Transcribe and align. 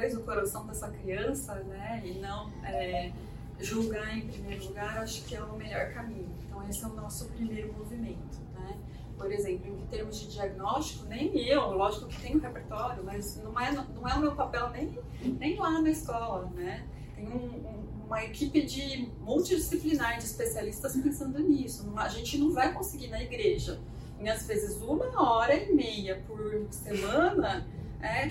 talvez 0.00 0.16
o 0.16 0.22
coração 0.22 0.66
dessa 0.66 0.88
criança, 0.88 1.54
né? 1.56 2.02
E 2.02 2.18
não 2.18 2.50
é, 2.64 3.12
julgar 3.58 4.16
em 4.16 4.26
primeiro 4.26 4.64
lugar, 4.64 4.98
acho 5.02 5.22
que 5.24 5.36
é 5.36 5.42
o 5.42 5.54
melhor 5.56 5.92
caminho. 5.92 6.30
Então 6.46 6.66
esse 6.66 6.82
é 6.82 6.86
o 6.86 6.94
nosso 6.94 7.26
primeiro 7.28 7.70
movimento, 7.74 8.40
né? 8.54 8.78
Por 9.18 9.30
exemplo, 9.30 9.78
em 9.78 9.86
termos 9.88 10.18
de 10.18 10.32
diagnóstico, 10.32 11.04
nem 11.04 11.36
eu, 11.46 11.72
lógico 11.72 12.06
que 12.06 12.18
tenho 12.22 12.40
repertório, 12.40 13.04
mas 13.04 13.36
não 13.42 13.60
é, 13.60 13.72
não 13.72 14.08
é 14.08 14.14
o 14.14 14.20
meu 14.20 14.34
papel 14.34 14.70
nem, 14.70 14.98
nem 15.38 15.58
lá 15.58 15.82
na 15.82 15.90
escola, 15.90 16.50
né? 16.54 16.86
Tem 17.14 17.28
um, 17.28 17.36
um, 17.36 17.84
uma 18.06 18.24
equipe 18.24 18.62
de 18.62 19.06
multidisciplinar 19.20 20.16
de 20.16 20.24
especialistas 20.24 20.96
pensando 20.96 21.38
nisso. 21.40 21.92
A 21.94 22.08
gente 22.08 22.38
não 22.38 22.54
vai 22.54 22.72
conseguir 22.72 23.08
na 23.08 23.22
igreja, 23.22 23.78
em 24.18 24.30
às 24.30 24.46
vezes 24.46 24.80
uma 24.80 25.30
hora 25.30 25.54
e 25.54 25.74
meia 25.74 26.24
por 26.26 26.66
semana, 26.70 27.68
é, 28.00 28.30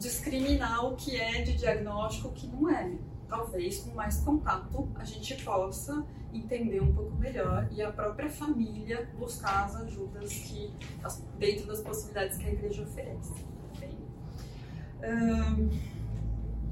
discriminar 0.00 0.84
o 0.86 0.96
que 0.96 1.14
é 1.14 1.42
de 1.42 1.54
diagnóstico 1.54 2.28
o 2.28 2.32
que 2.32 2.48
não 2.48 2.68
é. 2.68 2.90
Talvez 3.28 3.78
com 3.80 3.94
mais 3.94 4.20
contato 4.22 4.88
a 4.96 5.04
gente 5.04 5.36
possa 5.44 6.04
entender 6.32 6.80
um 6.80 6.92
pouco 6.92 7.14
melhor 7.16 7.68
e 7.70 7.82
a 7.82 7.92
própria 7.92 8.30
família 8.30 9.08
buscar 9.16 9.66
as 9.66 9.76
ajudas 9.76 10.32
que 10.32 10.72
dentro 11.38 11.66
das 11.66 11.80
possibilidades 11.80 12.38
que 12.38 12.46
a 12.46 12.52
igreja 12.52 12.82
oferece. 12.82 13.44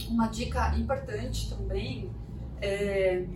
Uma 0.09 0.29
dica 0.29 0.77
importante 0.77 1.51
também 1.51 2.10
é 2.60 3.27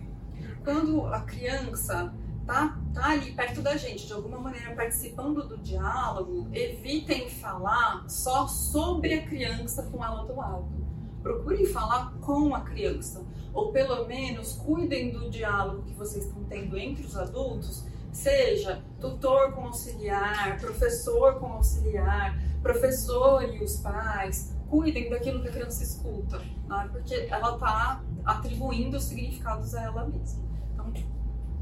quando 0.63 1.05
a 1.05 1.21
criança 1.21 2.13
tá, 2.45 2.77
tá 2.93 3.11
ali 3.11 3.31
perto 3.33 3.61
da 3.61 3.75
gente, 3.77 4.07
de 4.07 4.13
alguma 4.13 4.39
maneira 4.39 4.75
participando 4.75 5.47
do 5.47 5.57
diálogo, 5.57 6.47
evitem 6.51 7.29
falar 7.29 8.05
só 8.07 8.47
sobre 8.47 9.13
a 9.13 9.25
criança 9.25 9.83
com 9.83 10.03
ela 10.03 10.25
do 10.25 10.35
lado. 10.35 10.67
Procurem 11.21 11.65
falar 11.65 12.13
com 12.19 12.53
a 12.53 12.61
criança, 12.61 13.25
ou 13.53 13.71
pelo 13.71 14.05
menos 14.05 14.53
cuidem 14.53 15.11
do 15.11 15.29
diálogo 15.29 15.83
que 15.83 15.93
vocês 15.93 16.25
estão 16.25 16.43
tendo 16.43 16.77
entre 16.77 17.05
os 17.05 17.15
adultos, 17.15 17.85
seja 18.11 18.83
tutor 18.99 19.53
com 19.53 19.67
auxiliar, 19.67 20.59
professor 20.59 21.39
com 21.39 21.47
auxiliar, 21.47 22.37
professor 22.61 23.43
e 23.43 23.63
os 23.63 23.77
pais, 23.77 24.53
cuidem 24.69 25.09
daquilo 25.09 25.41
que 25.41 25.49
a 25.49 25.51
criança 25.51 25.83
escuta, 25.83 26.39
né? 26.39 26.89
porque 26.91 27.27
ela 27.29 27.53
está 27.53 28.03
atribuindo 28.25 28.97
os 28.97 29.03
significados 29.03 29.73
a 29.75 29.83
ela 29.83 30.07
mesma. 30.07 30.52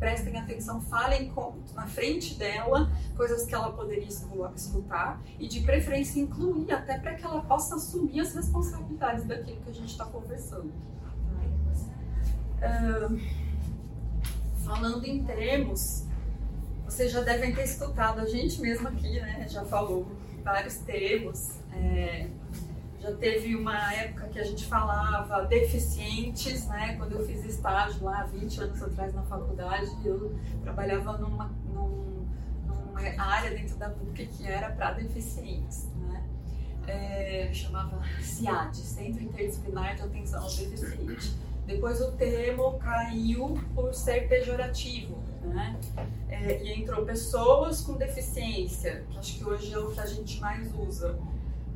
Prestem 0.01 0.35
atenção, 0.35 0.81
falem 0.81 1.29
com, 1.29 1.53
na 1.75 1.85
frente 1.85 2.33
dela 2.33 2.91
coisas 3.15 3.45
que 3.45 3.53
ela 3.53 3.71
poderia 3.71 4.07
escutar 4.07 5.21
e, 5.37 5.47
de 5.47 5.59
preferência, 5.59 6.19
incluir 6.19 6.71
até 6.71 6.97
para 6.97 7.13
que 7.13 7.23
ela 7.23 7.39
possa 7.43 7.75
assumir 7.75 8.19
as 8.19 8.33
responsabilidades 8.33 9.25
daquilo 9.25 9.61
que 9.61 9.69
a 9.69 9.73
gente 9.73 9.91
está 9.91 10.03
conversando. 10.05 10.73
Uh, 12.57 13.21
falando 14.65 15.05
em 15.05 15.23
termos, 15.23 16.07
vocês 16.83 17.11
já 17.11 17.21
devem 17.21 17.53
ter 17.53 17.65
escutado, 17.65 18.21
a 18.21 18.25
gente 18.25 18.59
mesmo 18.59 18.87
aqui 18.87 19.19
né, 19.19 19.45
já 19.47 19.63
falou 19.65 20.07
vários 20.43 20.77
termos. 20.77 21.59
É, 21.73 22.27
já 23.01 23.11
teve 23.13 23.55
uma 23.55 23.93
época 23.93 24.27
que 24.27 24.39
a 24.39 24.43
gente 24.43 24.65
falava 24.65 25.43
deficientes, 25.45 26.67
né? 26.67 26.95
Quando 26.97 27.13
eu 27.13 27.25
fiz 27.25 27.43
estágio 27.45 28.03
lá 28.03 28.23
20 28.25 28.61
anos 28.61 28.83
atrás 28.83 29.13
na 29.13 29.23
faculdade, 29.23 29.89
eu 30.05 30.35
trabalhava 30.61 31.17
numa, 31.17 31.51
num, 31.73 32.27
numa 32.67 33.23
área 33.23 33.49
dentro 33.49 33.75
da 33.77 33.89
PUC 33.89 34.27
que 34.27 34.45
era 34.45 34.69
para 34.69 34.91
deficientes, 34.91 35.89
né? 35.95 36.23
É, 36.87 37.49
chamava 37.51 37.99
CIAD, 38.21 38.77
Centro 38.77 39.23
Interdisciplinar 39.23 39.95
de 39.95 40.03
Atenção 40.03 40.43
ao 40.43 40.49
Deficiente. 40.49 41.35
Depois 41.65 42.01
o 42.01 42.11
termo 42.11 42.77
caiu 42.79 43.59
por 43.73 43.93
ser 43.95 44.27
pejorativo, 44.27 45.17
né? 45.43 45.75
É, 46.29 46.63
e 46.63 46.79
entrou 46.79 47.03
pessoas 47.03 47.81
com 47.81 47.93
deficiência, 47.93 49.03
que 49.09 49.17
acho 49.17 49.37
que 49.39 49.43
hoje 49.43 49.73
é 49.73 49.79
o 49.79 49.91
que 49.91 49.99
a 49.99 50.05
gente 50.05 50.39
mais 50.39 50.71
usa 50.75 51.17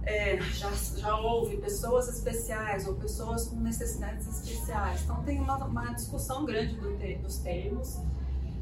é, 0.06 0.40
já, 0.42 0.72
já 0.72 1.18
houve 1.18 1.58
pessoas 1.58 2.08
especiais 2.08 2.88
ou 2.88 2.96
pessoas 2.96 3.48
com 3.48 3.56
necessidades 3.58 4.28
especiais. 4.28 5.02
Então 5.04 5.24
tem 5.24 5.40
uma, 5.40 5.58
uma 5.66 5.94
discussão 5.94 6.46
grande 6.46 6.76
do 6.76 6.96
te, 6.98 7.16
dos 7.16 7.40
termos. 7.40 8.00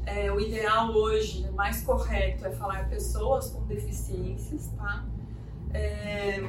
É, 0.06 0.30
o 0.32 0.40
ideal 0.40 0.90
hoje, 0.90 1.50
mais 1.52 1.82
correto, 1.82 2.46
é 2.46 2.50
falar 2.52 2.88
pessoas 2.88 3.50
com 3.50 3.62
deficiências, 3.66 4.68
tá? 4.76 5.04
É, 5.72 6.42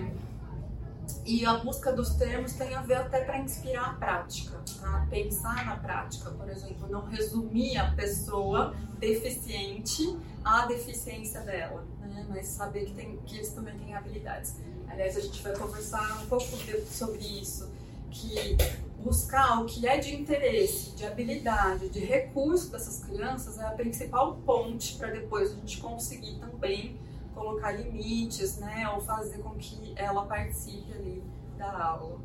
e 1.26 1.46
a 1.46 1.58
busca 1.58 1.92
dos 1.92 2.12
termos 2.16 2.54
tem 2.54 2.74
a 2.76 2.82
ver 2.82 2.96
até 2.96 3.24
para 3.24 3.38
inspirar 3.40 3.92
a 3.92 3.94
prática, 3.94 4.62
tá? 4.80 5.08
Pensar 5.10 5.66
na 5.66 5.78
prática, 5.78 6.32
por 6.32 6.50
exemplo, 6.50 6.88
não 6.90 7.06
resumir 7.06 7.78
a 7.78 7.92
pessoa 7.92 8.76
deficiente 9.00 10.18
à 10.44 10.66
deficiência 10.66 11.42
dela, 11.42 11.86
né? 12.00 12.26
Mas 12.30 12.48
saber 12.48 12.86
que, 12.86 12.94
tem, 12.94 13.18
que 13.26 13.38
eles 13.38 13.54
também 13.54 13.78
têm 13.78 13.94
habilidades. 13.96 14.56
Aliás, 14.96 15.18
a 15.18 15.20
gente 15.20 15.44
vai 15.44 15.54
conversar 15.54 16.24
um 16.24 16.26
pouco 16.28 16.46
sobre 16.90 17.20
isso, 17.20 17.70
que 18.10 18.56
buscar 19.04 19.62
o 19.62 19.66
que 19.66 19.86
é 19.86 19.98
de 19.98 20.16
interesse, 20.16 20.92
de 20.92 21.06
habilidade, 21.06 21.90
de 21.90 22.00
recurso 22.00 22.72
dessas 22.72 23.04
crianças 23.04 23.60
é 23.60 23.66
a 23.66 23.72
principal 23.72 24.38
ponte 24.46 24.96
para 24.96 25.12
depois 25.12 25.52
a 25.52 25.56
gente 25.56 25.82
conseguir 25.82 26.40
também 26.40 26.98
colocar 27.34 27.74
limites, 27.74 28.56
né, 28.56 28.90
ou 28.96 29.02
fazer 29.02 29.40
com 29.40 29.50
que 29.56 29.92
ela 29.98 30.26
participe 30.26 30.94
ali 30.94 31.22
da 31.58 31.88
aula. 31.88 32.18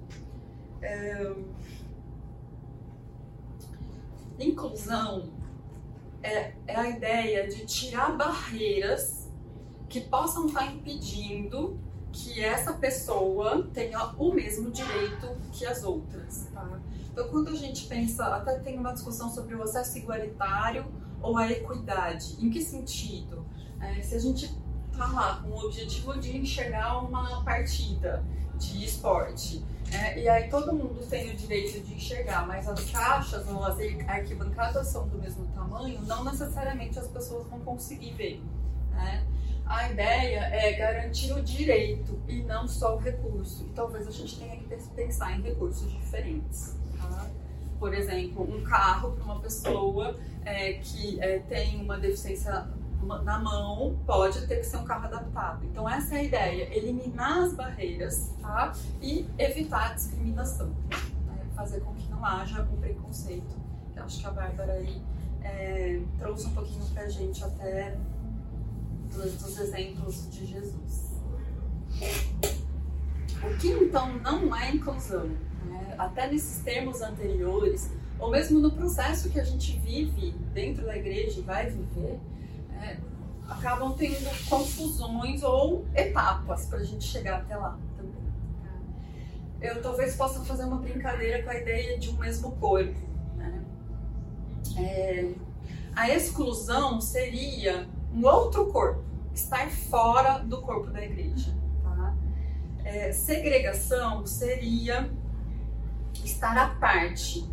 É... 0.80 1.34
Inclusão 4.38 5.28
é, 6.22 6.52
é 6.68 6.76
a 6.76 6.88
ideia 6.88 7.48
de 7.48 7.66
tirar 7.66 8.16
barreiras 8.16 9.28
que 9.88 10.02
possam 10.02 10.46
estar 10.46 10.72
impedindo 10.72 11.89
que 12.12 12.42
essa 12.42 12.72
pessoa 12.72 13.68
tenha 13.72 14.12
o 14.18 14.32
mesmo 14.32 14.70
direito 14.70 15.36
que 15.52 15.64
as 15.66 15.82
outras. 15.82 16.48
Tá? 16.52 16.80
Então, 17.12 17.28
quando 17.28 17.48
a 17.48 17.54
gente 17.54 17.86
pensa, 17.86 18.24
até 18.26 18.58
tem 18.58 18.78
uma 18.78 18.92
discussão 18.92 19.30
sobre 19.30 19.54
o 19.54 19.62
acesso 19.62 19.98
igualitário 19.98 20.86
ou 21.20 21.36
a 21.36 21.50
equidade. 21.50 22.36
Em 22.44 22.50
que 22.50 22.62
sentido? 22.62 23.44
É, 23.80 24.00
se 24.02 24.14
a 24.14 24.18
gente 24.18 24.54
tá 24.96 25.06
lá 25.06 25.40
com 25.42 25.50
o 25.50 25.66
objetivo 25.66 26.18
de 26.18 26.36
enxergar 26.36 26.98
uma 26.98 27.42
partida 27.44 28.24
de 28.58 28.84
esporte, 28.84 29.64
é, 29.92 30.20
e 30.20 30.28
aí 30.28 30.48
todo 30.48 30.72
mundo 30.72 31.04
tem 31.08 31.30
o 31.30 31.36
direito 31.36 31.80
de 31.80 31.94
enxergar, 31.94 32.46
mas 32.46 32.68
as 32.68 32.90
caixas 32.90 33.48
ou 33.48 33.64
as 33.64 33.76
arquibancadas 34.06 34.86
são 34.86 35.08
do 35.08 35.18
mesmo 35.18 35.46
tamanho, 35.48 36.00
não 36.02 36.24
necessariamente 36.24 36.98
as 36.98 37.08
pessoas 37.08 37.46
vão 37.48 37.58
conseguir 37.60 38.12
ver. 38.14 38.42
Né? 38.92 39.26
A 39.70 39.88
ideia 39.88 40.40
é 40.52 40.72
garantir 40.72 41.32
o 41.32 41.40
direito 41.40 42.18
e 42.26 42.42
não 42.42 42.66
só 42.66 42.96
o 42.96 42.98
recurso. 42.98 43.64
E 43.64 43.68
talvez 43.68 44.08
a 44.08 44.10
gente 44.10 44.36
tenha 44.36 44.56
que 44.56 44.66
pensar 44.96 45.38
em 45.38 45.42
recursos 45.42 45.88
diferentes. 45.92 46.76
Tá? 46.98 47.28
Por 47.78 47.94
exemplo, 47.94 48.42
um 48.42 48.64
carro 48.64 49.12
para 49.12 49.24
uma 49.24 49.38
pessoa 49.38 50.18
é, 50.44 50.72
que 50.72 51.20
é, 51.20 51.38
tem 51.38 51.80
uma 51.80 51.96
deficiência 51.96 52.68
na 53.22 53.38
mão 53.38 53.96
pode 54.04 54.46
ter 54.46 54.56
que 54.56 54.64
ser 54.64 54.76
um 54.76 54.84
carro 54.84 55.06
adaptado. 55.06 55.64
Então 55.64 55.88
essa 55.88 56.16
é 56.16 56.18
a 56.18 56.22
ideia, 56.24 56.76
eliminar 56.76 57.44
as 57.44 57.54
barreiras 57.54 58.34
tá? 58.42 58.72
e 59.00 59.24
evitar 59.38 59.92
a 59.92 59.94
discriminação, 59.94 60.66
né? 61.26 61.46
fazer 61.54 61.80
com 61.80 61.94
que 61.94 62.10
não 62.10 62.24
haja 62.24 62.60
um 62.62 62.76
preconceito. 62.76 63.56
Eu 63.94 64.02
acho 64.02 64.18
que 64.18 64.26
a 64.26 64.30
Bárbara 64.32 64.72
aí 64.72 65.00
é, 65.44 66.00
trouxe 66.18 66.48
um 66.48 66.54
pouquinho 66.54 66.84
para 66.86 67.04
a 67.04 67.08
gente 67.08 67.42
até 67.42 67.96
dos, 69.12 69.34
dos 69.34 69.58
exemplos 69.58 70.30
de 70.30 70.46
Jesus. 70.46 71.10
O 73.42 73.58
que 73.58 73.68
então 73.68 74.18
não 74.18 74.54
é 74.54 74.70
inclusão? 74.70 75.28
Né? 75.64 75.94
Até 75.98 76.30
nesses 76.30 76.62
termos 76.62 77.00
anteriores, 77.00 77.90
ou 78.18 78.30
mesmo 78.30 78.60
no 78.60 78.70
processo 78.70 79.30
que 79.30 79.40
a 79.40 79.44
gente 79.44 79.78
vive 79.78 80.32
dentro 80.52 80.84
da 80.84 80.96
igreja 80.96 81.40
e 81.40 81.42
vai 81.42 81.70
viver, 81.70 82.18
é, 82.80 82.98
acabam 83.48 83.94
tendo 83.94 84.48
confusões 84.48 85.42
ou 85.42 85.84
etapas 85.94 86.66
para 86.66 86.78
a 86.78 86.84
gente 86.84 87.04
chegar 87.04 87.40
até 87.40 87.56
lá 87.56 87.78
também. 87.96 88.20
Eu 89.60 89.82
talvez 89.82 90.14
possa 90.16 90.40
fazer 90.44 90.64
uma 90.64 90.78
brincadeira 90.78 91.42
com 91.42 91.50
a 91.50 91.56
ideia 91.56 91.98
de 91.98 92.10
um 92.10 92.14
mesmo 92.14 92.52
corpo. 92.52 92.98
Né? 93.36 93.64
É, 94.78 95.32
a 95.94 96.08
exclusão 96.08 97.00
seria 97.00 97.88
um 98.14 98.24
outro 98.26 98.66
corpo, 98.66 99.02
estar 99.32 99.70
fora 99.70 100.38
do 100.38 100.60
corpo 100.60 100.90
da 100.90 101.02
igreja. 101.02 101.54
Tá? 101.82 102.14
É, 102.84 103.12
segregação 103.12 104.26
seria 104.26 105.10
estar 106.24 106.56
à 106.56 106.68
parte. 106.68 107.48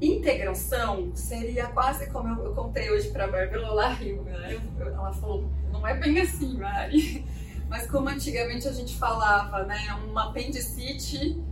Integração 0.00 1.14
seria 1.14 1.66
quase 1.68 2.10
como 2.10 2.28
eu, 2.28 2.46
eu 2.46 2.54
contei 2.54 2.90
hoje 2.90 3.10
para 3.10 3.24
a 3.24 3.28
Bárbara, 3.28 3.62
ela 3.62 3.94
né? 3.94 4.60
ela 4.80 5.12
falou, 5.12 5.48
não 5.70 5.86
é 5.86 5.94
bem 5.94 6.20
assim, 6.20 6.58
Mari. 6.58 7.24
Mas 7.68 7.90
como 7.90 8.08
antigamente 8.08 8.68
a 8.68 8.72
gente 8.72 8.96
falava, 8.96 9.64
né, 9.64 9.98
uma 10.06 10.28
apendicite 10.28 11.42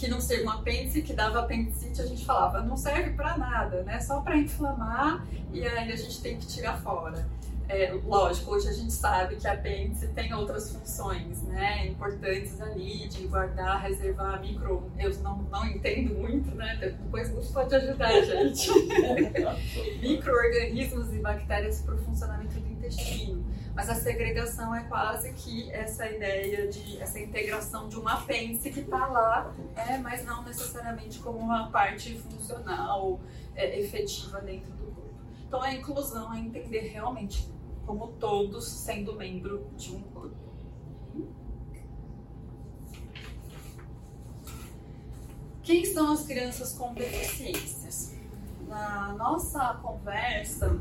que 0.00 0.08
não 0.08 0.18
seja 0.18 0.42
um 0.44 0.50
apêndice, 0.50 1.02
que 1.02 1.12
dava 1.12 1.40
apendicite, 1.40 2.00
a 2.00 2.06
gente 2.06 2.24
falava, 2.24 2.62
não 2.62 2.74
serve 2.74 3.10
para 3.10 3.36
nada, 3.36 3.82
né? 3.82 4.00
Só 4.00 4.22
para 4.22 4.38
inflamar 4.38 5.26
e 5.52 5.62
aí 5.62 5.92
a 5.92 5.96
gente 5.96 6.22
tem 6.22 6.38
que 6.38 6.46
tirar 6.46 6.80
fora. 6.80 7.28
É, 7.68 7.92
lógico, 8.04 8.52
hoje 8.52 8.66
a 8.66 8.72
gente 8.72 8.92
sabe 8.92 9.36
que 9.36 9.46
a 9.46 9.52
apêndice 9.52 10.08
tem 10.08 10.32
outras 10.34 10.72
funções, 10.72 11.42
né, 11.42 11.86
importantes 11.86 12.60
ali, 12.60 13.06
de 13.06 13.28
guardar, 13.28 13.80
reservar 13.80 14.40
micro... 14.40 14.90
Eu 14.98 15.14
não, 15.18 15.38
não 15.42 15.64
entendo 15.66 16.14
muito, 16.14 16.52
né, 16.56 16.76
depois 16.80 17.30
você 17.30 17.52
pode 17.52 17.72
ajudar 17.72 18.08
a 18.08 18.22
gente. 18.22 18.70
Micro-organismos 20.02 21.12
e 21.12 21.18
bactérias 21.18 21.82
para 21.82 21.94
o 21.94 21.98
funcionamento 21.98 22.58
do 22.58 22.72
intestino. 22.72 23.39
Mas 23.80 23.88
a 23.88 23.94
segregação 23.94 24.74
é 24.74 24.82
quase 24.82 25.32
que 25.32 25.72
essa 25.72 26.06
ideia 26.06 26.68
de, 26.68 27.00
essa 27.00 27.18
integração 27.18 27.88
de 27.88 27.98
um 27.98 28.06
apêndice 28.06 28.70
que 28.70 28.80
está 28.80 29.06
lá, 29.06 29.54
é, 29.74 29.96
mas 29.96 30.22
não 30.22 30.42
necessariamente 30.42 31.18
como 31.20 31.38
uma 31.38 31.70
parte 31.70 32.14
funcional, 32.18 33.18
é, 33.56 33.80
efetiva 33.80 34.38
dentro 34.42 34.70
do 34.72 34.84
corpo. 34.84 35.14
Então 35.48 35.62
a 35.62 35.72
inclusão 35.72 36.30
é 36.34 36.40
entender 36.40 36.88
realmente 36.88 37.50
como 37.86 38.08
todos 38.08 38.68
sendo 38.68 39.16
membro 39.16 39.66
de 39.78 39.96
um 39.96 40.02
corpo. 40.02 40.36
Quem 45.62 45.86
são 45.86 46.12
as 46.12 46.26
crianças 46.26 46.74
com 46.74 46.92
deficiências? 46.92 48.14
Na 48.68 49.14
nossa 49.14 49.72
conversa, 49.82 50.78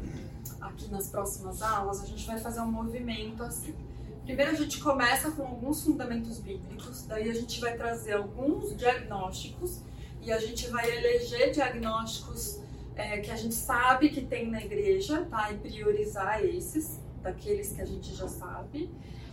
aqui 0.61 0.89
nas 0.89 1.09
próximas 1.09 1.61
aulas, 1.61 2.01
a 2.03 2.05
gente 2.05 2.25
vai 2.25 2.39
fazer 2.39 2.61
um 2.61 2.71
movimento 2.71 3.43
assim. 3.43 3.75
Primeiro 4.23 4.51
a 4.51 4.55
gente 4.55 4.79
começa 4.79 5.31
com 5.31 5.43
alguns 5.43 5.83
fundamentos 5.83 6.39
bíblicos, 6.39 7.03
daí 7.07 7.29
a 7.29 7.33
gente 7.33 7.59
vai 7.59 7.75
trazer 7.75 8.13
alguns 8.13 8.75
diagnósticos 8.77 9.81
e 10.21 10.31
a 10.31 10.39
gente 10.39 10.69
vai 10.69 10.89
eleger 10.89 11.51
diagnósticos 11.51 12.59
é, 12.95 13.19
que 13.19 13.31
a 13.31 13.35
gente 13.35 13.55
sabe 13.55 14.09
que 14.09 14.21
tem 14.21 14.51
na 14.51 14.61
igreja, 14.61 15.25
tá? 15.29 15.51
E 15.51 15.57
priorizar 15.57 16.43
esses, 16.43 16.99
daqueles 17.21 17.71
que 17.71 17.81
a 17.81 17.85
gente 17.85 18.13
já 18.13 18.27
sabe. 18.27 18.91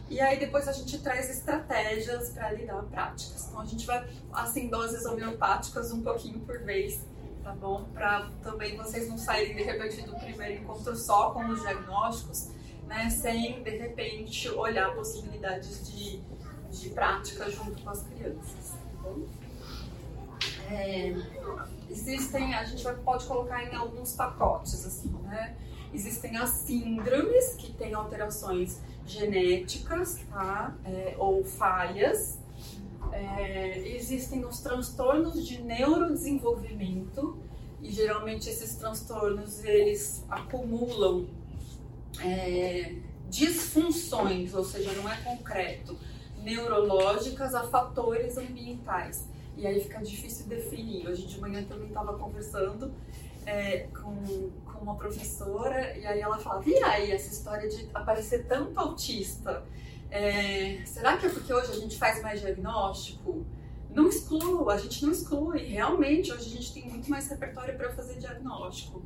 E 0.08 0.20
aí 0.20 0.38
depois 0.38 0.68
a 0.68 0.72
gente 0.72 0.98
traz 0.98 1.28
estratégias 1.28 2.30
para 2.30 2.52
lidar 2.52 2.82
práticas. 2.84 3.48
Então 3.48 3.60
a 3.60 3.66
gente 3.66 3.84
vai, 3.84 4.08
assim, 4.32 4.68
doses 4.68 5.04
homeopáticas 5.04 5.90
um 5.90 6.00
pouquinho 6.00 6.38
por 6.40 6.60
vez, 6.60 7.00
tá 7.46 7.52
bom? 7.52 7.84
Para 7.94 8.28
também 8.42 8.76
vocês 8.76 9.08
não 9.08 9.16
saírem 9.16 9.54
de 9.54 9.62
repente 9.62 10.02
do 10.02 10.16
primeiro 10.16 10.64
encontro 10.64 10.96
só 10.96 11.30
com 11.30 11.46
os 11.46 11.60
diagnósticos, 11.60 12.48
né? 12.88 13.08
Sem 13.08 13.62
de 13.62 13.70
repente 13.70 14.48
olhar 14.48 14.92
possibilidades 14.96 15.88
de, 15.88 16.20
de 16.72 16.88
prática 16.90 17.48
junto 17.48 17.80
com 17.80 17.90
as 17.90 18.02
crianças, 18.02 18.70
tá 18.70 19.00
bom? 19.00 19.20
É, 20.68 21.14
existem, 21.88 22.52
a 22.52 22.64
gente 22.64 22.82
pode 23.04 23.24
colocar 23.26 23.62
em 23.62 23.76
alguns 23.76 24.16
pacotes, 24.16 24.84
assim, 24.84 25.10
né? 25.22 25.56
Existem 25.94 26.36
as 26.36 26.50
síndromes, 26.50 27.54
que 27.54 27.72
têm 27.74 27.94
alterações 27.94 28.80
genéticas, 29.06 30.18
tá? 30.28 30.74
É, 30.84 31.14
ou 31.16 31.44
falhas. 31.44 32.40
É, 33.16 33.78
existem 33.96 34.44
os 34.44 34.60
transtornos 34.60 35.46
de 35.46 35.62
neurodesenvolvimento, 35.62 37.38
e 37.82 37.90
geralmente 37.90 38.48
esses 38.48 38.76
transtornos, 38.76 39.64
eles 39.64 40.24
acumulam 40.28 41.26
é, 42.20 42.94
disfunções, 43.28 44.54
ou 44.54 44.64
seja, 44.64 44.92
não 44.92 45.10
é 45.10 45.16
concreto, 45.22 45.96
neurológicas 46.42 47.54
a 47.54 47.64
fatores 47.64 48.36
ambientais. 48.36 49.28
E 49.56 49.66
aí 49.66 49.80
fica 49.80 50.00
difícil 50.00 50.46
definir. 50.46 51.08
Hoje 51.08 51.26
de 51.26 51.40
manhã 51.40 51.64
também 51.64 51.88
estava 51.88 52.16
conversando 52.18 52.92
é, 53.46 53.88
com, 54.02 54.50
com 54.64 54.78
uma 54.80 54.96
professora 54.96 55.96
e 55.96 56.06
aí 56.06 56.20
ela 56.20 56.38
falava, 56.38 56.68
e 56.68 56.76
aí 56.82 57.10
essa 57.10 57.32
história 57.32 57.68
de 57.68 57.88
aparecer 57.94 58.46
tanto 58.46 58.78
autista? 58.78 59.64
É, 60.10 60.82
será 60.84 61.16
que 61.16 61.26
é 61.26 61.28
porque 61.28 61.52
hoje 61.52 61.72
a 61.72 61.76
gente 61.76 61.98
faz 61.98 62.22
mais 62.22 62.40
diagnóstico? 62.40 63.46
Não 63.90 64.08
exclua, 64.08 64.74
a 64.74 64.78
gente 64.78 65.04
não 65.04 65.12
exclui. 65.12 65.64
Realmente, 65.64 66.32
hoje 66.32 66.46
a 66.46 66.56
gente 66.56 66.72
tem 66.72 66.88
muito 66.88 67.10
mais 67.10 67.28
repertório 67.28 67.76
para 67.76 67.92
fazer 67.92 68.18
diagnóstico. 68.18 69.02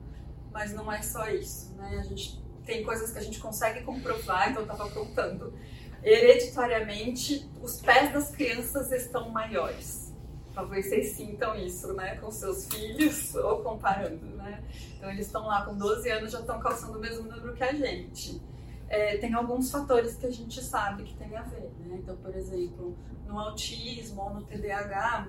Mas 0.52 0.73
não 0.73 0.91
é 0.93 1.00
só 1.02 1.29
isso, 1.29 1.75
né? 1.76 1.99
A 1.99 2.02
gente 2.02 2.43
tem 2.64 2.82
coisas 2.82 3.12
que 3.12 3.19
a 3.19 3.23
gente 3.23 3.38
consegue 3.38 3.82
comprovar, 3.82 4.50
então 4.50 4.62
eu 4.62 4.70
estava 4.70 4.91
contando. 4.91 5.55
Hereditariamente, 6.02 7.49
os 7.62 7.81
pés 7.81 8.12
das 8.12 8.31
crianças 8.31 8.91
estão 8.91 9.31
maiores 9.31 10.11
Talvez 10.55 10.87
vocês 10.87 11.12
sintam 11.12 11.55
isso, 11.55 11.93
né, 11.94 12.17
com 12.17 12.31
seus 12.31 12.67
filhos 12.67 13.35
ou 13.37 13.62
comparando, 13.62 14.26
né? 14.37 14.62
Então 14.96 15.11
eles 15.11 15.26
estão 15.26 15.46
lá 15.46 15.64
com 15.64 15.76
12 15.76 16.11
anos 16.11 16.32
já 16.32 16.41
estão 16.41 16.58
calçando 16.58 16.99
o 16.99 17.00
mesmo 17.00 17.31
número 17.31 17.55
que 17.55 17.62
a 17.62 17.73
gente. 17.73 18.43
É, 18.90 19.16
tem 19.16 19.32
alguns 19.32 19.70
fatores 19.70 20.16
que 20.16 20.26
a 20.26 20.31
gente 20.31 20.62
sabe 20.62 21.04
que 21.04 21.14
tem 21.14 21.34
a 21.37 21.42
ver, 21.42 21.70
né? 21.78 21.96
Então, 22.02 22.16
por 22.16 22.34
exemplo, 22.37 22.94
no 23.26 23.38
autismo 23.38 24.20
ou 24.20 24.34
no 24.34 24.42
TDAH, 24.42 25.28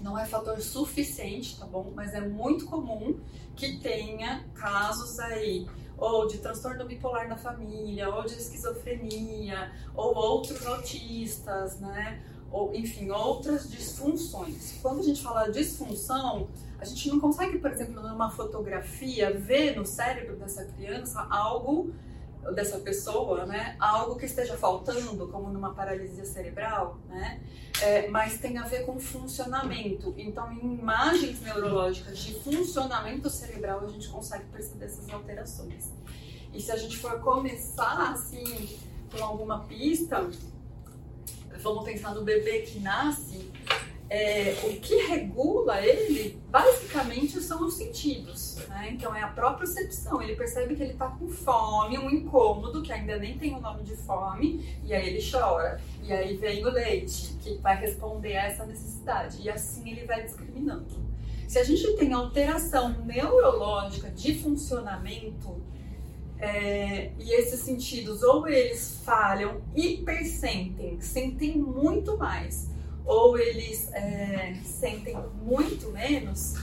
não 0.00 0.18
é 0.18 0.26
fator 0.26 0.58
suficiente, 0.60 1.58
tá 1.58 1.66
bom? 1.66 1.92
Mas 1.94 2.14
é 2.14 2.20
muito 2.20 2.66
comum 2.66 3.20
que 3.54 3.78
tenha 3.78 4.44
casos 4.54 5.18
aí 5.20 5.68
ou 5.98 6.26
de 6.26 6.38
transtorno 6.38 6.84
bipolar 6.84 7.28
na 7.28 7.36
família, 7.36 8.14
ou 8.14 8.24
de 8.24 8.34
esquizofrenia, 8.34 9.72
ou 9.94 10.14
outros 10.14 10.66
autistas, 10.66 11.78
né? 11.80 12.22
ou 12.50 12.74
enfim, 12.74 13.10
outras 13.10 13.68
disfunções. 13.68 14.78
Quando 14.80 15.00
a 15.00 15.02
gente 15.02 15.22
fala 15.22 15.50
disfunção, 15.50 16.48
a 16.78 16.84
gente 16.84 17.08
não 17.08 17.18
consegue, 17.20 17.58
por 17.58 17.70
exemplo, 17.70 18.00
numa 18.02 18.30
fotografia, 18.30 19.32
ver 19.32 19.76
no 19.76 19.84
cérebro 19.84 20.36
dessa 20.36 20.64
criança 20.64 21.26
algo, 21.30 21.92
dessa 22.54 22.78
pessoa, 22.78 23.46
né, 23.46 23.76
algo 23.78 24.16
que 24.16 24.26
esteja 24.26 24.56
faltando, 24.56 25.28
como 25.28 25.50
numa 25.50 25.74
paralisia 25.74 26.24
cerebral, 26.24 26.98
né, 27.08 27.40
é, 27.80 28.08
mas 28.08 28.38
tem 28.38 28.58
a 28.58 28.64
ver 28.64 28.84
com 28.84 28.98
funcionamento. 28.98 30.14
Então, 30.16 30.50
em 30.52 30.74
imagens 30.78 31.40
neurológicas 31.40 32.18
de 32.18 32.34
funcionamento 32.40 33.28
cerebral, 33.28 33.84
a 33.84 33.88
gente 33.88 34.08
consegue 34.08 34.44
perceber 34.46 34.86
essas 34.86 35.08
alterações. 35.10 35.92
E 36.52 36.60
se 36.60 36.72
a 36.72 36.76
gente 36.76 36.96
for 36.96 37.20
começar, 37.20 38.12
assim, 38.12 38.78
com 39.10 39.22
alguma 39.22 39.64
pista, 39.64 40.28
vamos 41.60 41.84
pensar 41.84 42.14
no 42.14 42.22
bebê 42.22 42.60
que 42.60 42.80
nasce, 42.80 43.50
é, 44.08 44.56
o 44.64 44.80
que 44.80 44.96
regula 45.06 45.80
ele, 45.84 46.40
basicamente, 46.48 47.40
são 47.40 47.66
os 47.66 47.74
sentidos. 47.74 48.35
Né? 48.76 48.90
Então, 48.92 49.14
é 49.14 49.22
a 49.22 49.28
própria 49.28 49.66
percepção. 49.66 50.20
Ele 50.20 50.36
percebe 50.36 50.76
que 50.76 50.82
ele 50.82 50.92
está 50.92 51.08
com 51.08 51.28
fome, 51.28 51.98
um 51.98 52.10
incômodo, 52.10 52.82
que 52.82 52.92
ainda 52.92 53.16
nem 53.16 53.38
tem 53.38 53.54
o 53.54 53.60
nome 53.60 53.82
de 53.82 53.96
fome, 53.96 54.78
e 54.84 54.92
aí 54.92 55.08
ele 55.08 55.30
chora. 55.30 55.80
E 56.02 56.12
aí 56.12 56.36
vem 56.36 56.62
o 56.62 56.70
leite, 56.70 57.34
que 57.40 57.54
vai 57.56 57.74
responder 57.76 58.36
a 58.36 58.44
essa 58.44 58.66
necessidade. 58.66 59.40
E 59.40 59.48
assim 59.48 59.90
ele 59.90 60.04
vai 60.04 60.22
discriminando. 60.22 61.06
Se 61.48 61.58
a 61.58 61.64
gente 61.64 61.96
tem 61.96 62.12
alteração 62.12 62.90
neurológica 63.04 64.10
de 64.10 64.34
funcionamento, 64.34 65.56
é, 66.38 67.12
e 67.18 67.32
esses 67.32 67.60
sentidos, 67.60 68.22
ou 68.22 68.46
eles 68.46 69.00
falham, 69.06 69.62
hipersentem, 69.74 71.00
sentem 71.00 71.56
muito 71.56 72.18
mais, 72.18 72.68
ou 73.06 73.38
eles 73.38 73.90
é, 73.94 74.54
sentem 74.62 75.16
muito 75.42 75.90
menos, 75.92 76.56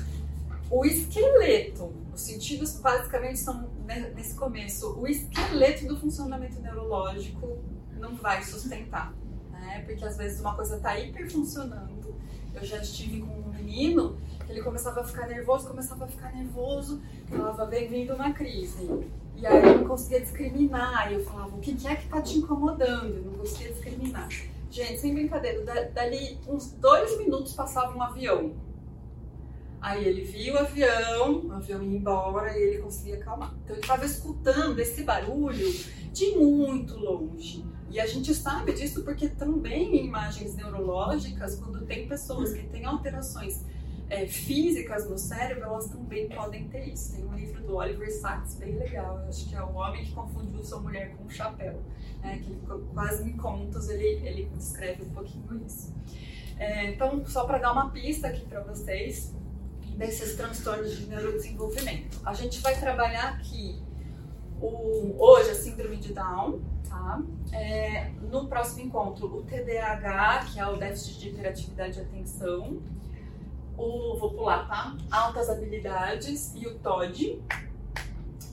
o 0.69 0.85
esqueleto, 0.85 2.02
os 2.13 2.21
sentidos 2.21 2.79
basicamente 2.79 3.39
são, 3.39 3.69
nesse 4.15 4.35
começo, 4.35 4.99
o 4.99 5.07
esqueleto 5.07 5.87
do 5.87 5.99
funcionamento 5.99 6.59
neurológico 6.61 7.59
não 7.97 8.15
vai 8.15 8.43
sustentar, 8.43 9.13
né? 9.51 9.83
Porque 9.85 10.05
às 10.05 10.17
vezes 10.17 10.39
uma 10.39 10.55
coisa 10.55 10.75
está 10.75 10.97
hiperfuncionando. 10.99 12.15
Eu 12.53 12.63
já 12.63 12.77
estive 12.77 13.21
com 13.21 13.33
um 13.33 13.49
menino 13.49 14.17
que 14.45 14.51
ele 14.51 14.61
começava 14.61 15.01
a 15.01 15.03
ficar 15.03 15.27
nervoso, 15.27 15.67
começava 15.67 16.05
a 16.05 16.07
ficar 16.07 16.31
nervoso, 16.33 17.01
falava, 17.29 17.65
vem 17.65 17.87
vindo 17.87 18.13
uma 18.13 18.31
crise. 18.31 18.87
E 19.35 19.47
aí 19.47 19.63
eu 19.63 19.79
não 19.79 19.87
conseguia 19.87 20.21
discriminar. 20.21 21.11
Eu 21.11 21.23
falava, 21.23 21.55
o 21.55 21.59
que 21.59 21.75
é 21.87 21.95
que 21.95 22.07
tá 22.07 22.21
te 22.21 22.37
incomodando? 22.37 23.15
Eu 23.15 23.23
não 23.23 23.33
conseguia 23.39 23.73
discriminar. 23.73 24.29
Gente, 24.69 24.99
sem 24.99 25.13
brincadeira, 25.13 25.91
dali 25.93 26.39
uns 26.47 26.71
dois 26.73 27.17
minutos 27.17 27.53
passava 27.53 27.95
um 27.95 28.01
avião. 28.01 28.53
Aí 29.83 30.07
ele 30.07 30.21
viu 30.23 30.53
o 30.53 30.59
avião, 30.59 31.45
o 31.45 31.51
avião 31.51 31.83
ia 31.83 31.97
embora 31.97 32.57
e 32.57 32.61
ele 32.61 32.77
conseguia 32.77 33.15
acalmar. 33.15 33.53
Então 33.65 33.75
ele 33.75 33.81
estava 33.81 34.05
escutando 34.05 34.79
esse 34.79 35.03
barulho 35.03 35.69
de 36.13 36.31
muito 36.37 36.95
longe. 36.95 37.65
E 37.89 37.99
a 37.99 38.07
gente 38.07 38.33
sabe 38.33 38.71
disso 38.71 39.03
porque 39.03 39.27
também 39.27 39.97
em 39.97 40.05
imagens 40.05 40.55
neurológicas, 40.55 41.59
quando 41.59 41.85
tem 41.85 42.07
pessoas 42.07 42.53
que 42.53 42.63
têm 42.69 42.85
alterações 42.85 43.65
é, 44.09 44.25
físicas 44.25 45.09
no 45.09 45.17
cérebro, 45.17 45.65
elas 45.65 45.87
também 45.87 46.29
podem 46.29 46.69
ter 46.69 46.87
isso. 46.87 47.17
Tem 47.17 47.25
um 47.25 47.35
livro 47.35 47.61
do 47.63 47.75
Oliver 47.75 48.09
Sacks 48.09 48.55
bem 48.55 48.77
legal, 48.77 49.19
eu 49.19 49.27
acho 49.27 49.49
que 49.49 49.53
é 49.53 49.61
o 49.61 49.73
homem 49.73 50.05
que 50.05 50.13
confundiu 50.13 50.63
sua 50.63 50.79
mulher 50.79 51.13
com 51.17 51.25
um 51.25 51.29
chapéu, 51.29 51.81
né, 52.21 52.41
que 52.41 52.55
quase 52.93 53.27
em 53.27 53.35
contos 53.35 53.89
ele, 53.89 54.25
ele 54.25 54.49
descreve 54.55 55.03
um 55.03 55.09
pouquinho 55.09 55.61
isso. 55.67 55.93
É, 56.57 56.89
então, 56.89 57.25
só 57.25 57.43
para 57.43 57.57
dar 57.57 57.73
uma 57.73 57.89
pista 57.89 58.29
aqui 58.29 58.45
para 58.45 58.61
vocês 58.61 59.33
desses 60.05 60.35
transtornos 60.35 60.97
de 60.97 61.05
neurodesenvolvimento. 61.07 62.19
A 62.25 62.33
gente 62.33 62.59
vai 62.59 62.77
trabalhar 62.77 63.35
aqui 63.35 63.81
o, 64.61 65.15
hoje 65.17 65.51
a 65.51 65.55
síndrome 65.55 65.95
de 65.95 66.13
Down, 66.13 66.61
tá? 66.89 67.21
É, 67.53 68.11
no 68.29 68.47
próximo 68.47 68.81
encontro, 68.81 69.27
o 69.27 69.43
TDAH, 69.43 70.47
que 70.51 70.59
é 70.59 70.67
o 70.67 70.75
déficit 70.75 71.19
de 71.19 71.29
hiperatividade 71.29 71.99
e 71.99 72.01
atenção, 72.01 72.81
o, 73.77 74.17
vou 74.17 74.33
pular, 74.33 74.67
tá? 74.67 74.97
Altas 75.09 75.49
habilidades 75.49 76.53
e 76.53 76.67
o 76.67 76.77
TOD. 76.79 77.41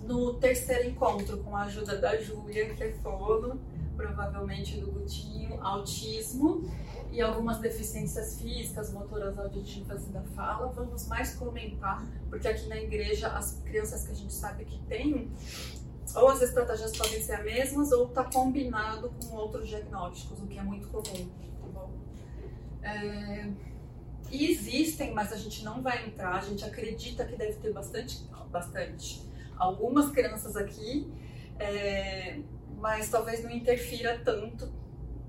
No 0.04 0.34
terceiro 0.34 0.88
encontro, 0.88 1.38
com 1.38 1.56
a 1.56 1.62
ajuda 1.62 1.98
da 1.98 2.16
Júlia, 2.16 2.72
que 2.74 2.82
é 2.84 2.92
fono, 2.92 3.60
provavelmente 3.96 4.78
do 4.80 4.92
Gutinho, 4.92 5.58
autismo 5.60 6.70
e 7.12 7.20
algumas 7.20 7.58
deficiências 7.58 8.40
físicas, 8.40 8.92
motoras 8.92 9.38
auditivas 9.38 10.06
e 10.06 10.10
da 10.10 10.22
fala. 10.22 10.68
Vamos 10.68 11.06
mais 11.08 11.34
comentar, 11.34 12.06
porque 12.28 12.46
aqui 12.46 12.68
na 12.68 12.76
igreja 12.76 13.28
as 13.28 13.60
crianças 13.64 14.04
que 14.04 14.12
a 14.12 14.14
gente 14.14 14.32
sabe 14.32 14.64
que 14.64 14.78
tem, 14.86 15.30
ou 16.14 16.28
as 16.28 16.42
estratégias 16.42 16.96
podem 16.96 17.22
ser 17.22 17.34
as 17.34 17.44
mesmas, 17.44 17.92
ou 17.92 18.08
está 18.08 18.24
combinado 18.24 19.10
com 19.10 19.36
outros 19.36 19.68
diagnósticos, 19.68 20.40
o 20.40 20.46
que 20.46 20.58
é 20.58 20.62
muito 20.62 20.88
comum, 20.88 21.28
tá 21.60 21.66
bom? 21.72 21.90
É... 22.82 23.50
E 24.30 24.52
existem, 24.52 25.12
mas 25.12 25.32
a 25.32 25.36
gente 25.36 25.64
não 25.64 25.82
vai 25.82 26.06
entrar, 26.06 26.36
a 26.36 26.40
gente 26.40 26.64
acredita 26.64 27.24
que 27.24 27.36
deve 27.36 27.54
ter 27.54 27.72
bastante, 27.72 28.24
bastante, 28.50 29.28
algumas 29.56 30.10
crianças 30.12 30.56
aqui, 30.56 31.12
é... 31.58 32.40
mas 32.78 33.08
talvez 33.08 33.42
não 33.42 33.50
interfira 33.50 34.20
tanto, 34.24 34.72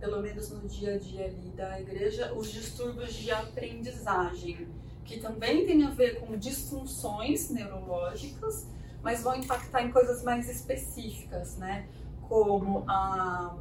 pelo 0.02 0.20
menos 0.20 0.50
no 0.50 0.68
dia 0.68 0.96
a 0.96 0.98
dia 0.98 1.26
ali 1.26 1.52
da 1.56 1.80
igreja, 1.80 2.34
os 2.34 2.52
distúrbios 2.52 3.14
de 3.14 3.30
aprendizagem, 3.32 4.68
que 5.06 5.20
também 5.20 5.66
tem 5.66 5.84
a 5.84 5.92
ver 5.92 6.20
com 6.20 6.36
disfunções 6.36 7.52
neurológicas, 7.52 8.68
mas 9.04 9.22
vão 9.22 9.36
impactar 9.36 9.84
em 9.84 9.92
coisas 9.92 10.24
mais 10.24 10.50
específicas, 10.50 11.56
né? 11.58 11.88
Como 12.28 12.84
a, 12.88 13.56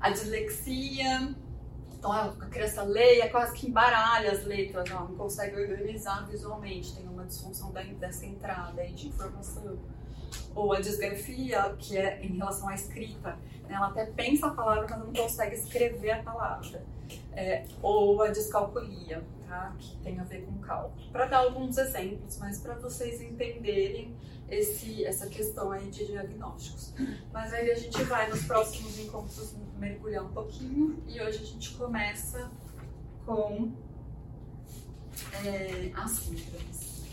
a 0.00 0.10
dislexia, 0.10 1.34
então 1.98 2.10
a 2.10 2.32
criança 2.50 2.86
é 2.98 3.28
quase 3.28 3.52
que 3.54 3.68
embaralha 3.68 4.32
as 4.32 4.44
letras, 4.44 4.88
não, 4.88 5.08
não 5.08 5.16
consegue 5.16 5.60
organizar 5.60 6.26
visualmente, 6.26 6.94
tem 6.96 7.06
uma 7.06 7.24
disfunção 7.24 7.70
dessa 7.98 8.24
entrada 8.24 8.82
de 8.86 9.08
informação. 9.08 9.78
Ou 10.54 10.72
a 10.72 10.80
disgrafia, 10.80 11.74
que 11.78 11.96
é 11.96 12.20
em 12.22 12.36
relação 12.36 12.68
à 12.68 12.74
escrita, 12.74 13.38
né? 13.62 13.74
ela 13.74 13.88
até 13.88 14.06
pensa 14.06 14.46
a 14.46 14.50
palavra, 14.50 14.86
mas 14.88 14.98
não 14.98 15.12
consegue 15.12 15.54
escrever 15.54 16.10
a 16.12 16.22
palavra. 16.22 16.84
É, 17.32 17.64
ou 17.82 18.22
a 18.22 18.28
descalculia, 18.28 19.22
tá? 19.48 19.74
que 19.78 19.96
tem 19.98 20.18
a 20.18 20.24
ver 20.24 20.44
com 20.46 20.58
cálculo. 20.58 21.10
Para 21.10 21.26
dar 21.26 21.38
alguns 21.38 21.76
exemplos, 21.76 22.38
mas 22.38 22.60
para 22.60 22.74
vocês 22.74 23.20
entenderem 23.20 24.16
esse, 24.48 25.04
essa 25.04 25.26
questão 25.26 25.70
aí 25.70 25.90
de 25.90 26.06
diagnósticos. 26.06 26.94
Mas 27.32 27.52
aí 27.52 27.70
a 27.70 27.74
gente 27.74 28.02
vai 28.04 28.28
nos 28.28 28.44
próximos 28.44 28.98
encontros 28.98 29.56
mergulhar 29.78 30.24
um 30.24 30.32
pouquinho 30.32 31.02
e 31.06 31.20
hoje 31.20 31.42
a 31.42 31.46
gente 31.46 31.74
começa 31.74 32.50
com 33.26 33.72
é, 35.44 35.90
as 35.94 36.10
síndromes. 36.10 37.04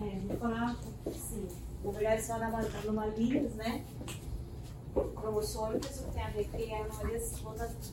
É, 0.00 0.18
vou 0.26 0.36
falar, 0.36 0.76
sim, 1.12 1.48
na 1.84 1.90
verdade 1.90 2.22
são 2.22 2.36
anomalias, 2.36 3.54
né? 3.54 3.84
Cromossômicas, 4.94 6.00
que 6.00 6.12
tem 6.12 6.22
a 6.22 6.30
ver 6.30 6.48
com 6.48 6.56
anomalias 6.56 7.42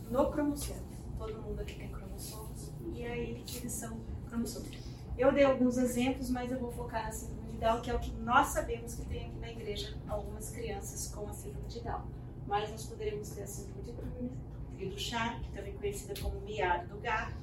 no 0.10 0.32
cromossomo. 0.32 0.82
Todo 1.18 1.42
mundo 1.42 1.62
aqui 1.62 1.76
tem 1.76 1.90
cromossomos 1.90 2.72
e 2.94 3.06
aí 3.06 3.44
eles 3.56 3.72
são 3.72 3.98
cromossomos. 4.30 4.70
Eu 5.18 5.32
dei 5.32 5.46
alguns 5.46 5.78
exemplos, 5.78 6.30
mas 6.30 6.52
eu 6.52 6.60
vou 6.60 6.72
focar 6.72 7.06
na 7.06 7.12
síndrome 7.12 7.52
de 7.52 7.58
Down, 7.58 7.82
que 7.82 7.90
é 7.90 7.96
o 7.96 8.00
que 8.00 8.12
nós 8.18 8.48
sabemos 8.48 8.96
que 8.96 9.06
tem 9.06 9.28
aqui 9.28 9.40
na 9.40 9.50
igreja 9.50 9.96
algumas 10.08 10.50
crianças 10.50 11.08
com 11.14 11.28
a 11.28 11.34
síndrome 11.34 11.68
de 11.68 11.80
Down 11.82 12.04
mas 12.48 12.70
nós 12.70 12.86
poderemos 12.86 13.30
ter 13.30 13.44
a 13.44 13.48
síndrome 13.48 13.82
de 13.84 13.94
Turner, 13.94 14.90
do 14.90 15.00
Char, 15.00 15.42
que 15.42 15.50
também 15.52 15.74
é 15.74 15.78
conhecida 15.78 16.14
como 16.22 16.40
miado 16.42 16.88
do 16.90 17.00
gato, 17.00 17.36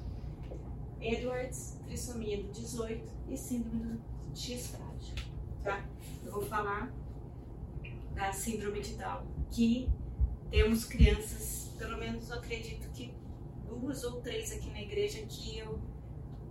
Edwards, 1.01 1.77
trissomia 1.85 2.41
do 2.41 2.51
18 2.51 3.03
e 3.29 3.37
síndrome 3.37 3.83
do 3.83 4.01
X 4.33 4.67
frágil. 4.67 5.15
Tá? 5.63 5.85
Eu 6.25 6.31
vou 6.31 6.41
falar 6.41 6.91
da 8.13 8.31
síndrome 8.31 8.81
de 8.81 8.95
Down, 8.95 9.25
que 9.51 9.89
temos 10.49 10.85
crianças, 10.85 11.71
pelo 11.77 11.97
menos 11.97 12.29
eu 12.29 12.37
acredito 12.37 12.89
que 12.91 13.13
duas 13.67 14.03
ou 14.03 14.21
três 14.21 14.51
aqui 14.51 14.69
na 14.69 14.81
igreja 14.81 15.19
que 15.27 15.57
eu 15.57 15.79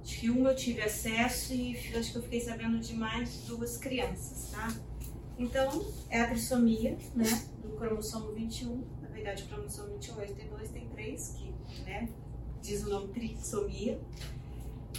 que 0.05 0.29
uma 0.29 0.51
eu 0.51 0.57
tive 0.57 0.83
acesso 0.83 1.55
e 1.55 1.77
acho 1.97 2.11
que 2.11 2.19
eu 2.19 2.23
fiquei 2.23 2.41
sabendo 2.41 2.81
de 2.81 2.93
mais 2.93 3.45
duas 3.47 3.77
crianças, 3.77 4.51
tá? 4.51 4.75
Então, 5.39 5.87
é 6.11 6.21
a 6.21 6.27
trissomia, 6.27 6.99
né? 7.15 7.53
cromossomo 7.83 8.33
21, 8.33 8.85
na 9.03 9.09
verdade 9.09 9.43
o 9.43 9.47
cromossomo 9.47 9.89
21 9.95 10.15
tem 10.35 10.49
dois, 10.49 10.71
tem 10.71 10.89
três, 10.89 11.37
que 11.37 11.83
né, 11.83 12.09
diz 12.63 12.85
o 12.85 12.91
nome 12.91 13.09
trissomia. 13.09 14.01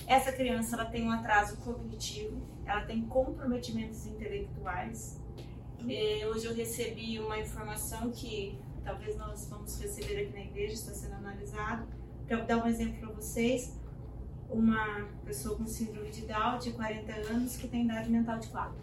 Essa 0.07 0.31
criança 0.31 0.75
ela 0.75 0.85
tem 0.85 1.03
um 1.03 1.11
atraso 1.11 1.57
cognitivo, 1.57 2.41
ela 2.65 2.81
tem 2.81 3.01
comprometimentos 3.05 4.05
intelectuais. 4.05 5.19
É, 5.87 6.25
hoje 6.27 6.45
eu 6.45 6.53
recebi 6.53 7.19
uma 7.19 7.37
informação 7.39 8.11
que 8.11 8.57
talvez 8.83 9.17
nós 9.17 9.47
vamos 9.49 9.79
receber 9.79 10.23
aqui 10.23 10.33
na 10.33 10.41
igreja, 10.41 10.73
está 10.73 10.93
sendo 10.93 11.15
analisado. 11.15 11.87
Para 12.27 12.37
dar 12.41 12.57
um 12.57 12.67
exemplo 12.67 12.99
para 12.99 13.09
vocês, 13.15 13.77
uma 14.49 15.07
pessoa 15.25 15.57
com 15.57 15.65
síndrome 15.65 16.09
de 16.09 16.25
Down 16.25 16.59
de 16.59 16.71
40 16.71 17.11
anos 17.31 17.57
que 17.57 17.67
tem 17.67 17.85
idade 17.85 18.09
mental 18.09 18.39
de 18.39 18.47
4. 18.47 18.73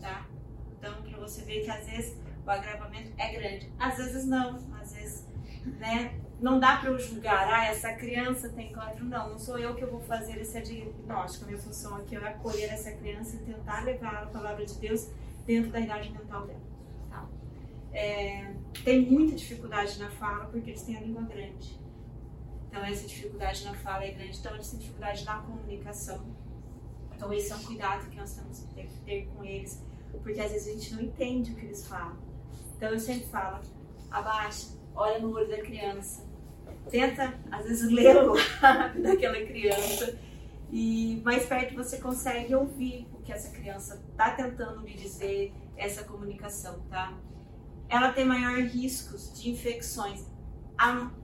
Tá? 0.00 0.26
Então, 0.78 1.02
para 1.02 1.18
você 1.18 1.42
ver 1.42 1.64
que 1.64 1.70
às 1.70 1.86
vezes 1.86 2.16
o 2.44 2.50
agravamento 2.50 3.12
é 3.18 3.32
grande. 3.32 3.72
Às 3.78 3.96
vezes 3.98 4.24
não, 4.24 4.56
às 4.80 4.94
vezes, 4.94 5.26
né? 5.78 6.18
Não 6.40 6.58
dá 6.58 6.76
para 6.78 6.90
eu 6.90 6.98
julgar, 6.98 7.48
ah, 7.52 7.66
essa 7.66 7.92
criança 7.92 8.48
tem 8.48 8.72
quadro. 8.72 9.04
Não, 9.04 9.30
não 9.30 9.38
sou 9.38 9.58
eu 9.58 9.74
que 9.74 9.84
vou 9.84 10.00
fazer 10.00 10.40
esse 10.40 10.60
diagnóstico. 10.60 11.44
A 11.44 11.48
minha 11.48 11.58
função 11.58 11.96
aqui 11.96 12.16
é 12.16 12.18
acolher 12.18 12.72
essa 12.72 12.90
criança 12.92 13.36
e 13.36 13.40
tentar 13.40 13.84
levar 13.84 14.22
a 14.22 14.26
palavra 14.26 14.64
de 14.64 14.74
Deus 14.78 15.10
dentro 15.46 15.70
da 15.70 15.80
idade 15.80 16.10
mental 16.10 16.46
dela. 16.46 16.60
Tá? 17.10 17.28
É, 17.92 18.54
tem 18.84 19.10
muita 19.10 19.36
dificuldade 19.36 19.98
na 19.98 20.10
fala 20.10 20.46
porque 20.46 20.70
eles 20.70 20.82
têm 20.82 20.96
a 20.96 21.00
língua 21.00 21.22
grande. 21.22 21.78
Então, 22.68 22.84
essa 22.84 23.06
dificuldade 23.06 23.64
na 23.64 23.74
fala 23.74 24.04
é 24.04 24.12
grande. 24.12 24.38
Então, 24.38 24.52
têm 24.52 24.78
dificuldade 24.78 25.24
na 25.24 25.42
comunicação. 25.42 26.24
Então, 27.14 27.32
esse 27.32 27.52
é 27.52 27.56
um 27.56 27.62
cuidado 27.64 28.08
que 28.08 28.16
nós 28.16 28.32
temos 28.32 28.60
que 28.60 28.74
ter, 28.74 28.88
ter 29.04 29.26
com 29.34 29.44
eles, 29.44 29.84
porque 30.22 30.40
às 30.40 30.52
vezes 30.52 30.68
a 30.68 30.72
gente 30.72 30.94
não 30.94 31.02
entende 31.02 31.52
o 31.52 31.54
que 31.54 31.66
eles 31.66 31.86
falam. 31.86 32.16
Então 32.80 32.88
eu 32.88 32.98
sempre 32.98 33.26
falo, 33.26 33.60
abaixa, 34.10 34.68
olha 34.94 35.18
no 35.18 35.34
olho 35.34 35.46
da 35.46 35.60
criança, 35.60 36.26
tenta 36.90 37.34
às 37.50 37.64
vezes 37.64 37.90
ler 37.90 38.16
o 38.16 38.34
lábio 38.62 39.02
daquela 39.02 39.40
criança 39.46 40.18
e 40.72 41.20
mais 41.24 41.46
perto 41.46 41.74
você 41.74 41.98
consegue 41.98 42.54
ouvir 42.54 43.06
o 43.12 43.22
que 43.22 43.32
essa 43.32 43.50
criança 43.50 44.00
está 44.10 44.30
tentando 44.30 44.86
lhe 44.86 44.94
dizer, 44.94 45.52
essa 45.76 46.04
comunicação, 46.04 46.80
tá? 46.88 47.12
Ela 47.88 48.12
tem 48.12 48.24
maior 48.24 48.58
riscos 48.60 49.32
de 49.32 49.50
infecções. 49.50 50.24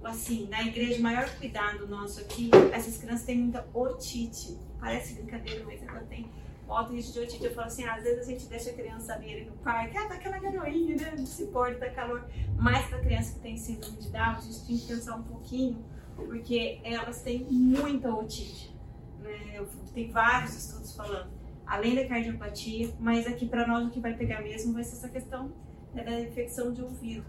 Assim, 0.05 0.49
na 0.49 0.63
igreja, 0.63 1.01
maior 1.01 1.29
cuidado 1.39 1.87
nosso 1.87 2.21
aqui, 2.21 2.51
essas 2.73 2.99
crianças 2.99 3.25
têm 3.25 3.39
muita 3.39 3.67
otite. 3.73 4.59
Parece 4.81 5.15
brincadeira, 5.15 5.65
mas 5.65 5.83
ela 5.83 6.01
tem 6.01 6.29
De 6.67 7.21
hoje, 7.21 7.39
eu 7.41 7.55
falo 7.55 7.69
assim, 7.69 7.85
às 7.85 8.03
vezes 8.03 8.27
a 8.27 8.31
gente 8.31 8.47
deixa 8.47 8.71
a 8.71 8.73
criança 8.73 9.15
ali 9.15 9.45
no 9.45 9.53
parque, 9.59 9.97
ah, 9.97 10.09
tá 10.09 10.15
aquela 10.15 10.39
garoinha, 10.39 10.97
né, 10.97 11.15
não 11.17 11.25
se 11.25 11.47
pode, 11.47 11.79
tá 11.79 11.89
calor. 11.91 12.29
Mas 12.59 12.89
para 12.89 12.99
criança 12.99 13.35
que 13.35 13.41
tem 13.41 13.57
síndrome 13.57 13.97
de 13.99 14.11
Down, 14.11 14.37
a 14.37 14.41
gente 14.41 14.67
tem 14.67 14.77
que 14.77 14.87
pensar 14.87 15.15
um 15.15 15.23
pouquinho, 15.23 15.79
porque 16.17 16.81
elas 16.83 17.23
têm 17.23 17.45
muita 17.45 18.13
otite. 18.13 18.75
Né? 19.21 19.65
Tem 19.95 20.11
vários 20.11 20.57
estudos 20.57 20.95
falando, 20.97 21.31
além 21.65 21.95
da 21.95 22.05
cardiopatia, 22.07 22.93
mas 22.99 23.29
aqui 23.29 23.47
para 23.47 23.65
nós 23.65 23.87
o 23.87 23.91
que 23.91 24.01
vai 24.01 24.15
pegar 24.15 24.43
mesmo 24.43 24.75
vai 24.75 24.83
ser 24.83 24.97
essa 24.97 25.09
questão 25.09 25.53
né, 25.95 26.03
da 26.03 26.21
infecção 26.21 26.73
de 26.73 26.83
ouvido. 26.83 27.25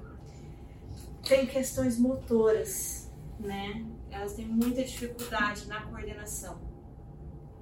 Tem 1.27 1.45
questões 1.45 1.99
motoras, 1.99 3.11
né? 3.39 3.85
Elas 4.09 4.33
têm 4.33 4.47
muita 4.47 4.83
dificuldade 4.83 5.67
na 5.67 5.81
coordenação 5.81 6.66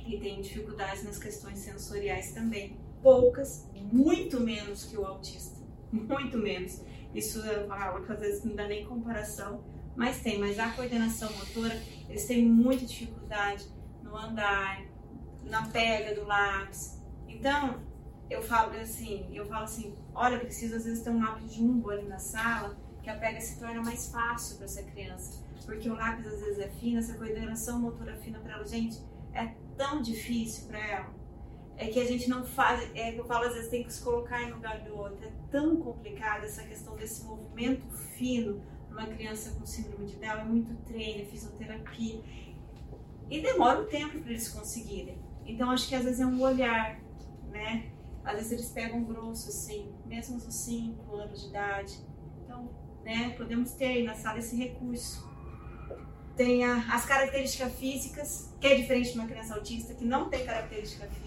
e 0.06 0.20
tem 0.20 0.42
dificuldades 0.42 1.04
nas 1.04 1.18
questões 1.18 1.60
sensoriais 1.60 2.32
também. 2.32 2.78
Poucas, 3.02 3.70
muito 3.92 4.40
menos 4.40 4.86
que 4.86 4.98
o 4.98 5.06
autista, 5.06 5.60
muito 5.92 6.38
menos. 6.38 6.82
Isso 7.14 7.40
eu 7.40 7.68
falo 7.68 8.06
que 8.06 8.12
às 8.12 8.20
vezes 8.20 8.44
não 8.44 8.56
dá 8.56 8.68
nem 8.68 8.86
comparação, 8.86 9.64
mas 9.96 10.22
tem. 10.22 10.40
Mas 10.40 10.60
a 10.60 10.70
coordenação 10.72 11.32
motora, 11.34 11.80
eles 12.10 12.26
têm 12.26 12.46
muita 12.46 12.86
dificuldade 12.86 13.66
no 14.04 14.16
andar, 14.16 14.84
na 15.44 15.68
pega 15.70 16.14
do 16.14 16.26
lápis. 16.28 17.02
Então, 17.28 17.80
eu 18.30 18.42
falo 18.42 18.72
assim, 18.80 19.28
eu 19.34 19.46
falo 19.46 19.64
assim, 19.64 19.96
olha, 20.14 20.40
preciso 20.40 20.76
às 20.76 20.86
vezes 20.86 21.04
ter 21.04 21.10
um 21.12 21.24
lápis 21.24 21.54
jumbo 21.54 21.90
ali 21.92 22.08
na 22.08 22.20
sala, 22.20 22.78
que 23.02 23.10
a 23.10 23.16
pega 23.16 23.40
se 23.40 23.60
torna 23.60 23.82
mais 23.82 24.08
fácil 24.10 24.58
para 24.58 24.66
essa 24.66 24.84
criança. 24.84 25.44
Porque 25.66 25.90
o 25.90 25.94
lápis 25.94 26.28
às 26.28 26.40
vezes 26.40 26.60
é 26.60 26.68
fino, 26.68 27.00
essa 27.00 27.14
coordenação 27.16 27.80
motora 27.80 28.16
fina 28.18 28.40
para 28.40 28.54
ela, 28.54 28.66
gente, 28.66 29.00
é 29.34 29.54
tão 29.78 30.02
difícil 30.02 30.68
para 30.68 30.80
ela 30.80 31.16
é 31.78 31.88
que 31.88 32.00
a 32.00 32.06
gente 32.06 32.30
não 32.30 32.46
faz, 32.46 32.90
é 32.96 33.12
que 33.12 33.20
eu 33.20 33.26
falo 33.26 33.46
às 33.46 33.54
vezes 33.54 33.70
tem 33.70 33.84
que 33.84 33.92
se 33.92 34.02
colocar 34.02 34.42
em 34.42 34.52
lugar 34.52 34.82
do 34.82 34.96
outro. 34.96 35.26
É 35.26 35.32
tão 35.52 35.76
complicado 35.78 36.46
essa 36.46 36.64
questão 36.64 36.96
desse 36.96 37.24
movimento 37.26 37.86
fino 37.90 38.62
para 38.88 39.04
uma 39.04 39.14
criança 39.14 39.52
com 39.52 39.66
síndrome 39.66 40.06
de 40.06 40.16
Down, 40.16 40.40
é 40.40 40.44
muito 40.46 40.74
treino, 40.86 41.22
é 41.22 41.26
fisioterapia. 41.26 42.22
E 43.30 43.42
demora 43.42 43.82
um 43.82 43.88
tempo 43.88 44.20
para 44.20 44.30
eles 44.30 44.48
conseguirem. 44.50 45.20
Então 45.46 45.70
acho 45.70 45.88
que 45.88 45.96
às 45.96 46.06
vezes 46.06 46.22
é 46.22 46.26
um 46.26 46.42
olhar, 46.42 47.00
né? 47.50 47.92
Às 48.24 48.36
vezes 48.36 48.52
eles 48.54 48.70
pegam 48.70 49.04
grosso 49.04 49.50
assim, 49.50 49.94
mesmo 50.06 50.36
aos 50.36 50.54
5 50.54 51.16
anos 51.16 51.42
de 51.42 51.50
idade. 51.50 52.00
Então, 52.44 52.70
né, 53.04 53.32
podemos 53.38 53.74
ter 53.74 53.86
aí 53.86 54.04
na 54.04 54.16
sala 54.16 54.40
esse 54.40 54.56
recurso. 54.56 55.30
Tem 56.36 56.66
a, 56.66 56.78
as 56.94 57.06
características 57.06 57.74
físicas, 57.74 58.50
que 58.60 58.68
é 58.68 58.76
diferente 58.76 59.14
de 59.14 59.20
uma 59.20 59.28
criança 59.28 59.56
autista 59.56 59.94
que 59.94 60.04
não 60.04 60.30
tem 60.30 60.46
característica 60.46 61.08
física 61.08 61.26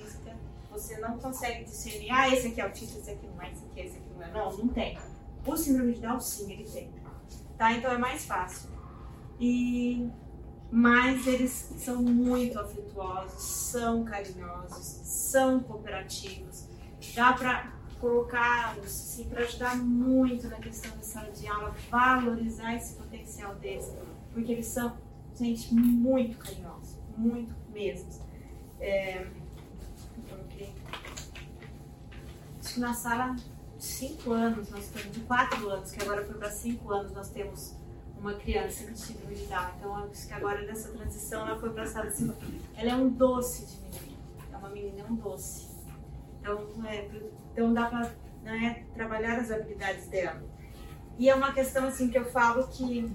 você 0.78 0.98
não 0.98 1.18
consegue 1.18 1.64
discernir, 1.64 2.10
ah, 2.10 2.28
esse 2.28 2.48
aqui 2.48 2.60
é 2.60 2.64
autista, 2.64 2.98
esse 2.98 3.10
aqui 3.10 3.26
não 3.26 3.42
é, 3.42 3.50
esse 3.50 3.64
aqui, 3.64 3.80
é, 3.80 3.86
esse 3.86 3.96
aqui 3.96 4.08
não 4.14 4.22
é. 4.22 4.30
Não, 4.30 4.56
não 4.56 4.68
tem. 4.68 4.98
O 5.44 5.56
síndrome 5.56 5.94
de 5.94 6.00
Down, 6.00 6.20
sim, 6.20 6.52
ele 6.52 6.64
tem. 6.64 6.90
Tá? 7.56 7.72
Então 7.72 7.90
é 7.90 7.98
mais 7.98 8.24
fácil. 8.24 8.70
E 9.40 10.08
mas 10.70 11.26
eles 11.26 11.72
são 11.78 12.02
muito 12.02 12.60
afetuosos, 12.60 13.42
são 13.42 14.04
carinhosos, 14.04 14.84
são 14.84 15.60
cooperativos. 15.60 16.68
Dá 17.14 17.32
para 17.32 17.72
colocá-los 17.98 18.84
assim, 18.84 19.24
para 19.24 19.42
ajudar 19.42 19.76
muito 19.78 20.46
na 20.46 20.58
questão 20.58 20.94
da 20.94 21.02
sala 21.02 21.30
de 21.30 21.46
aula, 21.46 21.74
valorizar 21.90 22.74
esse 22.74 22.94
potencial 22.94 23.54
deles, 23.54 23.90
porque 24.32 24.52
eles 24.52 24.66
são, 24.66 24.96
gente, 25.34 25.74
muito 25.74 26.38
carinhosos, 26.38 26.96
muito 27.16 27.54
mesmo. 27.72 28.08
É, 28.80 29.26
acho 32.60 32.74
que 32.74 32.80
na 32.80 32.94
sala 32.94 33.34
de 33.76 33.84
5 33.84 34.32
anos, 34.32 34.70
nós 34.70 34.88
temos, 34.88 35.12
de 35.12 35.20
4 35.20 35.70
anos, 35.70 35.90
que 35.90 36.02
agora 36.02 36.24
foi 36.24 36.34
para 36.34 36.50
5 36.50 36.92
anos, 36.92 37.12
nós 37.12 37.30
temos 37.30 37.74
uma 38.18 38.34
criança 38.34 38.84
que 38.84 38.94
tive 38.94 39.34
de 39.34 39.46
dar. 39.46 39.74
Então, 39.78 39.94
acho 39.96 40.26
que 40.26 40.32
agora 40.32 40.62
nessa 40.62 40.90
transição 40.90 41.46
ela 41.46 41.58
foi 41.58 41.70
para 41.70 41.84
a 41.84 41.86
sala 41.86 42.10
de 42.10 42.16
5 42.16 42.34
Ela 42.76 42.90
é 42.90 42.94
um 42.94 43.08
doce 43.08 43.66
de 43.66 43.76
menina. 43.82 44.18
É 44.52 44.56
uma 44.56 44.68
menina, 44.70 45.00
é 45.00 45.04
um 45.10 45.14
doce. 45.14 45.68
Então, 46.40 46.68
é, 46.84 47.08
então 47.52 47.72
dá 47.72 47.86
para 47.86 48.12
né, 48.42 48.84
trabalhar 48.94 49.38
as 49.38 49.50
habilidades 49.50 50.06
dela. 50.08 50.42
E 51.18 51.28
é 51.28 51.34
uma 51.34 51.52
questão 51.52 51.86
assim 51.86 52.08
que 52.08 52.18
eu 52.18 52.24
falo 52.24 52.66
que 52.68 53.10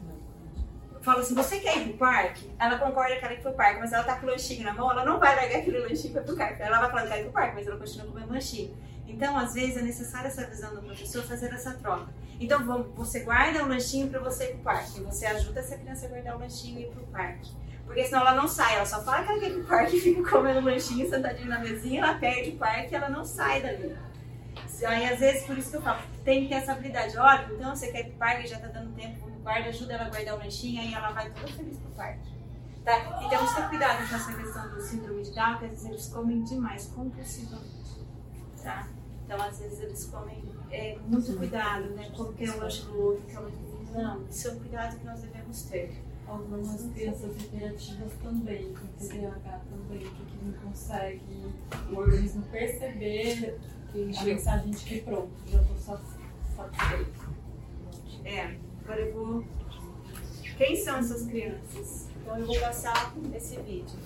falo 1.03 1.19
assim, 1.19 1.36
você 1.36 1.60
quer 1.60 1.77
ir 1.77 1.89
pro 1.89 1.98
parque? 1.98 2.50
Ela 2.60 2.77
concorda 2.77 3.15
que 3.15 3.25
ela 3.25 3.33
quer 3.33 3.39
ir 3.39 3.41
pro 3.41 3.53
parque, 3.53 3.79
mas 3.79 3.91
ela 3.91 4.03
tá 4.03 4.15
com 4.15 4.25
o 4.25 4.29
lanchinho 4.29 4.63
na 4.63 4.74
mão, 4.74 4.91
ela 4.91 5.05
não 5.05 5.19
vai 5.19 5.36
largar 5.36 5.60
aquele 5.60 5.79
lanchinho 5.79 6.13
para 6.13 6.24
pro 6.24 6.36
parque. 6.36 6.62
Ela 6.62 6.79
vai 6.79 6.89
falar 6.89 7.01
que 7.03 7.07
quer 7.10 7.19
ir 7.19 7.24
pro 7.24 7.31
parque, 7.33 7.55
mas 7.55 7.67
ela 7.67 7.77
continua 7.77 8.07
comendo 8.07 8.33
lanchinho. 8.33 8.75
Então, 9.07 9.38
às 9.38 9.53
vezes, 9.53 9.77
é 9.77 9.81
necessária 9.81 10.27
essa 10.27 10.45
visão 10.45 10.74
do 10.74 10.81
professor 10.81 11.24
fazer 11.24 11.53
essa 11.53 11.74
troca. 11.74 12.07
Então, 12.39 12.83
você 12.95 13.19
guarda 13.19 13.63
o 13.63 13.67
lanchinho 13.67 14.10
para 14.10 14.19
você 14.19 14.45
ir 14.45 14.48
para 14.53 14.60
o 14.60 14.63
parque. 14.63 15.01
Você 15.01 15.25
ajuda 15.25 15.60
essa 15.60 15.77
criança 15.77 16.05
a 16.05 16.10
guardar 16.10 16.36
o 16.36 16.39
lanchinho 16.39 16.79
e 16.79 16.83
ir 16.83 16.88
para 16.88 17.03
o 17.03 17.07
parque. 17.07 17.51
Porque 17.86 18.05
senão 18.05 18.22
ela 18.22 18.33
não 18.33 18.48
sai, 18.48 18.75
ela 18.75 18.86
só 18.86 19.03
fala 19.03 19.24
que 19.24 19.31
ela 19.31 19.39
quer 19.39 19.50
ir 19.50 19.53
para 19.53 19.62
o 19.62 19.65
parque 19.65 19.98
e 19.98 20.01
fica 20.01 20.29
comendo 20.29 20.62
lanchinho 20.62 21.07
sentadinho 21.10 21.50
na 21.50 21.60
mesinha, 21.60 22.01
ela 22.01 22.13
perde 22.15 22.51
o 22.51 22.55
parque 22.55 22.93
e 22.93 22.95
ela 22.95 23.10
não 23.10 23.25
sai 23.25 23.62
dali. 23.62 23.95
Aí, 24.86 25.05
às 25.05 25.19
vezes, 25.19 25.43
por 25.43 25.57
isso 25.57 25.69
que 25.69 25.77
eu 25.77 25.81
falo, 25.81 26.01
tem 26.24 26.43
que 26.43 26.50
ter 26.50 26.55
essa 26.55 26.72
habilidade. 26.72 27.17
Olha, 27.17 27.48
então 27.51 27.75
você 27.75 27.91
quer 27.91 28.00
ir 28.00 28.03
para 28.05 28.13
o 28.13 28.17
parque, 28.17 28.48
já 28.48 28.55
está 28.55 28.67
dando 28.67 28.93
tempo 28.95 29.23
guarda, 29.44 29.70
ajuda 29.70 29.94
ela 29.94 30.06
a 30.06 30.10
guardar 30.10 30.36
o 30.36 30.38
lanchinho, 30.40 30.82
aí 30.82 30.94
ela 30.94 31.12
vai 31.12 31.30
toda 31.30 31.48
feliz 31.48 31.78
para 31.78 31.90
o 31.90 31.94
parque. 31.94 32.34
Tá? 32.84 33.24
E 33.24 33.30
temos 33.30 33.50
que 33.50 33.62
ter 33.62 33.70
cuidado 33.70 34.10
com 34.10 34.16
essa 34.16 34.34
questão 34.34 34.70
do 34.70 34.82
síndrome 34.82 35.24
de 35.24 35.32
Down, 35.32 35.58
que 35.58 35.66
às 35.66 35.72
vezes 35.72 35.86
eles 35.86 36.08
comem 36.08 36.44
demais, 36.44 36.86
compulsivamente. 36.88 37.84
Tá? 38.62 38.88
Então, 39.25 39.42
às 39.42 39.60
vezes, 39.60 39.79
eles 39.79 40.06
comem 40.06 40.44
é, 40.70 40.98
muito 41.08 41.36
cuidado, 41.38 41.90
né? 41.92 42.12
Como 42.16 42.34
que 42.34 42.46
é 42.46 42.51
o 42.51 42.60
lanche 42.60 42.84
do 42.86 43.00
outro, 43.00 43.24
que 43.25 43.36
é 43.36 43.40
o 43.40 43.51
Não, 43.94 44.25
isso 44.27 44.48
é 44.48 44.51
um 44.51 44.60
cuidado 44.60 45.00
que 45.00 45.06
nós 45.06 45.22
devemos 45.22 45.62
ter. 45.64 46.01
Algumas 46.27 46.82
crianças 46.94 47.36
hiperativas 47.36 48.14
também, 48.24 48.74
com 48.74 48.88
TDAH 48.88 49.62
também, 49.70 50.00
que 50.00 50.46
não 50.46 50.53
consegue 50.53 51.53
o 51.92 51.98
organismo 51.98 52.44
perceber 52.44 53.60
que 53.92 54.10
a 54.10 54.58
gente 54.58 54.86
que 54.86 55.01
pronto, 55.01 55.32
já 55.48 55.62
estou 55.62 55.77
satisfeito. 56.56 57.34
É, 58.24 58.56
agora 58.83 59.01
eu 59.01 59.13
vou. 59.13 59.43
Quem 60.57 60.75
são 60.75 60.98
essas 60.98 61.25
crianças? 61.25 62.07
Então 62.22 62.37
eu 62.37 62.46
vou 62.46 62.59
passar 62.59 63.13
esse 63.35 63.55
vídeo. 63.61 63.98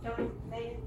Então, 0.00 0.16
né, 0.48 0.80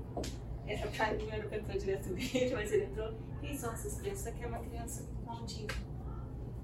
essa 0.68 0.88
parte 0.88 1.26
não 1.26 1.50
cantor 1.50 1.78
direto 1.78 2.10
dele, 2.14 2.54
mas 2.54 2.72
ele 2.72 2.86
entrou. 2.86 3.14
Quem 3.40 3.58
são 3.58 3.74
essas 3.74 4.00
crianças? 4.00 4.28
Aqui 4.28 4.44
é 4.44 4.48
uma 4.48 4.60
criança 4.60 5.04
com 5.24 5.32
autismo. 5.32 5.68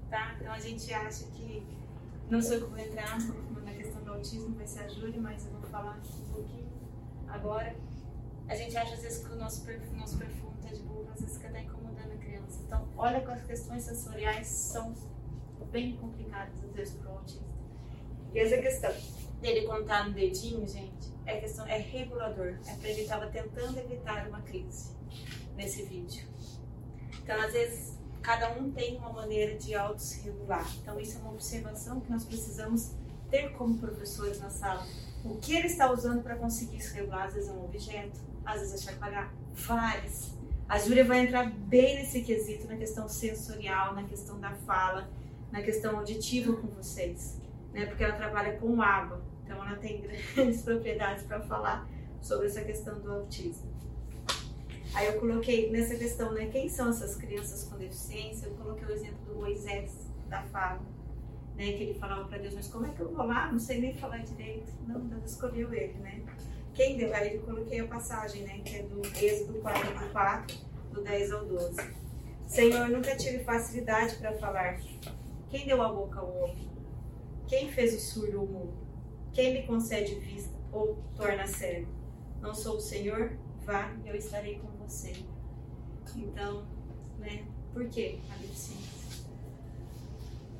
Tá? 0.08 0.36
Então 0.40 0.52
a 0.52 0.58
gente 0.58 0.92
acha 0.92 1.24
que. 1.26 1.62
Não 2.28 2.40
sou 2.40 2.54
eu 2.54 2.64
que 2.64 2.70
vou 2.70 2.78
entrar 2.78 3.18
na 3.64 3.72
questão 3.72 4.02
do 4.02 4.12
autismo, 4.12 4.54
vai 4.54 4.66
ser 4.66 4.80
a 4.80 4.88
Júlia, 4.88 5.20
mas 5.20 5.46
eu 5.46 5.52
vou 5.52 5.62
falar 5.62 5.98
um 5.98 6.32
pouquinho 6.32 6.68
agora. 7.28 7.74
A 8.48 8.54
gente 8.54 8.76
acha 8.76 8.94
às 8.94 9.02
vezes 9.02 9.26
que 9.26 9.32
o 9.32 9.36
nosso 9.36 9.64
perfume, 9.64 9.98
nosso 9.98 10.16
perfume 10.16 10.56
tá 10.62 10.68
de 10.68 10.82
boa, 10.82 11.10
às 11.12 11.20
vezes 11.20 11.38
que 11.38 11.46
está 11.46 11.60
incomodando 11.60 12.12
a 12.12 12.16
criança. 12.16 12.60
Então, 12.64 12.88
olha 12.96 13.20
que 13.20 13.30
as 13.30 13.42
questões 13.42 13.82
sensoriais 13.82 14.46
são 14.46 14.94
bem 15.72 15.96
complicadas 15.96 16.54
às 16.64 16.72
vezes 16.72 16.94
para 16.94 17.10
o 17.10 17.18
autismo. 17.18 17.46
E 18.32 18.38
essa 18.38 18.58
questão 18.58 18.92
dele 19.40 19.66
contar 19.66 20.08
no 20.08 20.14
dedinho, 20.14 20.66
gente, 20.66 21.12
é 21.26 21.40
questão 21.40 21.66
é 21.66 21.78
regulador. 21.78 22.58
É 22.66 22.74
para 22.74 22.88
ele 22.88 23.02
estava 23.02 23.26
tentando 23.26 23.78
evitar 23.78 24.28
uma 24.28 24.40
crise 24.42 24.90
nesse 25.56 25.82
vídeo. 25.84 26.26
Então, 27.22 27.40
às 27.40 27.52
vezes, 27.52 27.98
cada 28.22 28.52
um 28.52 28.70
tem 28.70 28.96
uma 28.96 29.12
maneira 29.12 29.56
de 29.56 29.74
auto-se 29.74 30.22
regular. 30.22 30.66
Então, 30.82 30.98
isso 30.98 31.18
é 31.18 31.20
uma 31.20 31.32
observação 31.32 32.00
que 32.00 32.10
nós 32.10 32.24
precisamos 32.24 32.92
ter 33.30 33.52
como 33.52 33.78
professores 33.78 34.40
na 34.40 34.50
sala. 34.50 34.86
O 35.24 35.36
que 35.36 35.54
ele 35.54 35.66
está 35.66 35.90
usando 35.90 36.22
para 36.22 36.36
conseguir 36.36 36.80
se 36.80 36.94
regular? 36.94 37.26
Às 37.26 37.34
vezes 37.34 37.50
é 37.50 37.52
um 37.52 37.64
objeto, 37.64 38.20
às 38.44 38.60
vezes 38.60 38.82
é 38.82 38.90
chacoalhar, 38.90 39.32
várias. 39.52 40.34
A 40.68 40.78
Júlia 40.78 41.04
vai 41.04 41.26
entrar 41.26 41.50
bem 41.50 41.96
nesse 41.96 42.22
quesito, 42.22 42.66
na 42.66 42.76
questão 42.76 43.08
sensorial, 43.08 43.94
na 43.94 44.04
questão 44.04 44.38
da 44.40 44.52
fala, 44.52 45.10
na 45.50 45.62
questão 45.62 45.98
auditiva 45.98 46.54
com 46.54 46.68
vocês, 46.68 47.38
né? 47.72 47.86
Porque 47.86 48.04
ela 48.04 48.14
trabalha 48.14 48.56
com 48.58 48.80
aba, 48.80 49.20
então 49.50 49.66
ela 49.66 49.76
tem 49.76 50.00
grandes 50.34 50.62
propriedades 50.62 51.24
para 51.24 51.40
falar 51.40 51.88
sobre 52.22 52.46
essa 52.46 52.62
questão 52.62 53.00
do 53.00 53.10
autismo. 53.10 53.68
Aí 54.94 55.06
eu 55.06 55.20
coloquei 55.20 55.70
nessa 55.70 55.96
questão, 55.96 56.32
né? 56.32 56.46
Quem 56.46 56.68
são 56.68 56.90
essas 56.90 57.16
crianças 57.16 57.64
com 57.64 57.76
deficiência? 57.76 58.46
Eu 58.46 58.54
coloquei 58.54 58.86
o 58.86 58.92
exemplo 58.92 59.24
do 59.26 59.34
Moisés 59.36 59.92
da 60.28 60.42
fala, 60.44 60.80
né? 61.56 61.72
Que 61.72 61.82
ele 61.84 61.94
falava 61.94 62.24
para 62.28 62.38
Deus, 62.38 62.54
mas 62.54 62.68
como 62.68 62.86
é 62.86 62.90
que 62.90 63.00
eu 63.00 63.12
vou 63.12 63.26
lá? 63.26 63.50
Não 63.50 63.58
sei 63.58 63.80
nem 63.80 63.94
falar 63.94 64.18
direito. 64.18 64.72
Não, 64.86 65.00
Deus 65.00 65.32
escolheu 65.32 65.72
ele, 65.72 65.94
né? 65.94 66.22
Quem 66.74 66.96
deu? 66.96 67.14
Aí 67.14 67.36
eu 67.36 67.42
coloquei 67.42 67.80
a 67.80 67.86
passagem, 67.86 68.42
né? 68.42 68.60
Que 68.64 68.76
é 68.76 68.82
do 68.82 69.00
Êxodo 69.16 69.60
44, 69.60 70.56
do 70.92 71.02
10 71.02 71.32
ao 71.32 71.44
12. 71.44 71.76
Senhor, 72.46 72.88
nunca 72.88 73.16
tive 73.16 73.44
facilidade 73.44 74.16
para 74.16 74.32
falar. 74.34 74.80
Quem 75.48 75.66
deu 75.66 75.80
a 75.82 75.88
boca 75.88 76.20
ao 76.20 76.36
homem? 76.36 76.68
Quem 77.46 77.70
fez 77.70 77.94
o 77.94 78.00
surdo 78.00 78.40
ou 78.40 78.46
mudo? 78.46 78.79
Quem 79.32 79.54
me 79.54 79.66
concede 79.66 80.14
vista 80.16 80.54
ou 80.72 80.98
torna 81.16 81.46
cego? 81.46 81.88
Não 82.40 82.54
sou 82.54 82.76
o 82.76 82.80
Senhor? 82.80 83.32
Vá, 83.64 83.94
eu 84.04 84.14
estarei 84.14 84.58
com 84.58 84.68
você. 84.78 85.12
Então, 86.16 86.66
né? 87.18 87.46
Por 87.72 87.88
que 87.88 88.20
a 88.28 88.36
deficiência? 88.36 89.24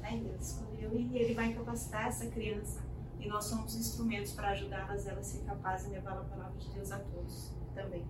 Aí 0.02 0.20
Deus 0.20 0.40
escolheu 0.40 0.96
e 0.96 1.18
Ele 1.18 1.34
vai 1.34 1.52
capacitar 1.52 2.06
essa 2.06 2.26
criança. 2.26 2.80
E 3.18 3.28
nós 3.28 3.44
somos 3.44 3.74
instrumentos 3.74 4.32
para 4.32 4.50
ajudá-las, 4.50 5.06
elas 5.06 5.26
ser 5.26 5.44
capazes 5.44 5.88
de 5.88 5.94
levar 5.94 6.12
a 6.12 6.24
palavra 6.24 6.58
de 6.58 6.70
Deus 6.70 6.90
a 6.90 6.98
todos 6.98 7.52
também. 7.74 8.06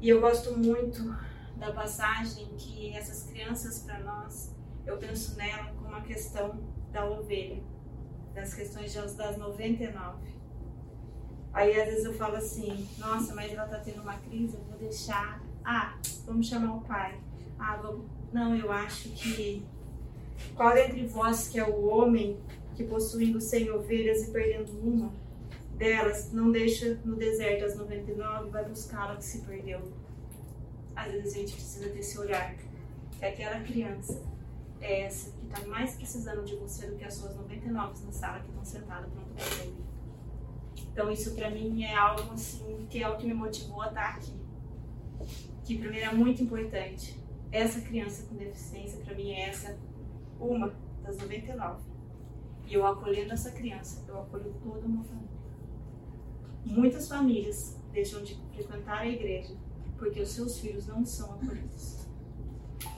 E 0.00 0.08
eu 0.08 0.20
gosto 0.20 0.56
muito 0.56 1.04
da 1.56 1.72
passagem 1.72 2.46
que 2.56 2.92
essas 2.94 3.24
crianças, 3.24 3.80
para 3.80 3.98
nós, 4.00 4.54
eu 4.86 4.96
penso 4.96 5.36
nela 5.36 5.72
como 5.74 5.94
a 5.94 6.00
questão 6.00 6.60
da 6.90 7.04
ovelha, 7.04 7.62
das 8.38 8.54
questões 8.54 8.94
das 8.94 9.36
99. 9.36 10.28
Aí 11.52 11.80
às 11.80 11.88
vezes 11.88 12.04
eu 12.04 12.14
falo 12.14 12.36
assim, 12.36 12.86
nossa, 12.98 13.34
mas 13.34 13.52
ela 13.52 13.66
tá 13.66 13.78
tendo 13.78 14.00
uma 14.00 14.16
crise, 14.18 14.54
eu 14.54 14.62
vou 14.64 14.78
deixar. 14.78 15.42
Ah, 15.64 15.98
vamos 16.24 16.46
chamar 16.46 16.76
o 16.76 16.80
pai. 16.82 17.18
Ah, 17.58 17.76
vamos... 17.76 18.06
não, 18.32 18.54
eu 18.54 18.70
acho 18.70 19.08
que 19.10 19.66
qual 20.54 20.72
dentre 20.72 21.04
vós 21.06 21.48
que 21.48 21.58
é 21.58 21.64
o 21.64 21.86
homem 21.86 22.38
que 22.76 22.84
possuindo 22.84 23.40
cem 23.40 23.70
ovelhas 23.70 24.28
e 24.28 24.30
perdendo 24.30 24.70
uma 24.80 25.12
delas, 25.76 26.32
não 26.32 26.52
deixa 26.52 27.00
no 27.04 27.16
deserto 27.16 27.64
as 27.64 27.76
99 27.76 28.48
e 28.48 28.50
vai 28.50 28.64
buscá-la 28.64 29.16
que 29.16 29.24
se 29.24 29.40
perdeu. 29.40 29.80
Às 30.94 31.12
vezes 31.12 31.34
a 31.34 31.38
gente 31.38 31.52
precisa 31.54 31.88
ter 31.88 31.98
esse 31.98 32.18
olhar. 32.18 32.54
Que 33.18 33.24
aquela 33.24 33.60
criança 33.60 34.22
é 34.80 35.02
essa 35.02 35.32
está 35.48 35.66
mais 35.66 35.94
precisando 35.94 36.44
de 36.44 36.54
você 36.56 36.86
do 36.86 36.96
que 36.96 37.04
as 37.04 37.14
suas 37.14 37.34
99 37.36 38.04
na 38.04 38.12
sala 38.12 38.40
que 38.40 38.48
estão 38.48 38.64
sentadas 38.64 39.10
pronto 39.10 39.28
para 39.34 39.44
ouvir. 39.44 39.84
Então 40.92 41.10
isso 41.10 41.34
para 41.34 41.50
mim 41.50 41.82
é 41.84 41.94
algo 41.94 42.32
assim 42.32 42.86
que 42.88 43.02
é 43.02 43.08
o 43.08 43.16
que 43.16 43.26
me 43.26 43.34
motivou 43.34 43.82
a 43.82 43.88
estar 43.88 44.16
aqui. 44.16 44.32
Que 45.64 45.78
para 45.78 45.90
mim 45.90 45.98
é 45.98 46.12
muito 46.12 46.42
importante. 46.42 47.18
Essa 47.50 47.80
criança 47.80 48.26
com 48.26 48.36
deficiência 48.36 49.00
para 49.04 49.14
mim 49.14 49.32
é 49.32 49.48
essa 49.48 49.78
uma 50.38 50.74
das 51.02 51.16
99. 51.18 51.82
E 52.66 52.74
eu 52.74 52.86
acolhendo 52.86 53.32
essa 53.32 53.50
criança, 53.50 54.04
eu 54.06 54.20
acolho 54.20 54.54
toda 54.62 54.86
uma 54.86 55.02
família. 55.02 55.28
Muitas 56.66 57.08
famílias 57.08 57.80
deixam 57.92 58.22
de 58.22 58.38
frequentar 58.54 58.98
a 58.98 59.08
igreja 59.08 59.56
porque 59.96 60.20
os 60.20 60.30
seus 60.30 60.58
filhos 60.58 60.86
não 60.86 61.04
são 61.04 61.32
acolhidos. 61.34 62.07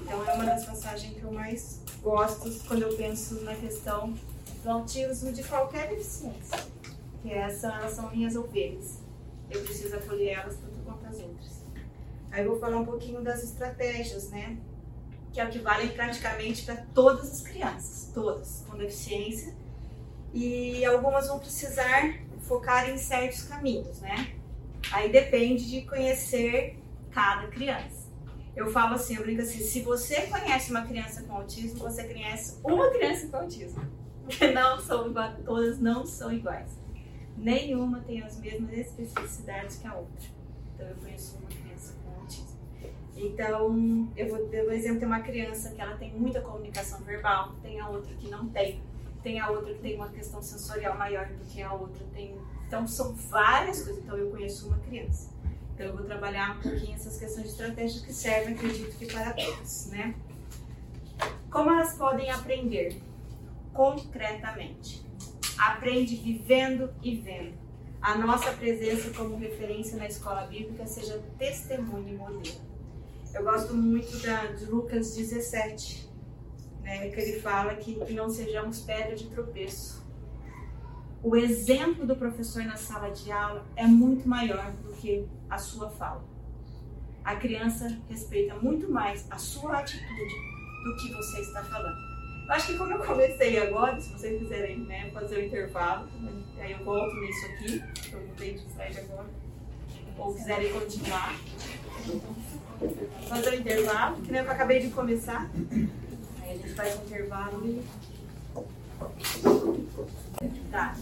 Então 0.01 0.25
é 0.27 0.33
uma 0.35 0.45
das 0.45 0.65
passagens 0.65 1.15
que 1.15 1.23
eu 1.23 1.33
mais 1.33 1.81
gosto 2.03 2.51
quando 2.67 2.83
eu 2.83 2.97
penso 2.97 3.43
na 3.43 3.55
questão 3.55 4.15
do 4.63 4.71
autismo 4.71 5.33
de 5.33 5.43
qualquer 5.45 5.89
deficiência. 5.89 6.59
Que 7.23 7.33
essa, 7.33 7.69
elas 7.69 7.93
são 7.93 8.11
minhas 8.11 8.35
ovelhas. 8.35 8.99
Eu 9.51 9.63
preciso 9.63 9.97
acolher 9.97 10.39
elas 10.39 10.57
tanto 10.57 10.79
quanto 10.85 11.07
as 11.07 11.21
outras. 11.21 11.61
Aí 12.31 12.45
eu 12.45 12.51
vou 12.51 12.61
falar 12.61 12.79
um 12.79 12.85
pouquinho 12.85 13.23
das 13.23 13.43
estratégias, 13.43 14.31
né? 14.31 14.57
Que 15.33 15.41
é 15.41 15.45
o 15.45 15.51
que 15.51 15.59
valem 15.59 15.89
praticamente 15.89 16.65
para 16.65 16.77
todas 16.95 17.31
as 17.31 17.41
crianças, 17.43 18.11
todas 18.15 18.65
com 18.69 18.77
deficiência. 18.77 19.55
E 20.33 20.85
algumas 20.85 21.27
vão 21.27 21.39
precisar 21.39 22.21
focar 22.43 22.89
em 22.89 22.97
certos 22.97 23.43
caminhos, 23.43 24.01
né? 24.01 24.35
Aí 24.93 25.11
depende 25.11 25.69
de 25.69 25.83
conhecer 25.83 26.79
cada 27.11 27.49
criança. 27.49 28.00
Eu 28.61 28.71
falo 28.71 28.95
assim, 28.95 29.17
eu 29.17 29.23
brinco 29.23 29.41
assim, 29.41 29.61
se 29.61 29.81
você 29.81 30.23
conhece 30.27 30.71
uma 30.71 30.83
criança 30.83 31.23
com 31.23 31.35
autismo, 31.35 31.79
você 31.79 32.05
conhece 32.05 32.61
uma 32.63 32.91
criança 32.91 33.27
com 33.29 33.37
autismo. 33.39 33.83
Porque 34.25 34.51
não 34.53 34.79
são 34.79 35.09
iguais, 35.09 35.35
todas 35.45 35.81
não 35.81 36.05
são 36.05 36.31
iguais. 36.31 36.79
Nenhuma 37.39 38.01
tem 38.01 38.23
as 38.23 38.39
mesmas 38.39 38.71
especificidades 38.73 39.77
que 39.77 39.87
a 39.87 39.95
outra. 39.95 40.29
Então 40.75 40.87
eu 40.87 40.95
conheço 40.97 41.39
uma 41.39 41.49
criança 41.49 41.95
com 42.05 42.21
autismo. 42.21 42.61
Então, 43.17 44.09
eu 44.15 44.29
vou 44.29 44.47
dar 44.49 44.65
um 44.65 44.71
exemplo, 44.71 44.99
tem 44.99 45.09
uma 45.09 45.21
criança 45.21 45.71
que 45.71 45.81
ela 45.81 45.97
tem 45.97 46.13
muita 46.15 46.43
comunicação 46.43 47.01
verbal, 47.01 47.55
tem 47.63 47.81
a 47.81 47.89
outra 47.89 48.15
que 48.15 48.29
não 48.29 48.47
tem. 48.49 48.83
Tem 49.23 49.41
a 49.41 49.51
outra 49.51 49.73
que 49.73 49.81
tem 49.81 49.97
uma 49.97 50.09
questão 50.11 50.43
sensorial 50.43 50.97
maior 50.99 51.27
do 51.27 51.45
que 51.45 51.63
a 51.63 51.73
outra. 51.73 52.05
Tem... 52.13 52.37
Então, 52.67 52.87
são 52.87 53.15
várias 53.15 53.83
coisas. 53.83 54.03
Então, 54.03 54.17
eu 54.17 54.31
conheço 54.31 54.69
uma 54.69 54.79
criança. 54.79 55.31
Então, 55.81 55.93
eu 55.93 55.97
vou 55.97 56.05
trabalhar 56.05 56.59
um 56.59 56.61
pouquinho 56.61 56.95
essas 56.95 57.19
questões 57.19 57.45
de 57.45 57.53
estratégia 57.53 58.03
que 58.03 58.13
servem, 58.13 58.55
acredito 58.55 58.99
que 58.99 59.07
para 59.07 59.33
todos, 59.33 59.87
né? 59.87 60.15
Como 61.51 61.71
elas 61.71 61.95
podem 61.95 62.31
aprender? 62.31 63.01
Concretamente. 63.73 65.03
Aprende 65.57 66.17
vivendo 66.17 66.93
e 67.03 67.17
vendo. 67.17 67.55
A 68.03 68.19
nossa 68.19 68.53
presença 68.53 69.09
como 69.17 69.39
referência 69.39 69.97
na 69.97 70.07
escola 70.07 70.43
bíblica 70.43 70.87
seja 70.87 71.19
testemunho 71.39 72.09
e 72.11 72.15
modelo. 72.15 72.61
Eu 73.33 73.43
gosto 73.43 73.73
muito 73.73 74.19
da, 74.19 74.49
de 74.53 74.67
Lucas 74.67 75.17
17, 75.17 76.11
né, 76.83 77.09
que 77.09 77.19
ele 77.19 77.41
fala 77.41 77.75
que, 77.77 77.97
não 78.13 78.29
sejamos 78.29 78.81
pedra 78.81 79.17
de 79.17 79.31
tropeço 79.31 80.00
o 81.23 81.37
exemplo 81.37 82.07
do 82.07 82.17
professor 82.17 82.65
na 82.65 82.77
sala 82.77 83.11
de 83.11 83.31
aula 83.31 83.65
é 83.77 83.87
muito 83.87 84.29
maior 84.29 84.73
do 84.73 84.93
que 84.95 85.27
a 85.49 85.59
sua 85.59 85.91
fala. 85.91 86.25
A 87.23 87.37
criança 87.37 87.99
respeita 88.09 88.55
muito 88.55 88.91
mais 88.91 89.27
a 89.31 89.37
sua 89.37 89.81
atitude 89.81 90.35
do 90.85 90.97
que 90.97 91.13
você 91.13 91.41
está 91.41 91.63
falando. 91.65 91.99
Eu 92.47 92.53
acho 92.55 92.69
que 92.69 92.79
como 92.79 92.93
eu 92.93 92.99
comecei 92.99 93.59
agora, 93.59 94.01
se 94.01 94.11
vocês 94.13 94.41
quiserem 94.41 94.79
né, 94.79 95.11
fazer 95.11 95.37
o 95.37 95.45
intervalo, 95.45 96.09
aí 96.59 96.73
eu 96.73 96.85
volto 96.85 97.15
nisso 97.17 97.47
aqui, 97.47 97.83
eu 98.13 98.27
mudei 98.27 98.55
de 98.55 98.67
slide 98.71 99.01
agora, 99.01 99.29
ou 100.19 100.35
quiserem 100.35 100.73
continuar, 100.73 101.35
fazer 103.29 103.51
o 103.51 103.55
intervalo, 103.55 104.17
que 104.23 104.33
nem 104.33 104.41
eu 104.43 104.51
acabei 104.51 104.81
de 104.81 104.89
começar. 104.89 105.51
Aí 106.43 106.51
a 106.51 106.55
gente 106.55 106.75
faz 106.75 106.99
um 106.99 107.05
intervalo 107.05 107.67
e 107.67 107.85
Tá. 110.71 110.97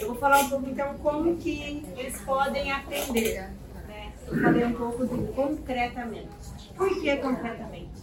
Eu 0.00 0.08
vou 0.08 0.16
falar 0.16 0.40
um 0.40 0.48
pouco 0.48 0.68
então 0.68 0.98
como 0.98 1.36
que 1.36 1.84
eles 1.96 2.20
podem 2.22 2.72
aprender. 2.72 3.50
Né? 3.86 4.12
Eu 4.26 4.42
falei 4.42 4.64
um 4.64 4.72
pouco 4.72 5.06
de 5.06 5.32
concretamente. 5.32 6.28
Por 6.76 7.00
que 7.00 7.16
concretamente? 7.18 8.02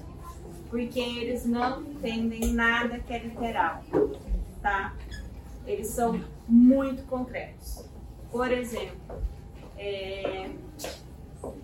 Porque 0.69 0.99
eles 0.99 1.45
não 1.45 1.81
entendem 1.81 2.53
nada 2.53 2.99
que 2.99 3.11
é 3.11 3.19
literal, 3.19 3.83
tá? 4.61 4.95
Eles 5.65 5.87
são 5.87 6.23
muito 6.47 7.03
concretos. 7.03 7.83
Por 8.31 8.49
exemplo, 8.49 9.21
é, 9.77 10.49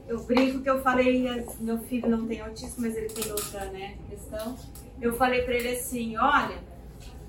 eu 0.07 0.21
brinco 0.23 0.61
que 0.61 0.69
eu 0.69 0.81
falei, 0.81 1.23
meu 1.61 1.77
filho 1.79 2.09
não 2.09 2.27
tem 2.27 2.41
autismo, 2.41 2.81
mas 2.81 2.97
ele 2.97 3.07
tem 3.07 3.31
outra 3.31 3.65
né, 3.65 3.95
questão. 4.09 4.57
Eu 5.01 5.13
falei 5.15 5.43
para 5.43 5.53
ele 5.53 5.69
assim, 5.69 6.17
olha, 6.17 6.72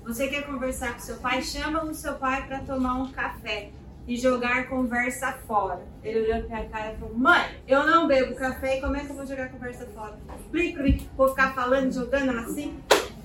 você 0.05 0.27
quer 0.27 0.45
conversar 0.45 0.93
com 0.93 0.99
seu 0.99 1.17
pai? 1.17 1.41
Chama 1.41 1.83
o 1.83 1.93
seu 1.93 2.13
pai 2.13 2.45
para 2.45 2.59
tomar 2.59 2.95
um 3.01 3.11
café 3.11 3.71
e 4.07 4.15
jogar 4.15 4.69
conversa 4.69 5.31
fora. 5.47 5.81
Ele 6.03 6.31
olhou 6.31 6.43
pra 6.43 6.63
cara 6.65 6.93
e 6.93 6.97
falou: 6.97 7.15
Mãe, 7.15 7.55
eu 7.67 7.85
não 7.85 8.07
bebo 8.07 8.35
café 8.35 8.77
e 8.77 8.81
como 8.81 8.95
é 8.95 8.99
que 8.99 9.09
eu 9.09 9.15
vou 9.15 9.25
jogar 9.25 9.49
conversa 9.49 9.85
fora? 9.87 10.15
Mim, 10.53 11.07
vou 11.17 11.29
ficar 11.29 11.55
falando, 11.55 11.91
jogando 11.91 12.37
assim? 12.37 12.77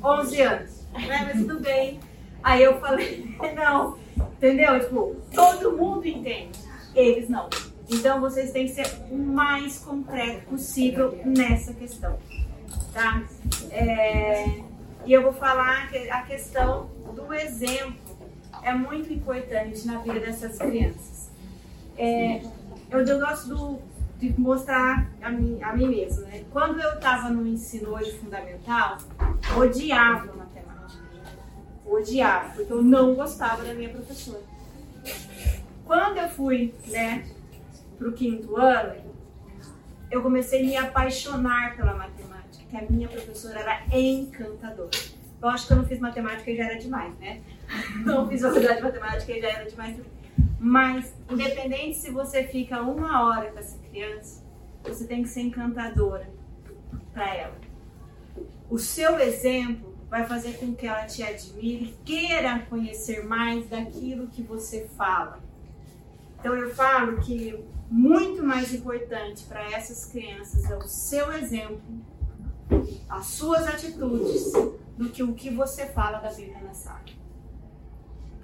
11 0.02 0.40
anos, 0.40 0.86
né? 0.92 1.30
Mas 1.32 1.46
tudo 1.46 1.60
bem. 1.60 2.00
Aí 2.42 2.62
eu 2.62 2.80
falei: 2.80 3.36
Não, 3.54 3.98
entendeu? 4.16 4.80
Tipo, 4.80 5.16
todo 5.34 5.76
mundo 5.76 6.06
entende, 6.08 6.58
eles 6.94 7.28
não. 7.28 7.50
Então 7.90 8.20
vocês 8.20 8.52
têm 8.52 8.66
que 8.66 8.72
ser 8.72 8.86
o 9.10 9.18
mais 9.18 9.80
concreto 9.80 10.46
possível 10.46 11.20
nessa 11.26 11.74
questão, 11.74 12.18
tá? 12.94 13.22
É. 13.70 14.69
E 15.04 15.12
eu 15.12 15.22
vou 15.22 15.32
falar 15.32 15.88
que 15.88 16.10
a 16.10 16.22
questão 16.22 16.90
do 17.14 17.32
exemplo 17.32 18.18
é 18.62 18.72
muito 18.74 19.12
importante 19.12 19.86
na 19.86 19.98
vida 19.98 20.20
dessas 20.20 20.58
crianças. 20.58 21.30
É, 21.96 22.42
eu, 22.90 23.18
gosto 23.18 23.48
do, 23.48 23.78
de 24.18 24.38
mostrar 24.38 25.10
a 25.20 25.30
mim, 25.30 25.62
a 25.62 25.74
mim 25.74 25.88
mesma. 25.88 26.26
Né? 26.26 26.44
Quando 26.50 26.80
eu 26.80 26.94
estava 26.94 27.28
no 27.30 27.46
ensino 27.46 27.90
hoje 27.90 28.12
fundamental, 28.18 28.98
odiava 29.56 30.32
matemática. 30.34 31.02
odiava, 31.86 32.50
porque 32.54 32.72
eu 32.72 32.82
não 32.82 33.14
gostava 33.14 33.64
da 33.64 33.74
minha 33.74 33.90
professora. 33.90 34.42
Quando 35.84 36.18
eu 36.18 36.28
fui, 36.28 36.74
né, 36.86 37.26
pro 37.98 38.12
quinto 38.12 38.56
ano, 38.56 38.94
eu 40.10 40.22
comecei 40.22 40.62
a 40.62 40.66
me 40.66 40.76
apaixonar 40.76 41.76
pela 41.76 41.94
matemática, 41.94 42.29
que 42.70 42.76
a 42.76 42.82
minha 42.88 43.08
professora 43.08 43.60
era 43.60 43.82
encantadora. 43.98 44.90
Eu 45.42 45.48
acho 45.48 45.66
que 45.66 45.72
eu 45.72 45.78
não 45.78 45.84
fiz 45.84 45.98
matemática 45.98 46.50
e 46.50 46.56
já 46.56 46.64
era 46.64 46.78
demais, 46.78 47.18
né? 47.18 47.40
Não 48.04 48.28
fiz 48.28 48.42
faculdade 48.42 48.76
de 48.76 48.82
matemática 48.82 49.32
e 49.32 49.40
já 49.40 49.48
era 49.48 49.68
demais. 49.68 49.96
Mas, 50.58 51.14
independente 51.30 51.96
se 51.96 52.10
você 52.10 52.44
fica 52.44 52.82
uma 52.82 53.24
hora 53.24 53.50
com 53.50 53.58
essa 53.58 53.78
criança, 53.78 54.44
você 54.84 55.06
tem 55.06 55.22
que 55.22 55.28
ser 55.28 55.40
encantadora 55.40 56.28
para 57.12 57.34
ela. 57.34 57.56
O 58.68 58.78
seu 58.78 59.18
exemplo 59.18 59.94
vai 60.10 60.26
fazer 60.26 60.58
com 60.58 60.74
que 60.74 60.86
ela 60.86 61.06
te 61.06 61.22
admire, 61.22 61.96
queira 62.04 62.58
conhecer 62.68 63.24
mais 63.24 63.66
daquilo 63.68 64.28
que 64.28 64.42
você 64.42 64.86
fala. 64.96 65.38
Então 66.38 66.54
eu 66.54 66.74
falo 66.74 67.20
que 67.20 67.58
muito 67.90 68.42
mais 68.42 68.74
importante 68.74 69.44
para 69.44 69.70
essas 69.72 70.04
crianças 70.06 70.70
é 70.70 70.76
o 70.76 70.82
seu 70.82 71.32
exemplo, 71.32 71.80
as 73.08 73.26
suas 73.26 73.66
atitudes, 73.66 74.52
do 74.96 75.08
que 75.08 75.22
o 75.22 75.32
que 75.32 75.48
você 75.48 75.86
fala 75.86 76.18
da 76.18 76.30
Bíblia 76.30 76.60
na 76.60 76.74
sala. 76.74 77.00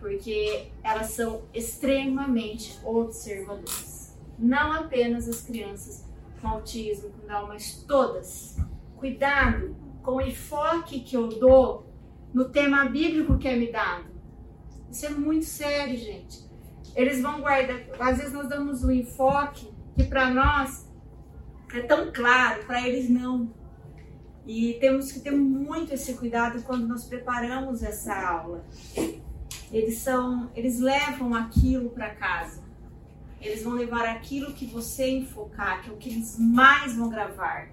Porque 0.01 0.69
elas 0.83 1.09
são 1.09 1.43
extremamente 1.53 2.79
observadoras. 2.83 4.17
Não 4.39 4.73
apenas 4.73 5.29
as 5.29 5.43
crianças 5.43 6.07
com 6.41 6.49
autismo, 6.49 7.11
com 7.11 7.27
Down, 7.27 7.49
mas 7.49 7.85
todas. 7.87 8.59
Cuidado 8.97 9.77
com 10.03 10.13
o 10.13 10.21
enfoque 10.21 11.01
que 11.01 11.17
eu 11.17 11.29
dou 11.29 11.87
no 12.33 12.47
tema 12.47 12.87
bíblico 12.87 13.37
que 13.37 13.49
é 13.49 13.57
me 13.57 13.71
dado. 13.71 14.07
Isso 14.91 15.05
é 15.05 15.11
muito 15.11 15.45
sério, 15.45 15.97
gente. 15.97 16.47
Eles 16.95 17.21
vão 17.21 17.41
guardar. 17.41 17.81
Às 18.01 18.19
vezes 18.19 18.33
nós 18.33 18.49
damos 18.49 18.83
um 18.83 18.91
enfoque 18.91 19.71
que 19.95 20.05
para 20.05 20.31
nós 20.31 20.89
é 21.75 21.83
tão 21.83 22.11
claro, 22.13 22.65
para 22.65 22.87
eles 22.87 23.11
não. 23.11 23.51
E 24.47 24.75
temos 24.75 25.11
que 25.11 25.21
ter 25.21 25.33
muito 25.33 25.93
esse 25.93 26.15
cuidado 26.15 26.63
quando 26.63 26.87
nós 26.87 27.05
preparamos 27.05 27.83
essa 27.83 28.15
aula. 28.15 28.65
Eles 29.73 29.99
são, 29.99 30.49
eles 30.55 30.79
levam 30.79 31.35
aquilo 31.35 31.91
para 31.91 32.15
casa. 32.15 32.63
Eles 33.41 33.65
vão 33.65 33.75
levar 33.75 34.07
aquilo 34.07 34.55
que 34.55 34.65
você 34.67 35.09
enfocar, 35.11 35.83
que 35.83 35.91
é 35.91 35.93
o 35.93 35.97
que 35.97 36.11
eles 36.11 36.39
mais 36.39 36.97
vão 36.97 37.09
gravar. 37.09 37.69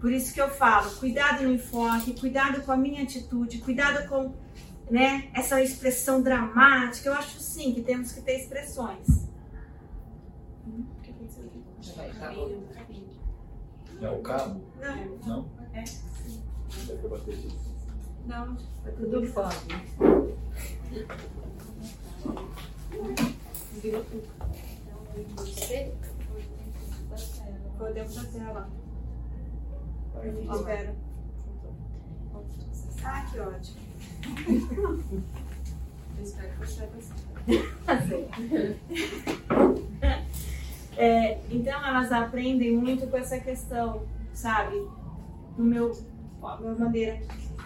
Por 0.00 0.12
isso 0.12 0.32
que 0.32 0.40
eu 0.40 0.48
falo, 0.48 0.90
cuidado 0.96 1.42
no 1.44 1.52
enfoque, 1.52 2.18
cuidado 2.18 2.62
com 2.62 2.72
a 2.72 2.76
minha 2.76 3.02
atitude, 3.02 3.58
cuidado 3.58 4.08
com 4.08 4.34
né, 4.90 5.30
essa 5.34 5.62
expressão 5.62 6.22
dramática. 6.22 7.08
Eu 7.08 7.14
acho 7.14 7.38
sim 7.40 7.72
que 7.72 7.82
temos 7.82 8.12
que 8.12 8.20
ter 8.20 8.38
expressões. 8.38 9.28
É 14.00 14.10
o 14.10 14.22
cabo? 14.22 14.62
Não. 14.80 15.18
Não? 15.26 15.59
É. 15.74 15.84
Não, 18.26 18.56
É 18.86 18.90
tudo 18.90 19.26
fácil. 19.26 19.68
podemos 27.78 28.14
da 28.14 28.24
tela. 28.24 28.68
Espera. 30.54 30.94
Ah, 33.02 33.26
que 33.30 33.40
ótimo. 33.40 33.80
Eu 36.18 36.22
espero 36.22 36.50
que 36.50 36.58
você 36.58 36.82
é, 40.98 41.40
Então 41.50 41.86
elas 41.86 42.12
aprendem 42.12 42.76
muito 42.76 43.06
com 43.06 43.16
essa 43.16 43.40
questão, 43.40 44.02
sabe? 44.34 44.76
No 45.56 45.64
meu, 45.64 45.92
minha 46.60 46.74
maneira. 46.74 47.20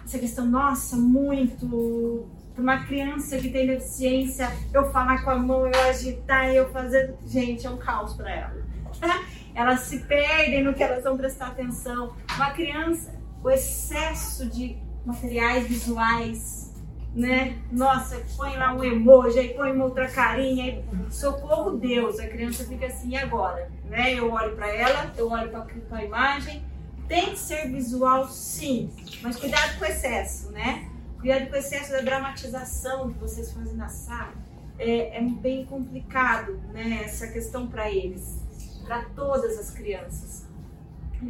Essa 0.05 0.19
questão, 0.19 0.47
nossa, 0.47 0.97
muito. 0.97 2.29
Para 2.55 2.63
uma 2.63 2.85
criança 2.85 3.37
que 3.39 3.51
tem 3.51 3.67
deficiência, 3.67 4.53
eu 4.73 4.91
falar 4.93 5.25
com 5.25 5.31
a 5.31 5.37
mão, 5.37 5.67
eu 5.67 5.81
agitar, 5.89 6.51
eu 6.51 6.69
fazer. 6.71 7.15
Gente, 7.27 7.67
é 7.67 7.71
um 7.71 7.77
caos 7.77 8.15
para 8.15 8.31
ela. 8.31 8.65
Elas 9.55 9.81
se 9.81 10.01
perdem 10.01 10.65
no 10.65 10.75
que 10.75 10.83
elas 10.83 11.05
vão 11.05 11.17
prestar 11.17 11.49
atenção. 11.49 12.13
Uma 12.35 12.51
criança, 12.51 13.15
o 13.41 13.49
excesso 13.49 14.47
de 14.47 14.77
materiais 15.07 15.69
visuais, 15.69 16.75
né? 17.15 17.57
Nossa, 17.71 18.21
põe 18.37 18.57
lá 18.57 18.75
um 18.75 18.83
emoji, 18.83 19.39
aí 19.39 19.55
põe 19.55 19.71
uma 19.71 19.85
outra 19.85 20.09
carinha, 20.09 20.65
aí, 20.65 20.85
socorro 21.11 21.73
Deus, 21.73 22.19
a 22.19 22.27
criança 22.27 22.65
fica 22.65 22.87
assim, 22.87 23.11
e 23.11 23.17
agora? 23.17 23.71
Né? 23.85 24.15
Eu 24.15 24.33
olho 24.33 24.57
para 24.57 24.69
ela, 24.69 25.13
eu 25.17 25.31
olho 25.31 25.51
para 25.51 25.67
a 25.99 26.05
imagem, 26.05 26.65
tem 27.09 27.31
que 27.31 27.39
ser 27.39 27.71
visual 27.71 28.29
sim, 28.29 28.91
mas 29.23 29.37
cuidado 29.37 29.79
com 29.79 29.85
o 29.85 29.89
excesso, 29.89 30.51
né? 30.51 30.91
Cuidado 31.19 31.49
com 31.49 31.55
o 31.55 31.57
excesso 31.57 31.93
da 31.93 32.01
dramatização 32.01 33.13
que 33.13 33.19
vocês 33.19 33.53
fazem 33.53 33.75
na 33.75 33.89
sala. 33.89 34.35
É, 34.79 35.19
é 35.19 35.21
bem 35.23 35.65
complicado, 35.65 36.61
né? 36.73 37.03
Essa 37.05 37.29
questão 37.29 37.67
para 37.67 37.91
eles, 37.91 38.41
para 38.85 39.05
todas 39.15 39.59
as 39.59 39.71
crianças. 39.71 40.45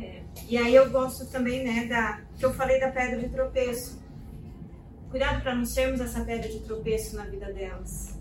É. 0.00 0.22
E 0.48 0.56
aí 0.56 0.74
eu 0.74 0.90
gosto 0.90 1.26
também, 1.26 1.64
né, 1.64 1.86
da 1.86 2.20
que 2.36 2.44
eu 2.44 2.52
falei 2.54 2.80
da 2.80 2.90
pedra 2.90 3.18
de 3.18 3.28
tropeço. 3.28 4.02
Cuidado 5.10 5.42
para 5.42 5.54
não 5.54 5.64
sermos 5.64 6.00
essa 6.00 6.24
pedra 6.24 6.48
de 6.48 6.60
tropeço 6.60 7.16
na 7.16 7.24
vida 7.24 7.52
delas. 7.52 8.18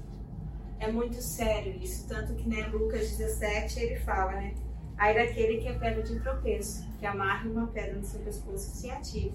É 0.79 0.91
muito 0.91 1.21
sério 1.21 1.75
isso, 1.81 2.07
tanto 2.07 2.33
que 2.35 2.47
né, 2.47 2.67
Lucas 2.67 3.17
17 3.17 3.79
ele 3.79 3.99
fala, 4.01 4.33
né? 4.33 4.53
Aí 4.97 5.15
daquele 5.15 5.57
que 5.57 5.67
é 5.67 5.73
pedra 5.73 6.03
de 6.03 6.19
tropeço, 6.19 6.87
que 6.99 7.05
amarre 7.05 7.49
uma 7.49 7.67
pedra 7.67 7.95
no 7.95 8.03
seu 8.03 8.19
pescoço 8.21 8.71
e 8.73 8.77
se 8.77 8.91
ative. 8.91 9.33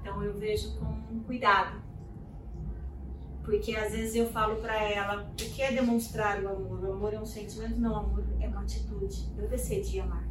Então 0.00 0.22
eu 0.22 0.34
vejo 0.34 0.78
com 0.78 1.20
cuidado. 1.20 1.82
Porque 3.44 3.76
às 3.76 3.92
vezes 3.92 4.14
eu 4.14 4.28
falo 4.30 4.56
para 4.56 4.74
ela, 4.82 5.22
o 5.22 5.34
que 5.34 5.62
é 5.62 5.72
demonstrar 5.72 6.42
o 6.42 6.48
amor? 6.48 6.84
O 6.84 6.92
amor 6.92 7.14
é 7.14 7.20
um 7.20 7.26
sentimento, 7.26 7.78
não, 7.78 7.92
o 7.92 7.96
amor 7.96 8.24
é 8.40 8.48
uma 8.48 8.62
atitude. 8.62 9.30
Eu 9.36 9.48
decidi 9.48 10.00
amar. 10.00 10.24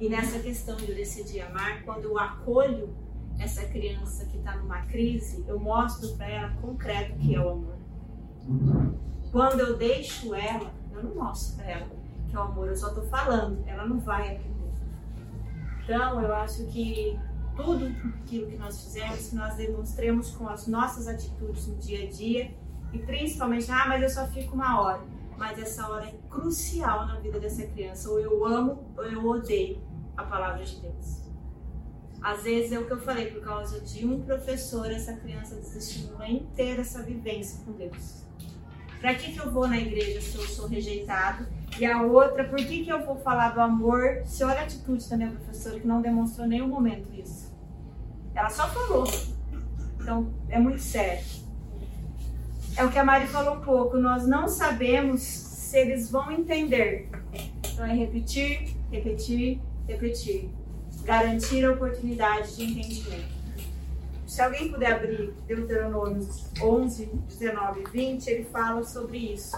E 0.00 0.08
nessa 0.08 0.38
questão 0.38 0.76
de 0.76 0.90
eu 0.90 0.94
decidi 0.94 1.40
amar, 1.40 1.82
quando 1.84 2.04
eu 2.04 2.18
acolho 2.18 2.94
essa 3.38 3.66
criança 3.66 4.26
que 4.26 4.38
está 4.38 4.56
numa 4.56 4.82
crise, 4.86 5.44
eu 5.46 5.58
mostro 5.58 6.16
para 6.16 6.28
ela 6.28 6.50
concreto 6.60 7.18
que 7.18 7.34
é 7.34 7.40
o 7.40 7.50
amor. 7.50 7.76
Quando 9.30 9.60
eu 9.60 9.76
deixo 9.76 10.34
ela, 10.34 10.72
eu 10.92 11.02
não 11.02 11.14
mostro 11.14 11.56
para 11.56 11.70
ela 11.70 11.95
que 12.28 12.36
é 12.36 12.38
o 12.38 12.42
amor, 12.42 12.68
eu 12.68 12.76
só 12.76 12.88
estou 12.88 13.04
falando, 13.04 13.62
ela 13.66 13.86
não 13.86 13.98
vai 14.00 14.36
aprender. 14.36 14.56
Então, 15.82 16.20
eu 16.20 16.34
acho 16.34 16.66
que 16.66 17.18
tudo 17.56 17.86
aquilo 17.86 18.50
que 18.50 18.56
nós 18.56 18.82
fizemos, 18.82 19.28
que 19.28 19.36
nós 19.36 19.54
demonstremos 19.54 20.30
com 20.32 20.48
as 20.48 20.66
nossas 20.66 21.08
atitudes 21.08 21.66
no 21.66 21.76
dia 21.76 22.04
a 22.04 22.10
dia 22.10 22.54
e 22.92 22.98
principalmente, 22.98 23.70
ah, 23.70 23.86
mas 23.88 24.02
eu 24.02 24.10
só 24.10 24.26
fico 24.26 24.54
uma 24.54 24.80
hora. 24.80 25.00
Mas 25.36 25.58
essa 25.58 25.88
hora 25.88 26.06
é 26.06 26.14
crucial 26.30 27.06
na 27.06 27.20
vida 27.20 27.38
dessa 27.38 27.66
criança. 27.66 28.10
Ou 28.10 28.18
eu 28.18 28.44
amo 28.44 28.84
ou 28.96 29.04
eu 29.04 29.24
odeio 29.26 29.80
a 30.16 30.24
palavra 30.24 30.64
de 30.64 30.80
Deus. 30.80 31.26
Às 32.22 32.42
vezes 32.42 32.72
é 32.72 32.78
o 32.78 32.86
que 32.86 32.92
eu 32.92 33.00
falei, 33.00 33.30
por 33.30 33.42
causa 33.42 33.80
de 33.80 34.06
um 34.06 34.22
professor, 34.22 34.90
essa 34.90 35.12
criança 35.14 35.54
desestimula 35.56 36.26
inteira 36.26 36.80
essa 36.80 37.02
vivência 37.02 37.64
com 37.64 37.72
Deus. 37.72 38.24
Para 39.00 39.14
que, 39.14 39.32
que 39.32 39.38
eu 39.38 39.50
vou 39.52 39.68
na 39.68 39.78
igreja 39.78 40.20
se 40.20 40.36
eu 40.36 40.42
sou 40.42 40.66
rejeitado? 40.66 41.46
E 41.78 41.84
a 41.84 42.02
outra, 42.02 42.44
por 42.44 42.56
que, 42.56 42.84
que 42.84 42.90
eu 42.90 43.04
vou 43.04 43.16
falar 43.16 43.50
do 43.50 43.60
amor 43.60 44.22
se 44.24 44.42
olha 44.42 44.60
a 44.60 44.62
atitude 44.62 45.08
da 45.10 45.16
minha 45.16 45.30
professora 45.30 45.78
que 45.78 45.86
não 45.86 46.00
demonstrou 46.00 46.46
em 46.46 46.50
nenhum 46.50 46.68
momento 46.68 47.08
isso? 47.12 47.54
Ela 48.34 48.48
só 48.48 48.68
falou. 48.68 49.06
Então, 50.00 50.32
é 50.48 50.58
muito 50.58 50.80
sério. 50.80 51.24
É 52.76 52.84
o 52.84 52.90
que 52.90 52.98
a 52.98 53.04
Mari 53.04 53.26
falou 53.26 53.56
um 53.56 53.60
pouco, 53.60 53.96
nós 53.96 54.26
não 54.26 54.48
sabemos 54.48 55.22
se 55.22 55.78
eles 55.78 56.10
vão 56.10 56.30
entender. 56.30 57.08
Então 57.72 57.84
é 57.84 57.94
repetir, 57.94 58.76
repetir, 58.90 59.60
repetir. 59.88 60.50
Garantir 61.04 61.64
a 61.64 61.72
oportunidade 61.72 62.56
de 62.56 62.64
entendimento. 62.64 63.36
Se 64.26 64.42
alguém 64.42 64.70
puder 64.70 64.92
abrir 64.92 65.32
Deuteronômio 65.46 66.28
11, 66.60 67.06
19 67.28 67.80
e 67.80 67.90
20, 67.90 68.26
ele 68.28 68.44
fala 68.44 68.82
sobre 68.82 69.18
isso. 69.18 69.56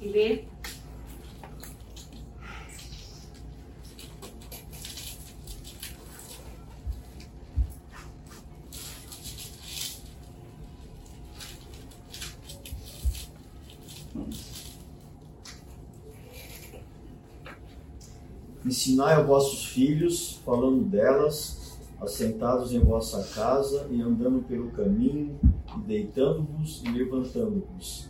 E 0.00 0.08
lê. 0.08 0.44
Ensinai 18.70 19.14
aos 19.14 19.26
vossos 19.26 19.64
filhos, 19.66 20.40
falando 20.44 20.84
delas, 20.84 21.76
assentados 22.00 22.72
em 22.72 22.78
vossa 22.78 23.20
casa 23.34 23.88
e 23.90 24.00
andando 24.00 24.46
pelo 24.46 24.70
caminho, 24.70 25.40
e 25.76 25.80
deitando-vos 25.80 26.80
e 26.84 26.88
levantando-vos. 26.92 28.08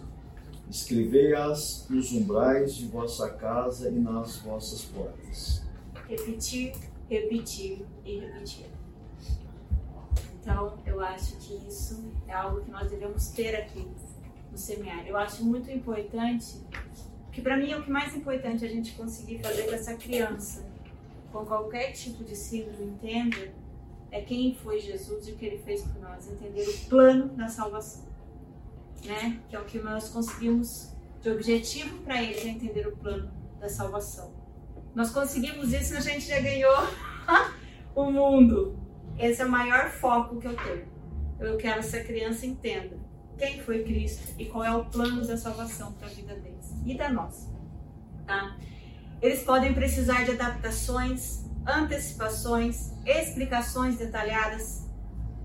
Escrevei-as 0.68 1.86
nos 1.88 2.12
umbrais 2.12 2.74
de 2.74 2.84
vossa 2.88 3.30
casa 3.30 3.88
e 3.88 3.98
nas 3.98 4.36
vossas 4.40 4.84
portas. 4.84 5.62
Repetir, 6.06 6.74
repetir 7.08 7.86
e 8.04 8.18
repetir. 8.18 8.66
Então, 10.42 10.74
eu 10.84 11.00
acho 11.00 11.36
que 11.38 11.54
isso 11.66 12.04
é 12.28 12.34
algo 12.34 12.60
que 12.60 12.70
nós 12.70 12.90
devemos 12.90 13.28
ter 13.28 13.56
aqui 13.56 13.88
no 14.52 14.58
semiário. 14.58 15.08
Eu 15.08 15.16
acho 15.16 15.42
muito 15.42 15.70
importante, 15.70 16.60
que 17.32 17.40
para 17.40 17.56
mim 17.56 17.70
é 17.70 17.78
o 17.78 17.82
que 17.82 17.90
mais 17.90 18.14
importante 18.14 18.64
a 18.64 18.68
gente 18.68 18.92
conseguir 18.92 19.38
fazer 19.38 19.64
com 19.64 19.74
essa 19.74 19.94
criança, 19.94 20.66
com 21.32 21.44
qualquer 21.44 21.92
tipo 21.92 22.24
de 22.24 22.34
síndrome, 22.34 22.84
entenda, 22.84 23.52
é 24.10 24.20
quem 24.20 24.54
foi 24.54 24.80
Jesus 24.80 25.28
e 25.28 25.32
o 25.32 25.36
que 25.36 25.46
ele 25.46 25.58
fez 25.58 25.82
por 25.82 26.00
nós, 26.00 26.28
entender 26.28 26.68
o 26.68 26.88
plano 26.88 27.28
da 27.28 27.48
salvação, 27.48 28.04
né? 29.04 29.40
Que 29.48 29.54
é 29.54 29.60
o 29.60 29.64
que 29.64 29.78
nós 29.78 30.08
conseguimos 30.08 30.92
de 31.20 31.30
objetivo 31.30 31.98
para 31.98 32.20
eles, 32.22 32.44
é 32.44 32.48
entender 32.48 32.88
o 32.88 32.96
plano 32.96 33.30
da 33.60 33.68
salvação. 33.68 34.32
Nós 34.94 35.10
conseguimos 35.10 35.72
isso, 35.72 35.96
a 35.96 36.00
gente 36.00 36.26
já 36.26 36.40
ganhou 36.40 36.76
o 37.94 38.10
mundo. 38.10 38.76
Esse 39.16 39.42
é 39.42 39.44
o 39.44 39.50
maior 39.50 39.90
foco 39.90 40.40
que 40.40 40.46
eu 40.48 40.56
tenho. 40.56 40.88
Eu 41.38 41.56
quero 41.56 41.80
que 41.80 41.86
essa 41.86 42.00
criança 42.00 42.44
entenda 42.44 42.99
quem 43.40 43.58
foi 43.62 43.82
Cristo 43.82 44.34
e 44.38 44.44
qual 44.44 44.62
é 44.62 44.70
o 44.70 44.84
plano 44.84 45.26
da 45.26 45.36
salvação 45.36 45.92
para 45.94 46.06
a 46.06 46.10
vida 46.10 46.34
deles 46.34 46.74
e 46.84 46.94
da 46.94 47.08
nossa. 47.08 47.48
Tá? 48.26 48.54
Eles 49.22 49.42
podem 49.42 49.72
precisar 49.72 50.24
de 50.24 50.32
adaptações, 50.32 51.46
antecipações, 51.66 52.92
explicações 53.06 53.96
detalhadas, 53.96 54.86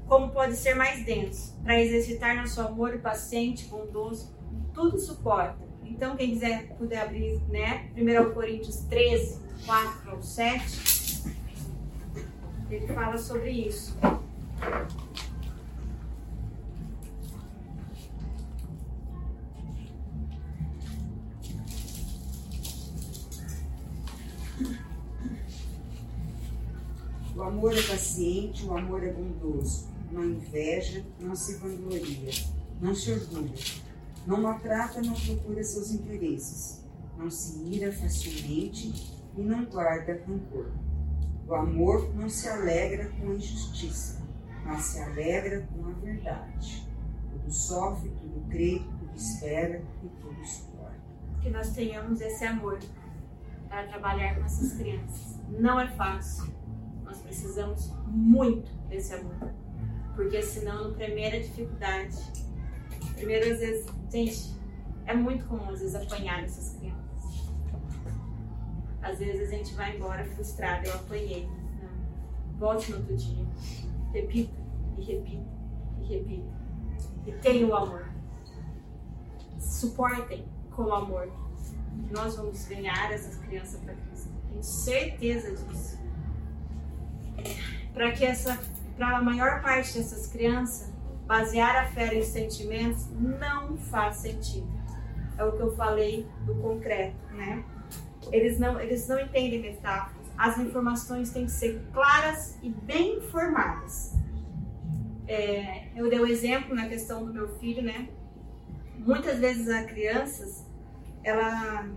como 0.08 0.30
pode 0.30 0.58
ser 0.58 0.76
mais 0.76 1.06
denso, 1.06 1.58
para 1.64 1.82
exercitar 1.82 2.36
nosso 2.36 2.60
amor 2.60 3.00
paciente, 3.00 3.66
bondoso, 3.66 4.36
tudo 4.74 5.00
suporta. 5.00 5.66
Então, 5.84 6.18
quem 6.18 6.32
quiser 6.32 6.68
puder 6.78 7.02
abrir, 7.02 7.42
né? 7.48 7.90
1 7.96 8.34
Coríntios 8.34 8.80
13, 8.90 9.40
4 9.66 10.12
ao 10.12 10.22
7, 10.22 11.24
ele 12.70 12.88
fala 12.88 13.18
sobre 13.18 13.52
isso. 13.52 13.98
Amor 27.46 27.78
é 27.78 27.82
paciente, 27.82 28.66
o 28.66 28.78
amor 28.78 29.04
é 29.04 29.12
bondoso. 29.12 29.90
Não 30.12 30.24
inveja, 30.24 31.04
não 31.20 31.36
se 31.36 31.58
vangloria, 31.58 32.32
não 32.80 32.94
se 32.94 33.12
orgulha, 33.12 33.54
não 34.26 34.42
maltrata, 34.42 35.02
não 35.02 35.14
procura 35.14 35.64
seus 35.64 35.92
interesses, 35.92 36.86
não 37.18 37.30
se 37.30 37.60
ira 37.66 37.92
facilmente 37.92 39.14
e 39.36 39.42
não 39.42 39.66
guarda 39.66 40.24
rancor. 40.28 40.72
O 41.48 41.54
amor 41.54 42.14
não 42.16 42.30
se 42.30 42.48
alegra 42.48 43.10
com 43.10 43.32
a 43.32 43.36
injustiça, 43.36 44.22
mas 44.64 44.84
se 44.84 45.02
alegra 45.02 45.68
com 45.74 45.88
a 45.88 45.92
verdade. 45.92 46.88
Tudo 47.32 47.52
sofre, 47.52 48.10
tudo 48.10 48.48
crê, 48.50 48.82
tudo 49.00 49.16
espera 49.16 49.84
e 50.04 50.08
tudo 50.22 50.46
suporta. 50.46 50.96
Que 51.42 51.50
nós 51.50 51.72
tenhamos 51.72 52.22
esse 52.22 52.46
amor 52.46 52.80
para 53.68 53.88
trabalhar 53.88 54.36
com 54.36 54.46
essas 54.46 54.74
crianças. 54.74 55.40
Não 55.50 55.80
é 55.80 55.88
fácil 55.96 56.55
nós 57.06 57.20
precisamos 57.20 57.92
muito 58.08 58.72
desse 58.88 59.14
amor. 59.14 59.54
Porque 60.16 60.42
senão, 60.42 60.90
na 60.90 60.96
primeira 60.96 61.40
dificuldade, 61.40 62.18
primeiro 63.16 63.54
às 63.54 63.60
vezes, 63.60 63.86
gente, 64.12 64.56
é 65.06 65.14
muito 65.14 65.46
comum 65.46 65.70
às 65.70 65.80
vezes 65.80 65.96
apanhar 65.96 66.44
essas 66.44 66.78
crianças. 66.78 67.06
Às 69.02 69.20
vezes 69.20 69.50
a 69.50 69.56
gente 69.56 69.74
vai 69.76 69.96
embora 69.96 70.26
frustrado, 70.26 70.88
eu 70.88 70.96
apanhei. 70.96 71.48
Volte 72.58 72.92
no 72.92 72.98
outro 72.98 73.16
dia. 73.16 73.46
Repita 74.12 74.54
e 74.98 75.02
repita 75.04 75.46
e 76.00 76.04
repita. 76.06 76.56
E 77.28 77.32
tenha 77.34 77.68
o 77.68 77.76
amor. 77.76 78.10
Suportem 79.60 80.46
com 80.72 80.84
o 80.84 80.94
amor. 80.94 81.32
Nós 82.10 82.36
vamos 82.36 82.66
ganhar 82.66 83.12
essas 83.12 83.38
crianças 83.38 83.80
para 83.82 83.94
Cristo. 83.94 84.30
Tenho 84.50 84.64
certeza 84.64 85.52
disso 85.52 86.06
para 87.94 88.12
que 88.12 88.26
essa, 88.26 88.60
para 88.98 89.18
a 89.18 89.22
maior 89.22 89.62
parte 89.62 89.98
dessas 89.98 90.28
crianças, 90.28 90.94
basear 91.26 91.76
a 91.76 91.88
fé 91.88 92.14
em 92.14 92.24
sentimentos 92.24 93.08
não 93.12 93.78
faz 93.78 94.18
sentido. 94.18 94.68
É 95.38 95.44
o 95.44 95.52
que 95.52 95.62
eu 95.62 95.76
falei 95.76 96.28
do 96.46 96.56
concreto, 96.56 97.16
né? 97.34 97.64
Eles 98.32 98.60
não, 98.60 98.80
eles 98.80 99.08
não 99.08 99.20
entendem 99.20 99.62
metáforas. 99.62 100.26
As 100.38 100.58
informações 100.58 101.30
têm 101.32 101.46
que 101.46 101.52
ser 101.52 101.82
claras 101.94 102.58
e 102.62 102.70
bem 102.70 103.18
informadas. 103.18 104.14
É, 105.28 105.88
eu 105.96 106.10
dei 106.10 106.20
o 106.20 106.24
um 106.24 106.28
exemplo 106.28 106.76
na 106.76 106.88
questão 106.88 107.26
do 107.26 107.34
meu 107.34 107.48
filho, 107.60 107.82
né? 107.82 108.10
Muitas 108.98 109.40
vezes 109.40 109.68
as 109.68 109.86
crianças, 109.86 110.66
ela 111.24 111.88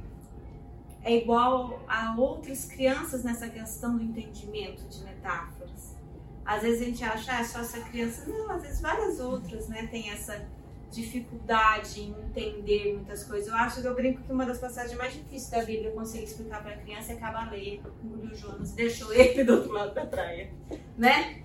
é 1.08 1.16
igual 1.16 1.82
a 1.88 2.14
outras 2.18 2.66
crianças 2.66 3.24
nessa 3.24 3.48
questão 3.48 3.96
do 3.96 4.02
entendimento 4.02 4.86
de 4.88 5.02
metáforas. 5.02 5.96
Às 6.44 6.60
vezes 6.60 6.82
a 6.82 6.84
gente 6.84 7.02
acha, 7.04 7.32
ah, 7.32 7.40
é 7.40 7.44
só 7.44 7.60
essa 7.60 7.80
criança. 7.80 8.28
Não, 8.28 8.50
às 8.50 8.60
vezes 8.60 8.80
várias 8.82 9.18
outras, 9.18 9.68
né, 9.68 9.88
tem 9.90 10.10
essa 10.10 10.46
dificuldade 10.90 12.02
em 12.02 12.10
entender 12.10 12.92
muitas 12.92 13.24
coisas. 13.24 13.48
Eu 13.48 13.54
acho 13.54 13.80
que 13.80 13.86
eu 13.86 13.94
brinco 13.94 14.20
que 14.22 14.30
uma 14.30 14.44
das 14.44 14.58
passagens 14.58 14.98
mais 14.98 15.14
difíceis 15.14 15.48
da 15.50 15.64
Bíblia 15.64 15.92
conseguir 15.92 16.24
explicar 16.24 16.62
para 16.62 16.74
a 16.74 16.76
criança 16.76 17.12
é 17.12 17.16
Cabaleia, 17.16 17.80
engoliu 18.04 18.34
Jonas, 18.34 18.72
deixou 18.72 19.10
ele 19.10 19.44
do 19.44 19.54
outro 19.54 19.72
lado 19.72 19.94
da 19.94 20.04
praia, 20.04 20.50
né? 20.96 21.42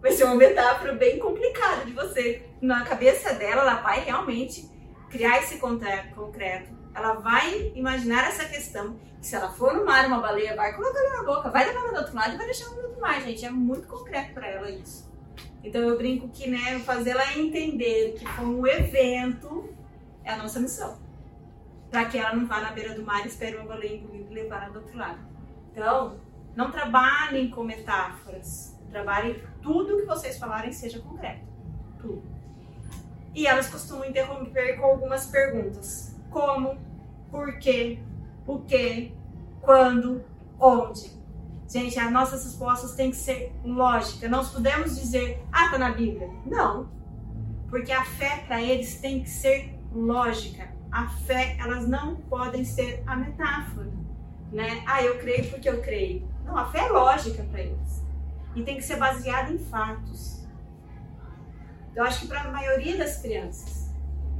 Vai 0.00 0.12
ser 0.12 0.24
uma 0.24 0.34
metáfora 0.34 0.94
bem 0.94 1.20
complicada 1.20 1.84
de 1.84 1.92
você. 1.92 2.44
Na 2.60 2.84
cabeça 2.84 3.34
dela, 3.34 3.62
ela 3.62 3.82
vai 3.82 4.00
realmente 4.00 4.68
criar 5.10 5.38
esse 5.38 5.58
concreto 5.58 6.77
ela 6.98 7.14
vai 7.14 7.72
imaginar 7.74 8.28
essa 8.28 8.44
questão. 8.44 8.96
Que 9.20 9.26
se 9.26 9.34
ela 9.34 9.50
for 9.50 9.74
no 9.74 9.84
mar, 9.84 10.06
uma 10.06 10.20
baleia 10.20 10.54
vai 10.54 10.74
colocar 10.74 10.98
ela 10.98 11.16
na 11.18 11.22
boca, 11.24 11.50
vai 11.50 11.66
levar 11.66 11.80
ela 11.80 11.92
do 11.92 11.98
outro 11.98 12.14
lado 12.14 12.34
e 12.34 12.36
vai 12.36 12.46
deixar 12.46 12.66
ela 12.66 12.76
no 12.76 12.82
outro 12.82 13.00
mar, 13.00 13.20
gente. 13.22 13.44
É 13.44 13.50
muito 13.50 13.88
concreto 13.88 14.32
para 14.32 14.46
ela 14.46 14.70
isso. 14.70 15.08
Então 15.62 15.80
eu 15.82 15.96
brinco 15.96 16.28
que, 16.28 16.48
né, 16.48 16.78
fazer 16.80 17.10
ela 17.10 17.36
entender 17.36 18.14
que 18.18 18.26
foi 18.26 18.46
um 18.46 18.66
evento 18.66 19.68
é 20.24 20.32
a 20.32 20.36
nossa 20.36 20.60
missão. 20.60 20.98
Para 21.90 22.04
que 22.04 22.18
ela 22.18 22.34
não 22.34 22.46
vá 22.46 22.60
na 22.60 22.70
beira 22.70 22.94
do 22.94 23.02
mar 23.02 23.24
e 23.24 23.28
espere 23.28 23.56
uma 23.56 23.64
baleia 23.64 23.96
engolir 23.96 24.26
e 24.30 24.34
levar 24.34 24.64
ela 24.64 24.72
do 24.72 24.80
outro 24.80 24.96
lado. 24.96 25.18
Então, 25.72 26.20
não 26.54 26.70
trabalhem 26.70 27.50
com 27.50 27.64
metáforas. 27.64 28.76
Trabalhem 28.90 29.42
tudo 29.62 29.96
que 29.96 30.04
vocês 30.04 30.38
falarem 30.38 30.72
seja 30.72 31.00
concreto. 31.00 31.46
Tudo. 32.00 32.22
E 33.34 33.46
elas 33.46 33.68
costumam 33.68 34.04
interromper 34.04 34.76
com 34.76 34.84
algumas 34.84 35.26
perguntas. 35.26 36.14
Como? 36.30 36.78
Por 37.30 37.58
quê, 37.58 37.98
o 38.46 38.60
que, 38.60 39.14
quando, 39.60 40.24
onde. 40.58 41.18
Gente, 41.68 41.98
as 41.98 42.10
nossas 42.10 42.44
respostas 42.44 42.94
têm 42.94 43.10
que 43.10 43.16
ser 43.16 43.52
lógicas. 43.62 44.30
Nós 44.30 44.50
podemos 44.50 44.98
dizer, 44.98 45.44
ah, 45.52 45.68
tá 45.70 45.78
na 45.78 45.90
Bíblia. 45.90 46.30
Não. 46.46 46.88
Porque 47.68 47.92
a 47.92 48.04
fé 48.04 48.42
para 48.46 48.62
eles 48.62 48.98
tem 49.00 49.22
que 49.22 49.28
ser 49.28 49.78
lógica. 49.92 50.72
A 50.90 51.06
fé, 51.08 51.56
elas 51.60 51.86
não 51.86 52.16
podem 52.16 52.64
ser 52.64 53.02
a 53.06 53.14
metáfora, 53.14 53.90
né? 54.50 54.82
Ah, 54.86 55.02
eu 55.02 55.18
creio 55.18 55.50
porque 55.50 55.68
eu 55.68 55.82
creio. 55.82 56.26
Não, 56.46 56.56
a 56.56 56.64
fé 56.70 56.86
é 56.86 56.88
lógica 56.88 57.42
para 57.42 57.60
eles. 57.60 58.02
E 58.54 58.62
tem 58.62 58.76
que 58.76 58.82
ser 58.82 58.96
baseada 58.96 59.52
em 59.52 59.58
fatos. 59.58 60.46
Eu 61.94 62.04
acho 62.04 62.20
que 62.20 62.28
para 62.28 62.42
a 62.42 62.50
maioria 62.50 62.96
das 62.96 63.18
crianças 63.18 63.90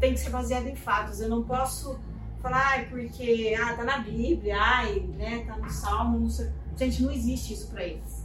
tem 0.00 0.14
que 0.14 0.20
ser 0.20 0.30
baseada 0.30 0.68
em 0.70 0.76
fatos. 0.76 1.20
Eu 1.20 1.28
não 1.28 1.42
posso 1.42 2.00
falar, 2.40 2.66
ai, 2.68 2.86
porque 2.88 3.56
ah, 3.60 3.74
tá 3.74 3.84
na 3.84 3.98
Bíblia, 3.98 4.56
ai, 4.58 5.00
né, 5.16 5.44
tá 5.46 5.56
no 5.56 5.70
Salmo, 5.70 6.20
não 6.20 6.30
sei. 6.30 6.50
Gente, 6.76 7.02
não 7.02 7.10
existe 7.10 7.54
isso 7.54 7.68
para 7.68 7.84
eles. 7.84 8.24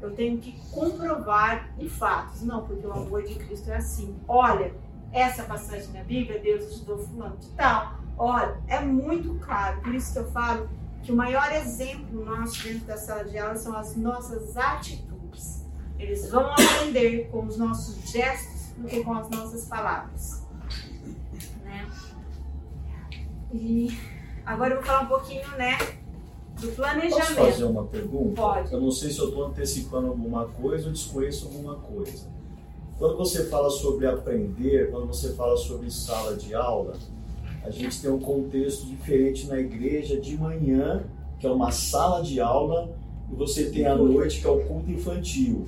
Eu 0.00 0.12
tenho 0.12 0.38
que 0.38 0.58
comprovar 0.70 1.70
em 1.78 1.88
fatos. 1.88 2.42
Não, 2.42 2.66
porque 2.66 2.86
o 2.86 2.92
amor 2.92 3.22
de 3.22 3.34
Cristo 3.34 3.70
é 3.70 3.76
assim. 3.76 4.16
Olha, 4.26 4.74
essa 5.12 5.44
passagem 5.44 5.92
na 5.92 6.02
Bíblia, 6.02 6.40
Deus 6.40 6.64
ajudou 6.66 6.98
fulano 6.98 7.36
de 7.36 7.48
tal. 7.50 8.00
Olha, 8.16 8.56
é 8.66 8.80
muito 8.80 9.34
claro. 9.44 9.80
Por 9.82 9.94
isso 9.94 10.12
que 10.12 10.18
eu 10.18 10.30
falo 10.30 10.68
que 11.02 11.12
o 11.12 11.16
maior 11.16 11.52
exemplo 11.52 12.24
nosso 12.24 12.62
dentro 12.62 12.86
da 12.86 12.96
sala 12.96 13.24
de 13.24 13.38
aula 13.38 13.56
são 13.56 13.76
as 13.76 13.96
nossas 13.96 14.56
atitudes. 14.56 15.66
Eles 15.98 16.30
vão 16.30 16.50
aprender 16.52 17.28
com 17.30 17.44
os 17.44 17.56
nossos 17.58 18.10
gestos 18.10 18.72
do 18.76 18.88
que 18.88 19.04
com 19.04 19.14
as 19.14 19.28
nossas 19.28 19.66
palavras. 19.66 20.39
E 23.52 23.90
agora 24.46 24.74
eu 24.74 24.76
vou 24.78 24.86
falar 24.86 25.02
um 25.02 25.06
pouquinho, 25.06 25.48
né, 25.56 25.76
do 26.60 26.66
Posso 26.68 26.74
planejamento. 26.76 27.34
fazer 27.34 27.64
uma 27.64 27.84
pergunta? 27.84 28.40
Pode. 28.40 28.72
Eu 28.72 28.80
não 28.80 28.90
sei 28.90 29.10
se 29.10 29.18
eu 29.18 29.28
estou 29.28 29.46
antecipando 29.46 30.08
alguma 30.08 30.46
coisa 30.46 30.86
ou 30.86 30.92
desconheço 30.92 31.46
alguma 31.46 31.76
coisa. 31.76 32.28
Quando 32.98 33.16
você 33.16 33.46
fala 33.46 33.70
sobre 33.70 34.06
aprender, 34.06 34.90
quando 34.90 35.06
você 35.06 35.32
fala 35.32 35.56
sobre 35.56 35.90
sala 35.90 36.36
de 36.36 36.54
aula, 36.54 36.94
a 37.64 37.70
gente 37.70 38.00
tem 38.00 38.10
um 38.10 38.20
contexto 38.20 38.86
diferente 38.86 39.46
na 39.46 39.58
igreja 39.58 40.20
de 40.20 40.36
manhã, 40.36 41.02
que 41.38 41.46
é 41.46 41.50
uma 41.50 41.70
sala 41.70 42.22
de 42.22 42.40
aula, 42.40 42.90
e 43.32 43.34
você 43.34 43.70
tem 43.70 43.86
à 43.86 43.96
noite, 43.96 44.40
que 44.40 44.46
é 44.46 44.50
o 44.50 44.60
culto 44.64 44.90
infantil, 44.90 45.64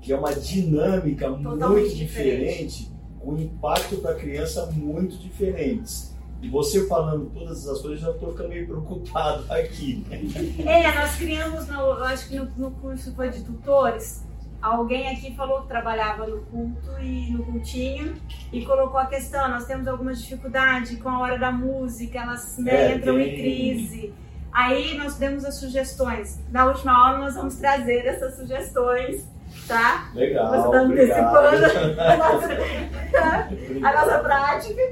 que 0.00 0.12
é 0.12 0.18
uma 0.18 0.34
dinâmica 0.34 1.30
Totalmente 1.30 1.68
muito 1.68 1.94
diferente. 1.94 1.98
diferente, 1.98 2.92
com 3.20 3.36
impacto 3.36 3.96
para 3.96 4.12
a 4.12 4.14
criança 4.14 4.66
muito 4.72 5.16
diferentes. 5.18 6.11
E 6.42 6.48
você 6.48 6.86
falando 6.88 7.30
todas 7.32 7.58
essas 7.64 7.80
coisas, 7.80 8.00
eu 8.02 8.06
já 8.08 8.10
estou 8.10 8.32
ficando 8.32 8.48
meio 8.48 8.66
preocupado 8.66 9.44
aqui. 9.52 10.04
né? 10.08 10.20
É, 10.66 10.92
nós 11.00 11.14
criamos, 11.16 11.68
no, 11.68 11.92
acho 12.04 12.28
que 12.28 12.36
no, 12.36 12.46
no 12.56 12.70
curso 12.72 13.14
foi 13.14 13.30
de 13.30 13.42
tutores, 13.44 14.24
alguém 14.60 15.08
aqui 15.08 15.34
falou 15.36 15.62
que 15.62 15.68
trabalhava 15.68 16.26
no 16.26 16.40
culto 16.42 17.00
e 17.00 17.30
no 17.32 17.44
cultinho 17.44 18.14
e 18.52 18.64
colocou 18.64 18.98
a 18.98 19.06
questão, 19.06 19.48
nós 19.48 19.66
temos 19.66 19.86
alguma 19.86 20.12
dificuldade 20.12 20.96
com 20.96 21.08
a 21.08 21.20
hora 21.20 21.38
da 21.38 21.52
música, 21.52 22.18
elas 22.18 22.58
né, 22.58 22.92
É, 22.92 22.96
entram 22.96 23.18
em 23.20 23.24
tem. 23.24 23.34
crise. 23.36 24.14
Aí 24.52 24.98
nós 24.98 25.14
demos 25.16 25.44
as 25.44 25.54
sugestões. 25.56 26.38
Na 26.50 26.66
última 26.66 26.92
aula 26.92 27.18
nós 27.20 27.34
vamos 27.36 27.54
trazer 27.56 28.04
essas 28.04 28.36
sugestões, 28.36 29.26
tá? 29.66 30.10
Legal, 30.14 30.48
Você 30.50 30.58
está 30.66 30.80
antecipando 30.80 32.00
a 32.00 32.16
nossa, 32.18 32.48
a 33.88 33.92
nossa 33.92 34.18
prática. 34.18 34.82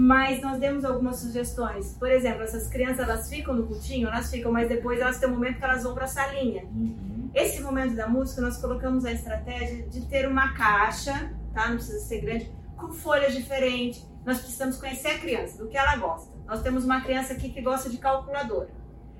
Mas 0.00 0.40
nós 0.40 0.60
demos 0.60 0.84
algumas 0.84 1.16
sugestões. 1.16 1.96
Por 1.98 2.08
exemplo, 2.08 2.44
essas 2.44 2.68
crianças 2.68 3.00
elas 3.00 3.28
ficam 3.28 3.52
no 3.52 3.66
cultinho, 3.66 4.06
elas 4.06 4.30
ficam, 4.30 4.52
mas 4.52 4.68
depois 4.68 5.00
elas 5.00 5.18
têm 5.18 5.28
um 5.28 5.32
momento 5.32 5.58
que 5.58 5.64
elas 5.64 5.82
vão 5.82 5.92
para 5.92 6.04
a 6.04 6.06
salinha. 6.06 6.62
Uhum. 6.66 7.28
Esse 7.34 7.60
momento 7.60 7.96
da 7.96 8.06
música, 8.06 8.40
nós 8.40 8.58
colocamos 8.58 9.04
a 9.04 9.10
estratégia 9.10 9.88
de 9.88 10.06
ter 10.06 10.28
uma 10.28 10.54
caixa, 10.54 11.34
tá? 11.52 11.68
Não 11.68 11.78
precisa 11.78 11.98
ser 11.98 12.20
grande, 12.20 12.48
com 12.76 12.92
folhas 12.92 13.34
diferentes. 13.34 14.06
Nós 14.24 14.38
precisamos 14.38 14.76
conhecer 14.76 15.08
a 15.08 15.18
criança, 15.18 15.58
do 15.58 15.68
que 15.68 15.76
ela 15.76 15.96
gosta. 15.96 16.32
Nós 16.46 16.62
temos 16.62 16.84
uma 16.84 17.00
criança 17.00 17.32
aqui 17.32 17.48
que 17.48 17.60
gosta 17.60 17.90
de 17.90 17.98
calculadora. 17.98 18.70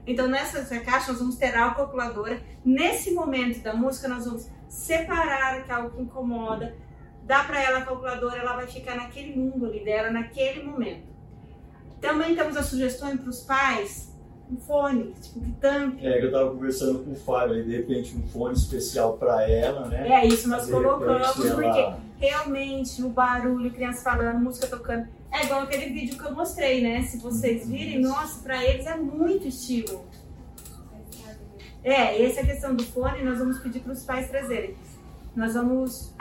Então, 0.06 0.28
nessa 0.28 0.62
caixa, 0.78 1.10
nós 1.10 1.18
vamos 1.18 1.34
ter 1.34 1.56
a 1.56 1.74
calculadora. 1.74 2.40
Nesse 2.64 3.10
momento 3.10 3.60
da 3.64 3.74
música, 3.74 4.06
nós 4.06 4.26
vamos 4.26 4.48
separar 4.68 5.64
que 5.64 5.72
é 5.72 5.74
algo 5.74 5.90
que 5.90 6.02
incomoda, 6.02 6.76
dá 7.28 7.44
para 7.44 7.62
ela 7.62 7.78
a 7.78 7.82
calculadora, 7.82 8.38
ela 8.38 8.56
vai 8.56 8.66
ficar 8.66 8.96
naquele 8.96 9.36
mundo 9.36 9.66
ali 9.66 9.84
dela, 9.84 10.10
naquele 10.10 10.64
momento. 10.64 11.06
Também 12.00 12.34
temos 12.34 12.56
a 12.56 12.62
sugestão 12.62 13.14
para 13.16 13.28
os 13.28 13.40
pais, 13.42 14.08
um 14.50 14.56
fone, 14.56 15.12
tipo, 15.20 15.40
que 15.40 15.52
tampe. 15.60 16.06
É, 16.06 16.18
que 16.18 16.24
eu 16.26 16.32
tava 16.32 16.50
conversando 16.50 17.00
com 17.04 17.12
o 17.12 17.14
Fábio, 17.16 17.56
aí 17.56 17.64
de 17.64 17.76
repente 17.76 18.16
um 18.16 18.26
fone 18.28 18.54
especial 18.54 19.18
para 19.18 19.48
ela, 19.48 19.86
né? 19.88 20.08
É 20.08 20.26
isso, 20.26 20.48
nós 20.48 20.64
De 20.66 20.72
repente, 20.72 20.84
colocamos, 20.88 21.32
porque 21.50 21.64
ela- 21.78 22.00
realmente 22.18 23.02
o 23.02 23.10
barulho, 23.10 23.70
criança 23.70 24.02
falando, 24.02 24.40
música 24.40 24.66
tocando, 24.66 25.06
é 25.30 25.44
igual 25.44 25.62
aquele 25.64 25.92
vídeo 25.92 26.16
que 26.16 26.24
eu 26.24 26.34
mostrei, 26.34 26.82
né? 26.82 27.02
Se 27.02 27.18
vocês 27.18 27.68
virem, 27.68 28.00
nossa, 28.00 28.42
pra 28.42 28.64
eles 28.64 28.86
é 28.86 28.96
muito 28.96 29.46
estilo. 29.46 30.06
É, 31.84 32.22
essa 32.24 32.40
é 32.40 32.42
a 32.42 32.46
questão 32.46 32.74
do 32.74 32.84
fone, 32.84 33.22
nós 33.22 33.38
vamos 33.38 33.58
pedir 33.58 33.80
para 33.80 33.92
os 33.92 34.02
pais 34.04 34.28
trazerem. 34.30 34.74
Nós 35.36 35.54
vamos. 35.54 36.12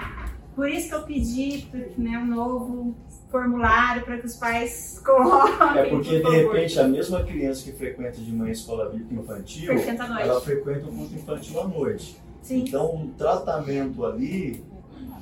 Por 0.57 0.67
isso 0.67 0.89
que 0.89 0.95
eu 0.95 1.03
pedi 1.03 1.67
né, 1.99 2.17
um 2.17 2.25
novo 2.25 2.95
formulário 3.29 4.03
para 4.03 4.17
que 4.17 4.25
os 4.25 4.37
pais 4.37 4.99
coloquem. 5.05 5.77
É 5.83 5.87
porque 5.87 6.15
de 6.15 6.21
por 6.23 6.31
favor. 6.33 6.55
repente 6.55 6.79
a 6.79 6.87
mesma 6.87 7.23
criança 7.23 7.63
que 7.63 7.77
frequenta 7.77 8.17
de 8.19 8.31
manhã 8.31 8.49
a 8.49 8.53
escola 8.53 8.89
bíblica 8.89 9.21
infantil, 9.21 9.67
Frequenta 9.67 10.03
ela 10.19 10.41
frequenta 10.41 10.87
o 10.87 10.91
culto 10.91 11.13
infantil 11.13 11.61
à 11.61 11.67
noite. 11.67 12.17
Sim. 12.41 12.63
Então 12.67 12.95
o 12.95 13.07
tratamento 13.15 14.03
ali, 14.03 14.63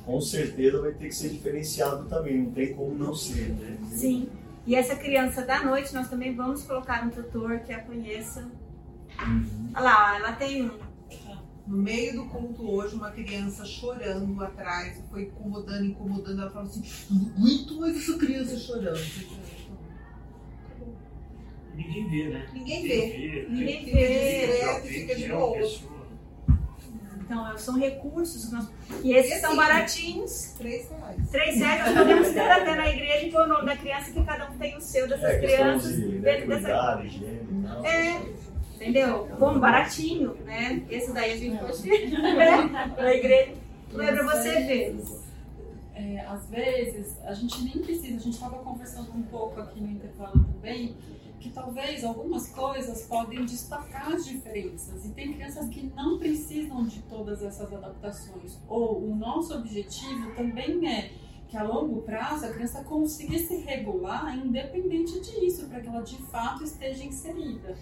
com 0.06 0.18
certeza 0.22 0.80
vai 0.80 0.92
ter 0.92 1.08
que 1.08 1.14
ser 1.14 1.28
diferenciado 1.28 2.06
também, 2.06 2.38
não 2.38 2.50
tem 2.52 2.72
como 2.72 2.94
não 2.94 3.14
ser, 3.14 3.50
né? 3.50 3.76
Sim. 3.90 4.30
E 4.66 4.74
essa 4.74 4.96
criança 4.96 5.42
da 5.42 5.62
noite, 5.62 5.94
nós 5.94 6.08
também 6.08 6.34
vamos 6.34 6.62
colocar 6.62 7.04
um 7.04 7.10
tutor 7.10 7.58
que 7.58 7.74
a 7.74 7.80
conheça. 7.82 8.48
Uhum. 9.20 9.68
Olha 9.74 9.84
lá, 9.84 10.16
ela 10.16 10.32
tem 10.32 10.62
um. 10.62 10.85
No 11.66 11.78
meio 11.78 12.14
do 12.14 12.26
culto 12.26 12.62
hoje, 12.70 12.94
uma 12.94 13.10
criança 13.10 13.64
chorando 13.64 14.40
atrás, 14.42 15.02
foi 15.10 15.22
incomodando, 15.22 15.84
incomodando. 15.84 16.40
Ela 16.42 16.50
falou 16.50 16.68
assim: 16.68 16.82
"Eu 17.10 17.16
não 17.16 17.26
aguento 17.36 17.80
mais 17.80 17.96
essa 17.96 18.16
criança 18.18 18.56
chorando. 18.56 19.00
Ninguém 21.74 22.08
vê, 22.08 22.28
né? 22.28 22.46
Ninguém 22.54 22.82
vê. 22.82 23.46
Ninguém 23.50 23.84
vê. 23.84 24.46
discreto, 24.46 24.86
fica 24.86 25.14
de 25.16 25.28
boa. 25.28 25.58
Então, 27.20 27.58
são 27.58 27.76
recursos 27.78 28.46
que 28.46 28.52
nós. 28.54 28.68
E 29.02 29.12
esses 29.12 29.32
E 29.32 29.40
são 29.40 29.48
assim, 29.50 29.56
baratinhos. 29.58 30.54
Três 30.56 30.88
reais. 30.88 31.28
Três 31.30 31.56
reais 31.58 31.84
nós 31.84 31.98
podemos 31.98 32.28
ter 32.28 32.40
até 32.40 32.74
na 32.76 32.88
igreja 32.88 33.26
e 33.26 33.32
pôr 33.32 33.42
o 33.42 33.48
nome 33.48 33.66
da 33.66 33.76
criança 33.76 34.12
que 34.12 34.22
cada 34.24 34.48
um 34.48 34.56
tem 34.56 34.76
o 34.76 34.80
seu 34.80 35.08
dessas 35.08 35.24
É 35.24 35.38
crianças. 35.40 35.96
de 35.96 36.06
né, 36.06 36.20
dessa- 36.20 36.44
cuidar, 36.46 37.04
higiene 37.04 37.64
tal. 37.66 37.84
É, 37.84 38.22
entendeu? 38.76 39.28
Bom, 39.38 39.58
baratinho, 39.58 40.34
né? 40.44 40.84
Esse 40.90 41.12
daí 41.12 41.32
a 41.32 41.36
gente 41.36 41.58
pode 41.58 41.88
né? 41.88 42.88
na 42.96 43.14
igreja. 43.14 43.54
É 43.98 44.12
pra 44.12 44.22
você 44.24 44.50
ver. 44.60 44.96
É, 45.94 46.20
às 46.26 46.46
vezes, 46.50 47.18
a 47.24 47.32
gente 47.32 47.62
nem 47.64 47.82
precisa, 47.82 48.16
a 48.16 48.20
gente 48.20 48.34
estava 48.34 48.58
conversando 48.58 49.10
um 49.12 49.22
pouco 49.22 49.58
aqui 49.60 49.80
no 49.80 49.90
intervalo 49.90 50.44
também, 50.44 50.94
que 51.40 51.48
talvez 51.50 52.04
algumas 52.04 52.50
coisas 52.50 53.06
podem 53.06 53.46
destacar 53.46 54.12
as 54.12 54.26
diferenças. 54.26 55.06
E 55.06 55.08
tem 55.10 55.32
crianças 55.32 55.68
que 55.70 55.90
não 55.96 56.18
precisam 56.18 56.84
de 56.84 57.00
todas 57.02 57.42
essas 57.42 57.72
adaptações. 57.72 58.58
Ou 58.68 59.10
o 59.10 59.16
nosso 59.16 59.54
objetivo 59.54 60.34
também 60.34 60.86
é 60.86 61.12
que 61.48 61.56
a 61.56 61.62
longo 61.62 62.02
prazo 62.02 62.44
a 62.44 62.52
criança 62.52 62.84
consiga 62.84 63.38
se 63.38 63.56
regular 63.58 64.36
independente 64.36 65.18
disso, 65.20 65.66
para 65.66 65.80
que 65.80 65.88
ela 65.88 66.02
de 66.02 66.16
fato 66.24 66.62
esteja 66.62 67.04
inserida. 67.04 67.76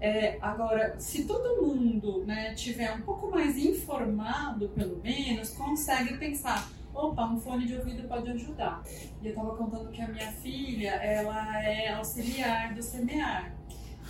É, 0.00 0.38
agora, 0.40 0.98
se 0.98 1.24
todo 1.24 1.62
mundo 1.62 2.24
né, 2.24 2.54
tiver 2.54 2.90
um 2.92 3.02
pouco 3.02 3.30
mais 3.30 3.58
informado, 3.58 4.70
pelo 4.70 4.98
menos, 5.02 5.50
consegue 5.50 6.16
pensar, 6.16 6.70
opa, 6.94 7.26
um 7.26 7.38
fone 7.38 7.66
de 7.66 7.76
ouvido 7.76 8.08
pode 8.08 8.30
ajudar. 8.30 8.82
E 9.20 9.26
eu 9.26 9.30
estava 9.30 9.54
contando 9.54 9.90
que 9.90 10.00
a 10.00 10.08
minha 10.08 10.32
filha, 10.32 10.92
ela 10.92 11.62
é 11.62 11.92
auxiliar 11.92 12.72
do 12.72 12.82
semear. 12.82 13.54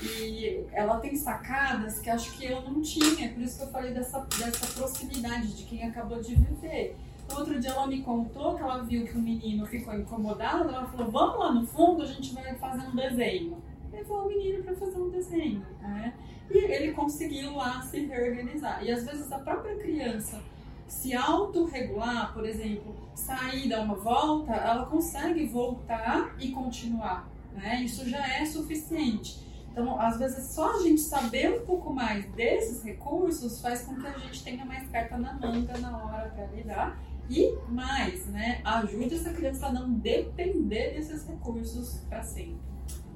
E 0.01 0.64
ela 0.72 0.99
tem 1.01 1.16
sacadas 1.16 1.99
que 1.99 2.09
acho 2.09 2.38
que 2.38 2.47
eu 2.47 2.62
não 2.62 2.80
tinha, 2.80 3.28
por 3.30 3.43
isso 3.43 3.59
que 3.59 3.64
eu 3.64 3.70
falei 3.70 3.93
dessa, 3.93 4.20
dessa 4.20 4.66
proximidade 4.78 5.57
de 5.57 5.64
quem 5.64 5.82
acabou 5.82 6.20
de 6.22 6.36
viver. 6.36 6.97
Outro 7.34 7.61
dia 7.61 7.70
ela 7.70 7.86
me 7.86 8.01
contou 8.03 8.55
que 8.55 8.62
ela 8.62 8.82
viu 8.82 9.05
que 9.05 9.16
o 9.16 9.20
menino 9.20 9.66
ficou 9.66 9.95
incomodado, 9.95 10.68
ela 10.68 10.86
falou, 10.86 11.11
vamos 11.11 11.38
lá 11.38 11.53
no 11.53 11.66
fundo, 11.66 12.03
a 12.03 12.07
gente 12.07 12.32
vai 12.32 12.55
fazer 12.55 12.86
um 12.88 12.95
desenho. 12.95 13.62
Levou 13.93 14.24
o 14.24 14.28
menino 14.28 14.62
para 14.62 14.74
fazer 14.74 14.99
um 14.99 15.11
desenho, 15.11 15.64
né? 15.80 16.14
E 16.51 16.59
ele 16.59 16.93
conseguiu 16.93 17.55
lá 17.55 17.80
se 17.82 18.07
reorganizar. 18.07 18.84
E 18.84 18.91
às 18.91 19.05
vezes 19.05 19.30
a 19.30 19.38
própria 19.38 19.76
criança 19.76 20.41
se 20.86 21.14
autorregular, 21.14 22.32
por 22.32 22.45
exemplo, 22.45 22.95
sair, 23.14 23.68
dar 23.68 23.82
uma 23.82 23.95
volta, 23.95 24.53
ela 24.53 24.86
consegue 24.86 25.47
voltar 25.47 26.34
e 26.41 26.51
continuar. 26.51 27.28
Né? 27.53 27.82
Isso 27.84 28.09
já 28.09 28.26
é 28.26 28.45
suficiente. 28.45 29.38
Então, 29.70 30.01
às 30.01 30.18
vezes, 30.18 30.53
só 30.53 30.76
a 30.76 30.82
gente 30.82 31.01
saber 31.01 31.61
um 31.61 31.64
pouco 31.64 31.93
mais 31.93 32.24
desses 32.32 32.82
recursos 32.82 33.61
faz 33.61 33.82
com 33.82 33.95
que 33.95 34.07
a 34.07 34.18
gente 34.18 34.43
tenha 34.43 34.64
mais 34.64 34.88
carta 34.88 35.16
na 35.16 35.32
manga 35.34 35.78
na 35.78 35.97
hora 35.97 36.28
para 36.30 36.47
lidar. 36.47 37.01
E 37.28 37.57
mais, 37.68 38.26
né? 38.26 38.61
Ajude 38.64 39.14
essa 39.14 39.32
criança 39.32 39.68
a 39.68 39.72
não 39.72 39.93
depender 39.93 40.95
desses 40.95 41.24
recursos 41.24 42.05
para 42.09 42.24
sempre. 42.24 42.69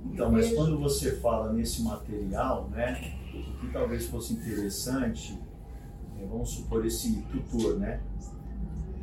Então, 0.04 0.30
mas 0.30 0.52
quando 0.52 0.78
você 0.78 1.16
fala 1.16 1.52
nesse 1.52 1.82
material, 1.82 2.68
né, 2.70 3.14
o 3.34 3.60
que 3.60 3.72
talvez 3.72 4.06
fosse 4.06 4.34
interessante, 4.34 5.38
é, 6.20 6.26
vamos 6.26 6.50
supor 6.50 6.84
esse 6.84 7.22
tutor, 7.32 7.78
né, 7.78 8.00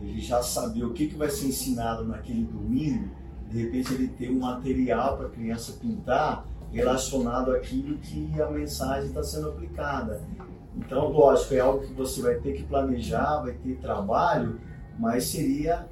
ele 0.01 0.19
já 0.21 0.41
saber 0.41 0.83
o 0.83 0.93
que, 0.93 1.07
que 1.07 1.15
vai 1.15 1.29
ser 1.29 1.47
ensinado 1.47 2.03
naquele 2.05 2.43
domingo, 2.43 3.09
de 3.49 3.63
repente 3.63 3.93
ele 3.93 4.07
ter 4.07 4.31
um 4.31 4.39
material 4.39 5.17
para 5.17 5.27
a 5.27 5.29
criança 5.29 5.73
pintar 5.73 6.45
relacionado 6.71 7.51
àquilo 7.51 7.97
que 7.97 8.41
a 8.41 8.49
mensagem 8.49 9.09
está 9.09 9.21
sendo 9.21 9.49
aplicada. 9.49 10.21
Então, 10.77 11.09
lógico, 11.09 11.53
é 11.53 11.59
algo 11.59 11.85
que 11.85 11.93
você 11.93 12.21
vai 12.21 12.35
ter 12.35 12.53
que 12.53 12.63
planejar, 12.63 13.41
vai 13.41 13.53
ter 13.53 13.77
trabalho, 13.77 14.59
mas 14.97 15.25
seria 15.25 15.85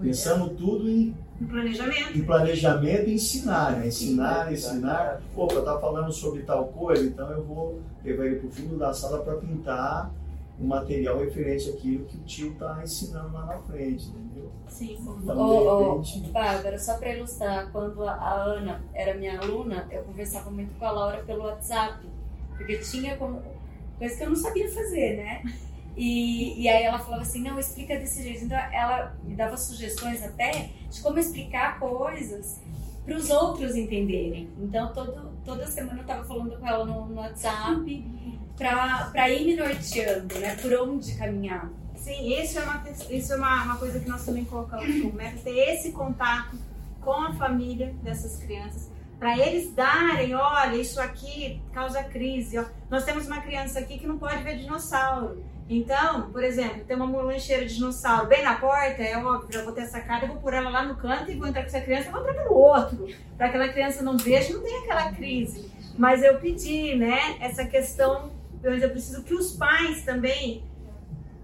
pensando 0.00 0.48
tudo 0.56 0.88
em 0.88 1.14
No 1.42 1.48
planejamento. 1.48 2.18
em 2.18 2.22
planejamento 2.22 3.08
e 3.10 3.14
ensinar, 3.14 3.72
né? 3.72 3.88
Ensinar, 3.88 4.52
ensinar. 4.52 5.20
Opa, 5.34 5.60
tá 5.62 5.78
falando 5.80 6.12
sobre 6.12 6.42
tal 6.42 6.68
coisa, 6.68 7.04
então 7.04 7.28
eu 7.30 7.42
vou 7.42 7.80
levar 8.04 8.26
ele 8.26 8.36
para 8.36 8.48
o 8.48 8.50
fundo 8.52 8.78
da 8.78 8.92
sala 8.92 9.18
para 9.24 9.34
pintar 9.36 10.10
um 10.60 10.66
material 10.66 11.18
referente 11.18 11.68
àquilo 11.70 12.04
que 12.04 12.16
o 12.16 12.20
tio 12.20 12.54
tá 12.54 12.80
ensinando 12.82 13.32
lá 13.32 13.46
na 13.46 13.58
frente, 13.58 14.06
entendeu? 14.06 14.52
Sim. 14.68 14.96
Então, 15.00 16.00
de 16.00 16.04
repente, 16.04 16.30
Bárbara, 16.30 16.78
só 16.78 16.96
para 16.98 17.16
ilustrar, 17.16 17.72
quando 17.72 18.04
a, 18.04 18.12
a 18.12 18.44
Ana 18.44 18.80
era 18.94 19.14
minha 19.14 19.40
aluna, 19.40 19.88
eu 19.90 20.02
conversava 20.04 20.48
muito 20.50 20.78
com 20.78 20.84
a 20.84 20.90
Laura 20.92 21.24
pelo 21.24 21.42
WhatsApp, 21.42 22.06
Porque 22.56 22.78
tinha 22.78 23.16
como, 23.16 23.42
coisa 23.98 24.16
que 24.16 24.22
eu 24.22 24.28
não 24.28 24.36
sabia 24.36 24.70
fazer, 24.70 25.16
né? 25.16 25.42
E, 25.96 26.62
e 26.62 26.68
aí 26.68 26.84
ela 26.84 26.98
falava 26.98 27.22
assim, 27.22 27.42
não, 27.42 27.58
explica 27.58 27.96
desse 27.96 28.22
jeito. 28.22 28.44
Então 28.44 28.58
ela 28.58 29.16
me 29.24 29.34
dava 29.34 29.56
sugestões 29.56 30.22
até 30.22 30.70
de 30.90 31.00
como 31.00 31.18
explicar 31.18 31.78
coisas 31.78 32.60
para 33.04 33.16
os 33.16 33.30
outros 33.30 33.76
entenderem. 33.76 34.48
Então 34.58 34.92
todo, 34.92 35.32
toda 35.44 35.66
semana 35.66 35.98
eu 35.98 36.02
estava 36.02 36.24
falando 36.24 36.58
com 36.58 36.66
ela 36.66 36.84
no, 36.84 37.06
no 37.06 37.20
WhatsApp 37.20 38.04
para 38.56 39.30
ir 39.30 39.44
me 39.44 39.56
norteando, 39.56 40.38
né? 40.38 40.56
Por 40.56 40.72
onde 40.74 41.14
caminhar. 41.16 41.70
Sim, 41.96 42.34
isso 42.40 42.58
é 42.58 42.64
uma, 42.64 42.84
isso 43.10 43.32
é 43.32 43.36
uma, 43.36 43.62
uma 43.64 43.76
coisa 43.76 44.00
que 44.00 44.08
nós 44.08 44.24
também 44.24 44.44
colocamos 44.44 44.86
como 45.02 45.12
meta, 45.12 45.38
ter 45.38 45.56
esse 45.56 45.92
contato 45.92 46.56
com 47.00 47.12
a 47.12 47.32
família 47.34 47.94
dessas 48.02 48.36
crianças, 48.38 48.90
para 49.18 49.38
eles 49.38 49.72
darem, 49.72 50.34
olha, 50.34 50.76
isso 50.76 51.00
aqui 51.00 51.62
causa 51.72 52.02
crise. 52.02 52.58
Ó. 52.58 52.64
Nós 52.90 53.04
temos 53.04 53.26
uma 53.26 53.40
criança 53.40 53.78
aqui 53.78 53.98
que 53.98 54.06
não 54.06 54.18
pode 54.18 54.42
ver 54.42 54.58
dinossauro. 54.58 55.44
Então, 55.68 56.30
por 56.30 56.42
exemplo, 56.42 56.84
tem 56.84 56.96
uma 56.96 57.22
lancheira 57.22 57.64
de 57.64 57.74
dinossauro 57.74 58.26
bem 58.26 58.42
na 58.42 58.56
porta, 58.56 59.02
é 59.02 59.16
óbvio, 59.16 59.60
eu 59.60 59.64
vou 59.64 59.72
ter 59.72 59.82
essa 59.82 60.00
cara, 60.00 60.24
eu 60.24 60.28
vou 60.28 60.36
pôr 60.38 60.52
ela 60.52 60.68
lá 60.68 60.82
no 60.84 60.96
canto 60.96 61.30
e 61.30 61.36
vou 61.36 61.46
entrar 61.46 61.62
com 61.62 61.68
essa 61.68 61.80
criança 61.80 62.08
e 62.08 62.12
vou 62.12 62.20
entrar 62.20 62.34
pelo 62.34 62.54
outro, 62.54 63.08
para 63.36 63.46
aquela 63.46 63.68
criança 63.68 64.02
não 64.02 64.16
veja 64.16 64.52
não 64.52 64.62
tenha 64.62 64.80
aquela 64.80 65.12
crise. 65.12 65.70
Mas 65.96 66.22
eu 66.22 66.38
pedi, 66.38 66.94
né, 66.94 67.36
essa 67.40 67.64
questão, 67.64 68.32
eu 68.62 68.90
preciso 68.90 69.22
que 69.22 69.34
os 69.34 69.52
pais 69.52 70.04
também 70.04 70.64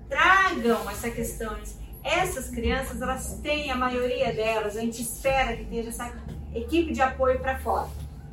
tragam 0.09 0.89
essa 0.91 1.11
questão. 1.11 1.57
Essas 2.03 2.49
crianças, 2.49 3.03
elas 3.03 3.39
têm, 3.43 3.71
a 3.71 3.77
maioria 3.77 4.33
delas, 4.33 4.77
a 4.77 4.81
gente 4.81 5.03
espera 5.03 5.57
que 5.57 5.65
tenha 5.65 5.87
essa 5.87 6.13
equipe 6.55 6.93
de 6.93 7.03
apoio 7.03 7.39
para 7.41 7.59
fora. 7.59 7.89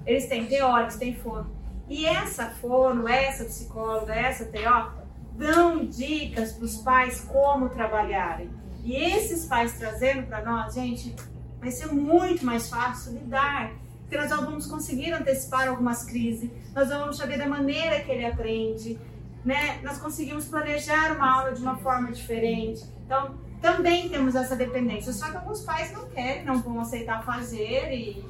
Eles 0.06 0.28
têm 0.28 0.46
teóricos, 0.46 0.96
têm 0.96 1.16
fono. 1.16 1.50
E 1.90 2.06
essa 2.06 2.50
fono, 2.50 3.08
essa 3.08 3.44
psicóloga, 3.44 4.14
essa 4.14 4.46
TO, 4.46 5.05
dão 5.38 5.86
dicas 5.86 6.54
para 6.54 6.66
os 6.66 6.78
pais 6.78 7.22
como 7.22 7.70
trabalharem. 7.70 8.50
E 8.84 8.96
esses 8.96 9.46
pais 9.46 9.74
trazendo 9.74 10.28
para 10.28 10.44
nós, 10.44 10.74
gente, 10.74 11.16
vai 11.60 11.72
ser 11.72 11.88
muito 11.88 12.46
mais 12.46 12.70
fácil 12.70 13.14
lidar. 13.14 13.72
Porque 14.02 14.18
nós 14.18 14.30
vamos 14.30 14.68
conseguir 14.68 15.12
antecipar 15.12 15.68
algumas 15.68 16.04
crises, 16.04 16.52
nós 16.76 16.90
vamos 16.90 17.18
saber 17.18 17.40
da 17.40 17.48
maneira 17.48 18.02
que 18.02 18.12
ele 18.12 18.24
aprende, 18.24 19.00
né? 19.44 19.80
Nós 19.82 19.98
conseguimos 19.98 20.46
planejar 20.46 21.16
uma 21.16 21.40
aula 21.40 21.54
de 21.54 21.62
uma 21.62 21.78
forma 21.78 22.12
diferente. 22.12 22.86
Então, 23.04 23.36
também 23.60 24.08
temos 24.10 24.36
essa 24.36 24.56
dependência. 24.56 25.12
Só 25.12 25.32
que 25.32 25.38
alguns 25.38 25.62
pais 25.62 25.92
não 25.92 26.08
querem, 26.10 26.46
não 26.46 26.62
vão 26.62 26.80
aceitar 26.80 27.26
fazer 27.26 27.92
e, 27.92 28.24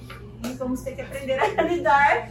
e 0.46 0.54
vamos 0.58 0.82
ter 0.82 0.96
que 0.96 1.02
aprender 1.02 1.38
a 1.38 1.62
lidar 1.64 2.30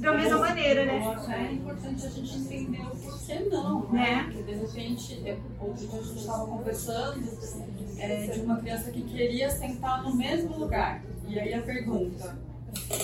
da 0.00 0.12
mesma 0.12 0.38
maneira, 0.38 0.84
né? 0.84 1.00
É 1.28 1.52
importante 1.52 2.06
a 2.06 2.10
gente 2.10 2.36
entender 2.36 2.82
o 2.82 2.96
porquê 2.96 3.38
não, 3.50 3.92
né? 3.92 4.24
Porque 4.24 4.42
de 4.42 4.54
repente, 4.54 5.38
hoje 5.60 5.88
a 5.92 6.02
gente 6.02 6.18
estava 6.18 6.46
conversando 6.46 7.28
é, 7.98 8.26
de 8.26 8.40
uma 8.40 8.56
criança 8.58 8.90
que 8.90 9.02
queria 9.02 9.50
sentar 9.50 10.02
no 10.02 10.14
mesmo 10.14 10.58
lugar. 10.58 11.02
E 11.26 11.38
aí 11.38 11.54
a 11.54 11.62
pergunta, 11.62 12.36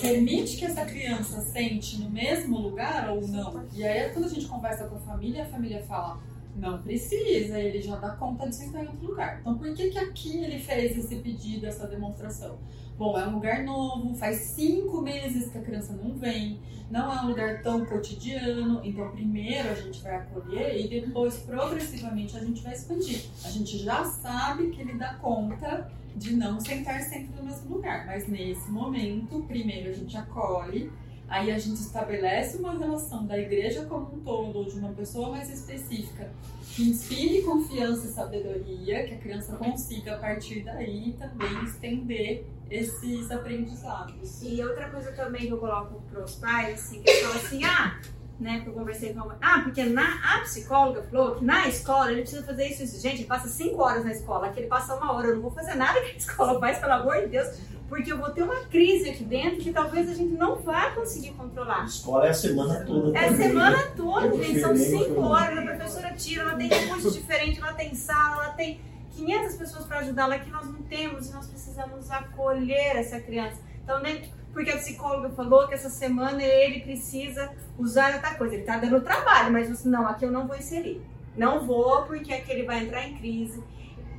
permite 0.00 0.56
que 0.56 0.64
essa 0.64 0.84
criança 0.84 1.40
sente 1.40 2.00
no 2.00 2.10
mesmo 2.10 2.58
lugar 2.58 3.10
ou 3.10 3.26
não? 3.26 3.64
E 3.72 3.84
aí, 3.84 4.10
quando 4.10 4.26
a 4.26 4.28
gente 4.28 4.46
conversa 4.46 4.86
com 4.86 4.96
a 4.96 5.00
família, 5.00 5.44
a 5.44 5.46
família 5.46 5.82
fala: 5.82 6.20
não 6.56 6.82
precisa, 6.82 7.58
ele 7.58 7.80
já 7.80 7.96
dá 7.96 8.10
conta 8.10 8.48
de 8.48 8.54
sentar 8.54 8.84
em 8.84 8.88
outro 8.88 9.06
lugar. 9.06 9.38
Então, 9.40 9.56
por 9.56 9.72
que, 9.74 9.90
que 9.90 9.98
aqui 9.98 10.44
ele 10.44 10.58
fez 10.58 10.98
esse 10.98 11.16
pedido, 11.16 11.66
essa 11.66 11.86
demonstração? 11.86 12.58
Bom, 13.00 13.18
é 13.18 13.26
um 13.26 13.36
lugar 13.36 13.64
novo, 13.64 14.14
faz 14.14 14.36
cinco 14.36 15.00
meses 15.00 15.50
que 15.50 15.56
a 15.56 15.62
criança 15.62 15.94
não 15.94 16.18
vem, 16.18 16.60
não 16.90 17.10
é 17.10 17.22
um 17.22 17.28
lugar 17.28 17.62
tão 17.62 17.86
cotidiano, 17.86 18.78
então 18.84 19.10
primeiro 19.10 19.70
a 19.70 19.74
gente 19.74 20.02
vai 20.02 20.16
acolher 20.16 20.78
e 20.78 20.86
depois, 20.86 21.38
progressivamente, 21.38 22.36
a 22.36 22.40
gente 22.40 22.62
vai 22.62 22.74
expandir. 22.74 23.22
A 23.42 23.48
gente 23.48 23.78
já 23.78 24.04
sabe 24.04 24.68
que 24.68 24.82
ele 24.82 24.98
dá 24.98 25.14
conta 25.14 25.90
de 26.14 26.36
não 26.36 26.60
sentar 26.60 27.00
sempre 27.00 27.34
no 27.38 27.44
mesmo 27.44 27.74
lugar. 27.76 28.04
Mas 28.04 28.28
nesse 28.28 28.70
momento, 28.70 29.44
primeiro 29.48 29.88
a 29.88 29.94
gente 29.94 30.14
acolhe, 30.18 30.92
aí 31.26 31.50
a 31.50 31.58
gente 31.58 31.80
estabelece 31.80 32.58
uma 32.58 32.76
relação 32.76 33.24
da 33.24 33.38
igreja 33.38 33.86
como 33.86 34.14
um 34.14 34.20
todo, 34.20 34.58
ou 34.58 34.64
de 34.66 34.78
uma 34.78 34.92
pessoa 34.92 35.30
mais 35.30 35.48
específica, 35.50 36.30
que 36.76 36.82
inspire 36.82 37.40
confiança 37.44 38.06
e 38.06 38.10
sabedoria, 38.10 39.06
que 39.06 39.14
a 39.14 39.18
criança 39.18 39.56
consiga, 39.56 40.16
a 40.16 40.18
partir 40.18 40.64
daí, 40.64 41.16
também 41.18 41.64
estender 41.64 42.44
esses 42.70 43.30
aprendizados. 43.30 44.42
E 44.42 44.62
outra 44.62 44.88
coisa 44.88 45.10
também 45.12 45.46
que 45.46 45.52
eu 45.52 45.58
coloco 45.58 46.02
para 46.10 46.22
os 46.22 46.36
pais, 46.36 46.80
assim, 46.80 47.02
que 47.02 47.10
eu 47.10 47.28
falo 47.28 47.44
assim, 47.44 47.64
ah, 47.64 47.98
né, 48.38 48.60
que 48.60 48.68
eu 48.68 48.72
conversei 48.72 49.12
com 49.12 49.20
a 49.20 49.26
mãe. 49.26 49.36
Ah, 49.40 49.60
porque 49.62 49.84
na, 49.84 50.36
a 50.36 50.40
psicóloga 50.40 51.02
falou 51.02 51.34
que 51.36 51.44
na 51.44 51.68
escola 51.68 52.10
ele 52.12 52.22
precisa 52.22 52.42
fazer 52.44 52.68
isso, 52.68 52.84
isso. 52.84 53.00
Gente, 53.00 53.16
ele 53.16 53.24
passa 53.24 53.48
cinco 53.48 53.82
horas 53.82 54.04
na 54.04 54.12
escola, 54.12 54.46
aqui 54.46 54.60
ele 54.60 54.68
passa 54.68 54.94
uma 54.94 55.12
hora. 55.12 55.28
Eu 55.28 55.34
não 55.34 55.42
vou 55.42 55.50
fazer 55.50 55.74
nada 55.74 56.00
que 56.00 56.12
a 56.12 56.16
escola 56.16 56.58
faz, 56.58 56.78
pelo 56.78 56.92
amor 56.92 57.20
de 57.20 57.26
Deus, 57.26 57.48
porque 57.88 58.12
eu 58.12 58.18
vou 58.18 58.30
ter 58.30 58.42
uma 58.42 58.64
crise 58.66 59.10
aqui 59.10 59.24
dentro 59.24 59.58
que 59.58 59.72
talvez 59.72 60.08
a 60.08 60.14
gente 60.14 60.32
não 60.34 60.56
vá 60.56 60.90
conseguir 60.92 61.32
controlar. 61.32 61.82
A 61.82 61.86
escola 61.86 62.26
é 62.26 62.30
a 62.30 62.34
semana 62.34 62.84
toda. 62.86 63.18
É 63.18 63.28
a 63.28 63.36
semana 63.36 63.78
toda, 63.96 64.36
gente. 64.42 64.60
São 64.60 64.76
cinco 64.76 65.20
horas, 65.22 65.58
a 65.58 65.62
professora 65.62 66.14
tira, 66.14 66.42
ela 66.42 66.54
tem 66.54 66.68
recursos 66.68 67.12
diferentes, 67.14 67.58
ela 67.60 67.72
tem 67.74 67.94
sala, 67.94 68.44
ela 68.44 68.52
tem 68.54 68.80
500 69.16 69.56
pessoas 69.56 69.84
para 69.86 69.98
ajudá-la 69.98 70.38
que 70.38 70.50
nós 70.50 70.66
não 70.66 70.82
temos 70.82 71.28
e 71.28 71.32
nós 71.32 71.46
precisamos 71.46 72.10
acolher 72.10 72.96
essa 72.96 73.20
criança. 73.20 73.60
Então, 73.82 74.02
dentro 74.02 74.30
porque 74.52 74.70
a 74.70 74.76
psicóloga 74.76 75.30
falou 75.30 75.68
que 75.68 75.74
essa 75.74 75.88
semana 75.88 76.42
ele 76.42 76.80
precisa 76.80 77.50
usar 77.78 78.14
outra 78.14 78.34
coisa. 78.34 78.54
Ele 78.54 78.62
está 78.62 78.78
dando 78.78 79.00
trabalho, 79.00 79.52
mas 79.52 79.68
você, 79.68 79.88
não, 79.88 80.06
aqui 80.06 80.24
eu 80.24 80.30
não 80.30 80.46
vou 80.46 80.56
inserir. 80.56 81.00
Não 81.36 81.64
vou, 81.64 82.02
porque 82.04 82.32
aqui 82.32 82.50
ele 82.50 82.64
vai 82.64 82.84
entrar 82.84 83.06
em 83.06 83.16
crise. 83.16 83.62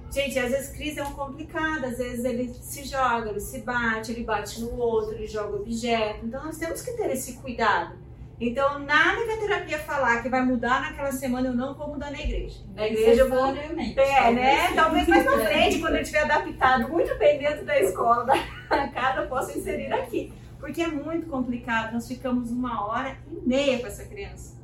Gente, 0.10 0.38
às 0.40 0.52
vezes 0.52 0.76
crise 0.76 1.00
é 1.00 1.04
um 1.04 1.14
complicado, 1.14 1.86
às 1.86 1.98
vezes 1.98 2.26
ele 2.26 2.54
se 2.54 2.84
joga, 2.84 3.30
ele 3.30 3.40
se 3.40 3.60
bate, 3.62 4.12
ele 4.12 4.24
bate 4.24 4.60
no 4.62 4.78
outro, 4.78 5.14
ele 5.14 5.28
joga 5.28 5.56
objeto. 5.56 6.26
Então 6.26 6.44
nós 6.44 6.58
temos 6.58 6.82
que 6.82 6.92
ter 6.94 7.12
esse 7.12 7.34
cuidado. 7.34 7.96
Então, 8.42 8.80
nada 8.80 9.24
que 9.24 9.32
a 9.34 9.38
terapia 9.38 9.78
falar 9.78 10.24
que 10.24 10.28
vai 10.28 10.44
mudar 10.44 10.82
naquela 10.82 11.12
semana, 11.12 11.50
eu 11.50 11.54
não 11.54 11.76
vou 11.76 11.90
mudar 11.90 12.10
na 12.10 12.20
igreja. 12.20 12.60
Na 12.74 12.88
igreja 12.88 13.22
eu 13.22 13.30
vou. 13.30 13.46
É, 13.46 14.32
né? 14.32 14.74
Talvez 14.74 15.08
mais 15.08 15.24
pra 15.24 15.38
frente, 15.46 15.80
quando 15.80 15.98
eu 15.98 16.04
tiver 16.04 16.24
adaptado 16.24 16.90
muito 16.90 17.16
bem 17.20 17.38
dentro 17.38 17.64
da 17.64 17.80
escola, 17.80 18.26
da 18.26 18.88
casa, 18.90 19.22
eu 19.22 19.28
posso 19.28 19.56
inserir 19.56 19.94
aqui. 19.94 20.34
Porque 20.60 20.82
é 20.82 20.88
muito 20.88 21.28
complicado. 21.28 21.94
Nós 21.94 22.08
ficamos 22.08 22.50
uma 22.50 22.88
hora 22.88 23.16
e 23.32 23.48
meia 23.48 23.80
com 23.80 23.86
essa 23.86 24.06
criança. 24.06 24.60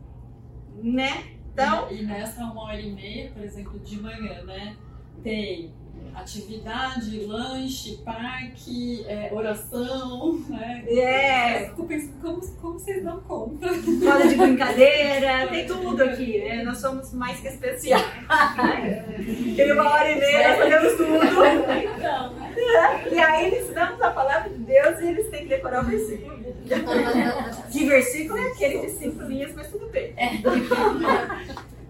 Né? 0.82 1.36
Então. 1.54 1.92
E 1.92 2.04
nessa 2.04 2.44
uma 2.46 2.64
hora 2.64 2.82
e 2.82 2.92
meia, 2.92 3.30
por 3.30 3.44
exemplo, 3.44 3.80
de 3.80 4.02
manhã, 4.02 4.44
né? 4.44 4.76
Tem 5.24 5.72
atividade, 6.16 7.26
lanche, 7.26 8.00
parque, 8.04 9.06
é, 9.08 9.30
oração, 9.32 10.40
né? 10.50 10.84
É. 10.88 11.66
Fico 11.70 11.86
pensando 11.86 12.22
como, 12.22 12.48
como 12.58 12.80
vocês 12.80 13.04
dão 13.04 13.20
conta. 13.22 13.68
Roda 13.68 14.28
de 14.28 14.36
brincadeira, 14.36 15.48
tem 15.52 15.68
tudo 15.68 16.04
aqui, 16.04 16.40
né? 16.40 16.64
Nós 16.64 16.80
somos 16.80 17.14
mais 17.14 17.40
que 17.40 17.48
especiais. 17.48 18.06
Tem 19.56 19.72
uma 19.72 19.90
hora 19.90 20.12
e 20.12 20.20
meia, 20.20 20.50
nós 20.50 20.58
fazemos 20.58 20.98
tudo. 20.98 21.16
Então, 21.16 22.34
né? 22.34 22.54
E 23.12 23.20
aí 23.20 23.48
eles 23.48 23.74
damos 23.74 24.02
a 24.02 24.10
palavra 24.10 24.50
de 24.50 24.58
Deus 24.58 25.00
e 25.00 25.08
eles 25.08 25.30
têm 25.30 25.44
que 25.44 25.50
decorar 25.50 25.84
o 25.84 25.86
versículo. 25.86 26.38
Que 27.72 27.86
versículo 27.86 28.38
é 28.40 28.48
aquele 28.48 28.80
de 28.80 28.92
cinco 28.92 29.24
linhas, 29.24 29.54
mas 29.54 29.68
tudo 29.70 29.88
bem. 29.90 30.14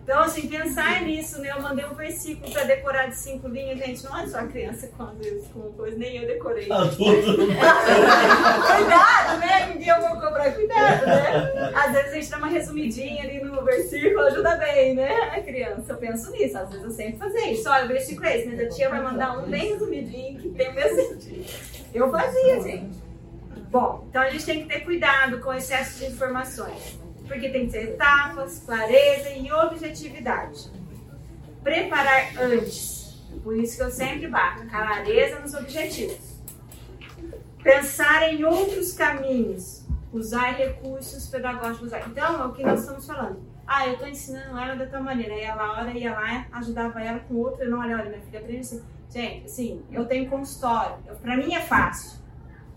Então, 0.07 0.21
assim, 0.21 0.47
pensar 0.47 1.01
nisso, 1.01 1.41
né? 1.41 1.51
Eu 1.51 1.61
mandei 1.61 1.83
um 1.83 1.93
versículo 1.93 2.49
para 2.49 2.63
decorar 2.63 3.07
de 3.07 3.17
cinco 3.17 3.49
linhas, 3.49 3.77
gente. 3.77 4.05
Não 4.05 4.17
é 4.17 4.25
só 4.25 4.37
a 4.37 4.47
criança 4.47 4.89
quando 4.95 5.21
isso 5.21 5.49
com 5.49 5.69
coisa, 5.73 5.97
nem 5.97 6.15
eu 6.15 6.25
decorei. 6.25 6.65
Tudo. 6.65 7.35
cuidado, 8.77 9.39
né? 9.41 9.73
Dia 9.77 9.97
eu 9.97 10.07
vou 10.07 10.11
cobrar 10.11 10.53
cuidado, 10.53 11.05
né? 11.05 11.73
Às 11.75 11.91
vezes 11.91 12.11
a 12.11 12.13
gente 12.13 12.29
dá 12.29 12.37
uma 12.37 12.47
resumidinha 12.47 13.21
ali 13.21 13.43
no 13.43 13.65
versículo, 13.65 14.21
ajuda 14.21 14.55
bem, 14.55 14.95
né? 14.95 15.11
A 15.35 15.41
criança, 15.41 15.91
eu 15.91 15.97
penso 15.97 16.31
nisso. 16.31 16.57
Às 16.57 16.69
vezes 16.69 16.85
eu 16.85 16.91
sempre 16.91 17.17
fazer 17.17 17.41
isso. 17.51 17.69
Olha, 17.69 17.83
o 17.83 17.89
versículo 17.89 18.27
é 18.27 18.37
esse, 18.37 18.47
mas 18.47 18.59
a 18.61 18.69
tia 18.69 18.89
vai 18.89 19.03
mandar 19.03 19.37
um 19.37 19.49
bem 19.49 19.73
resumidinho 19.73 20.39
que 20.39 20.47
tem 20.51 20.69
o 20.69 20.73
mesmo 20.73 21.01
sentido. 21.01 21.45
Eu 21.93 22.09
fazia, 22.09 22.61
gente. 22.61 22.97
Bom, 23.69 24.05
então 24.09 24.21
a 24.21 24.29
gente 24.29 24.45
tem 24.45 24.61
que 24.61 24.73
ter 24.73 24.85
cuidado 24.85 25.41
com 25.41 25.49
o 25.49 25.53
excesso 25.53 25.99
de 25.99 26.05
informações 26.05 26.97
porque 27.27 27.49
tem 27.49 27.65
que 27.65 27.71
ser 27.71 27.89
etapas, 27.89 28.63
clareza 28.65 29.29
e 29.29 29.51
objetividade. 29.51 30.71
Preparar 31.63 32.37
antes, 32.39 33.21
por 33.43 33.55
isso 33.57 33.77
que 33.77 33.83
eu 33.83 33.91
sempre 33.91 34.27
bato, 34.27 34.65
clareza 34.67 35.39
nos 35.39 35.53
objetivos. 35.53 36.37
Pensar 37.61 38.31
em 38.31 38.43
outros 38.45 38.93
caminhos, 38.93 39.85
usar 40.13 40.51
recursos 40.51 41.27
pedagógicos. 41.27 41.91
Então, 42.07 42.41
é 42.41 42.45
o 42.45 42.53
que 42.53 42.63
nós 42.63 42.81
estamos 42.81 43.05
falando. 43.05 43.41
Ah, 43.67 43.85
eu 43.85 43.93
estou 43.93 44.07
ensinando 44.07 44.57
ela 44.57 44.75
da 44.75 44.85
tal 44.85 45.03
maneira. 45.03 45.33
Aí 45.33 45.45
a 45.45 45.55
Laura 45.55 45.91
ia 45.91 46.13
lá, 46.13 46.47
ajudava 46.53 47.01
ela 47.01 47.19
com 47.19 47.35
outra. 47.35 47.67
Não, 47.67 47.79
olha, 47.79 47.97
olha, 47.97 48.09
minha 48.09 48.21
filha, 48.21 48.39
aprende 48.39 48.61
assim. 48.61 48.81
Gente, 49.09 49.45
assim, 49.45 49.83
eu 49.91 50.05
tenho 50.05 50.29
consultório. 50.29 50.95
Para 51.21 51.35
mim 51.35 51.53
é 51.53 51.61
fácil. 51.61 52.16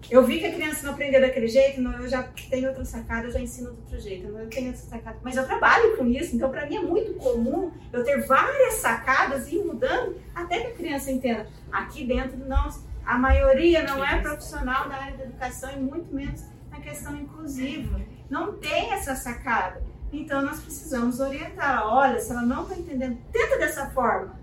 Eu 0.08 0.24
vi 0.24 0.40
que 0.40 0.46
a 0.46 0.52
criança 0.52 0.86
não 0.86 0.94
aprendeu 0.94 1.20
daquele 1.20 1.46
jeito, 1.46 1.80
não, 1.80 1.92
eu 2.00 2.08
já 2.08 2.22
tenho 2.48 2.68
outra 2.68 2.84
sacada, 2.84 3.26
eu 3.26 3.32
já 3.32 3.40
ensino 3.40 3.70
de 3.72 3.76
outro 3.76 4.00
jeito. 4.00 4.26
Eu 4.26 4.48
tenho 4.48 4.68
outra 4.68 4.82
sacada. 4.82 5.18
Mas 5.22 5.36
eu 5.36 5.44
trabalho 5.46 5.96
com 5.96 6.06
isso, 6.06 6.34
então 6.34 6.50
para 6.50 6.66
mim 6.66 6.76
é 6.76 6.80
muito 6.80 7.14
comum 7.14 7.70
eu 7.92 8.02
ter 8.02 8.26
várias 8.26 8.74
sacadas 8.74 9.48
e 9.48 9.56
ir 9.56 9.64
mudando 9.64 10.16
até 10.34 10.60
que 10.60 10.66
a 10.68 10.74
criança 10.74 11.10
entenda. 11.10 11.46
Aqui 11.70 12.04
dentro 12.04 12.38
nós, 12.48 12.84
a 13.04 13.18
maioria 13.18 13.82
não 13.82 14.04
é 14.04 14.20
profissional 14.20 14.88
da 14.88 14.96
área 14.96 15.16
da 15.16 15.24
educação 15.24 15.70
e 15.72 15.76
muito 15.76 16.14
menos 16.14 16.44
na 16.70 16.80
questão 16.80 17.16
inclusiva. 17.16 18.00
Não 18.28 18.54
tem 18.54 18.92
essa 18.92 19.14
sacada. 19.14 19.82
Então 20.12 20.42
nós 20.42 20.60
precisamos 20.60 21.20
orientar. 21.20 21.86
Olha, 21.86 22.18
se 22.18 22.30
ela 22.30 22.42
não 22.42 22.62
está 22.62 22.76
entendendo, 22.76 23.18
tenta 23.32 23.58
dessa 23.58 23.90
forma. 23.90 24.38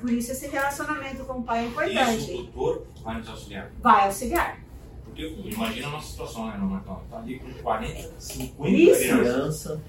Por 0.00 0.10
isso 0.10 0.32
esse 0.32 0.46
relacionamento 0.48 1.24
com 1.24 1.38
o 1.38 1.42
pai 1.42 1.64
é 1.64 1.66
importante. 1.66 2.16
Isso, 2.16 2.34
o 2.40 2.46
tutor 2.46 2.86
vai 3.02 3.18
nos 3.18 3.28
auxiliar. 3.28 3.70
Vai 3.80 4.06
auxiliar. 4.06 4.58
Porque 5.04 5.26
imagina 5.44 5.88
uma 5.88 6.00
situação, 6.00 6.46
né, 6.48 6.56
Marcão? 6.58 7.02
Tá 7.10 7.18
ali 7.18 7.38
com 7.38 7.52
40, 7.62 8.20
50 8.20 8.68
Isso. 8.68 8.98
crianças. 9.00 9.32
Criança. 9.32 9.82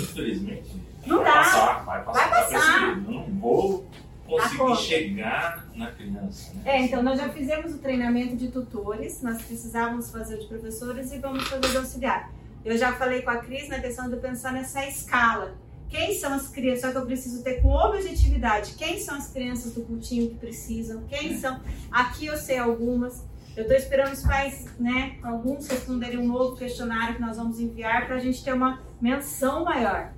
Infelizmente, 0.00 0.70
Não 1.06 1.16
vai 1.18 1.24
dá. 1.26 1.32
passar, 1.32 1.84
vai 1.84 2.04
passar. 2.04 2.28
Vai 2.28 2.52
passar. 2.52 2.96
Não 3.02 3.24
vou 3.40 3.86
conseguir 4.26 4.76
chegar 4.76 5.66
na 5.74 5.90
criança. 5.90 6.52
Né? 6.54 6.62
É, 6.64 6.82
então 6.82 7.02
nós 7.02 7.18
já 7.18 7.28
fizemos 7.30 7.74
o 7.74 7.78
treinamento 7.78 8.36
de 8.36 8.48
tutores, 8.48 9.20
nós 9.22 9.42
precisávamos 9.42 10.10
fazer 10.10 10.38
de 10.38 10.46
professores 10.46 11.10
e 11.12 11.18
vamos 11.18 11.48
fazer 11.48 11.68
de 11.68 11.76
auxiliar. 11.76 12.30
Eu 12.64 12.76
já 12.76 12.92
falei 12.92 13.22
com 13.22 13.30
a 13.30 13.38
Cris 13.38 13.68
na 13.68 13.80
questão 13.80 14.08
de 14.08 14.16
pensar 14.16 14.52
nessa 14.52 14.86
escala. 14.86 15.54
Quem 15.90 16.14
são 16.14 16.32
as 16.32 16.46
crianças? 16.46 16.82
Só 16.82 16.92
que 16.92 16.98
eu 16.98 17.06
preciso 17.06 17.42
ter 17.42 17.60
com 17.60 17.68
objetividade. 17.70 18.74
Quem 18.74 19.00
são 19.00 19.16
as 19.16 19.28
crianças 19.28 19.74
do 19.74 19.82
cultinho 19.82 20.30
que 20.30 20.36
precisam? 20.36 21.02
Quem 21.08 21.36
são? 21.36 21.60
Aqui 21.90 22.26
eu 22.26 22.36
sei 22.36 22.58
algumas. 22.58 23.24
Eu 23.56 23.62
estou 23.62 23.76
esperando 23.76 24.12
os 24.12 24.22
pais, 24.22 24.64
né, 24.78 25.18
alguns 25.24 25.66
responderem 25.66 26.18
um 26.18 26.28
novo 26.28 26.56
questionário 26.56 27.16
que 27.16 27.20
nós 27.20 27.36
vamos 27.36 27.58
enviar 27.58 28.06
para 28.06 28.14
a 28.14 28.18
gente 28.20 28.42
ter 28.44 28.52
uma 28.54 28.80
menção 29.00 29.64
maior. 29.64 30.12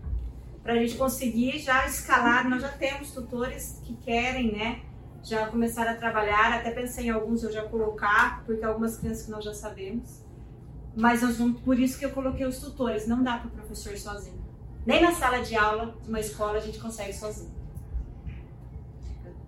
Para 0.62 0.74
a 0.74 0.76
gente 0.76 0.94
conseguir 0.96 1.58
já 1.58 1.86
escalar. 1.86 2.48
Nós 2.48 2.60
já 2.60 2.68
temos 2.68 3.10
tutores 3.10 3.80
que 3.82 3.96
querem, 3.96 4.52
né, 4.52 4.82
já 5.22 5.46
começar 5.46 5.88
a 5.88 5.94
trabalhar. 5.94 6.52
Até 6.52 6.70
pensei 6.70 7.06
em 7.06 7.10
alguns 7.10 7.42
eu 7.42 7.50
já 7.50 7.62
colocar, 7.62 8.44
porque 8.44 8.62
algumas 8.62 8.98
crianças 8.98 9.24
que 9.24 9.30
nós 9.30 9.42
já 9.42 9.54
sabemos. 9.54 10.22
Mas 10.94 11.22
nós 11.22 11.38
vamos, 11.38 11.62
por 11.62 11.78
isso 11.78 11.98
que 11.98 12.04
eu 12.04 12.10
coloquei 12.10 12.44
os 12.44 12.58
tutores. 12.58 13.06
Não 13.06 13.22
dá 13.22 13.38
para 13.38 13.48
o 13.48 13.50
professor 13.50 13.96
sozinho. 13.96 14.41
Nem 14.84 15.00
na 15.00 15.12
sala 15.14 15.42
de 15.42 15.54
aula 15.56 15.94
de 16.02 16.08
uma 16.08 16.18
escola 16.18 16.58
a 16.58 16.60
gente 16.60 16.78
consegue 16.78 17.12
sozinho. 17.12 17.52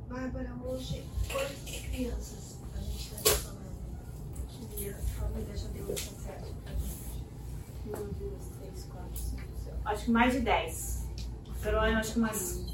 Bárbara, 0.08 0.52
hoje, 0.64 1.04
quantas 1.30 1.80
crianças 1.90 2.58
a 2.72 2.80
gente 2.80 3.14
está 3.14 3.30
falando 3.30 3.66
que 4.48 4.88
a 4.90 4.94
família 4.94 5.56
já 5.56 5.68
deu 5.68 5.92
essa 5.92 6.12
pra 6.22 6.36
gente? 6.36 7.24
Uma, 7.84 7.98
duas, 7.98 8.44
três, 8.60 8.84
quatro, 8.84 9.16
cinco, 9.16 9.42
seis. 9.64 9.76
Acho 9.84 10.04
que 10.04 10.10
mais 10.12 10.32
de 10.34 10.40
10. 10.40 11.04
Pelo 11.62 11.78
ano, 11.78 11.98
acho 11.98 12.12
que 12.12 12.18
umas. 12.20 12.64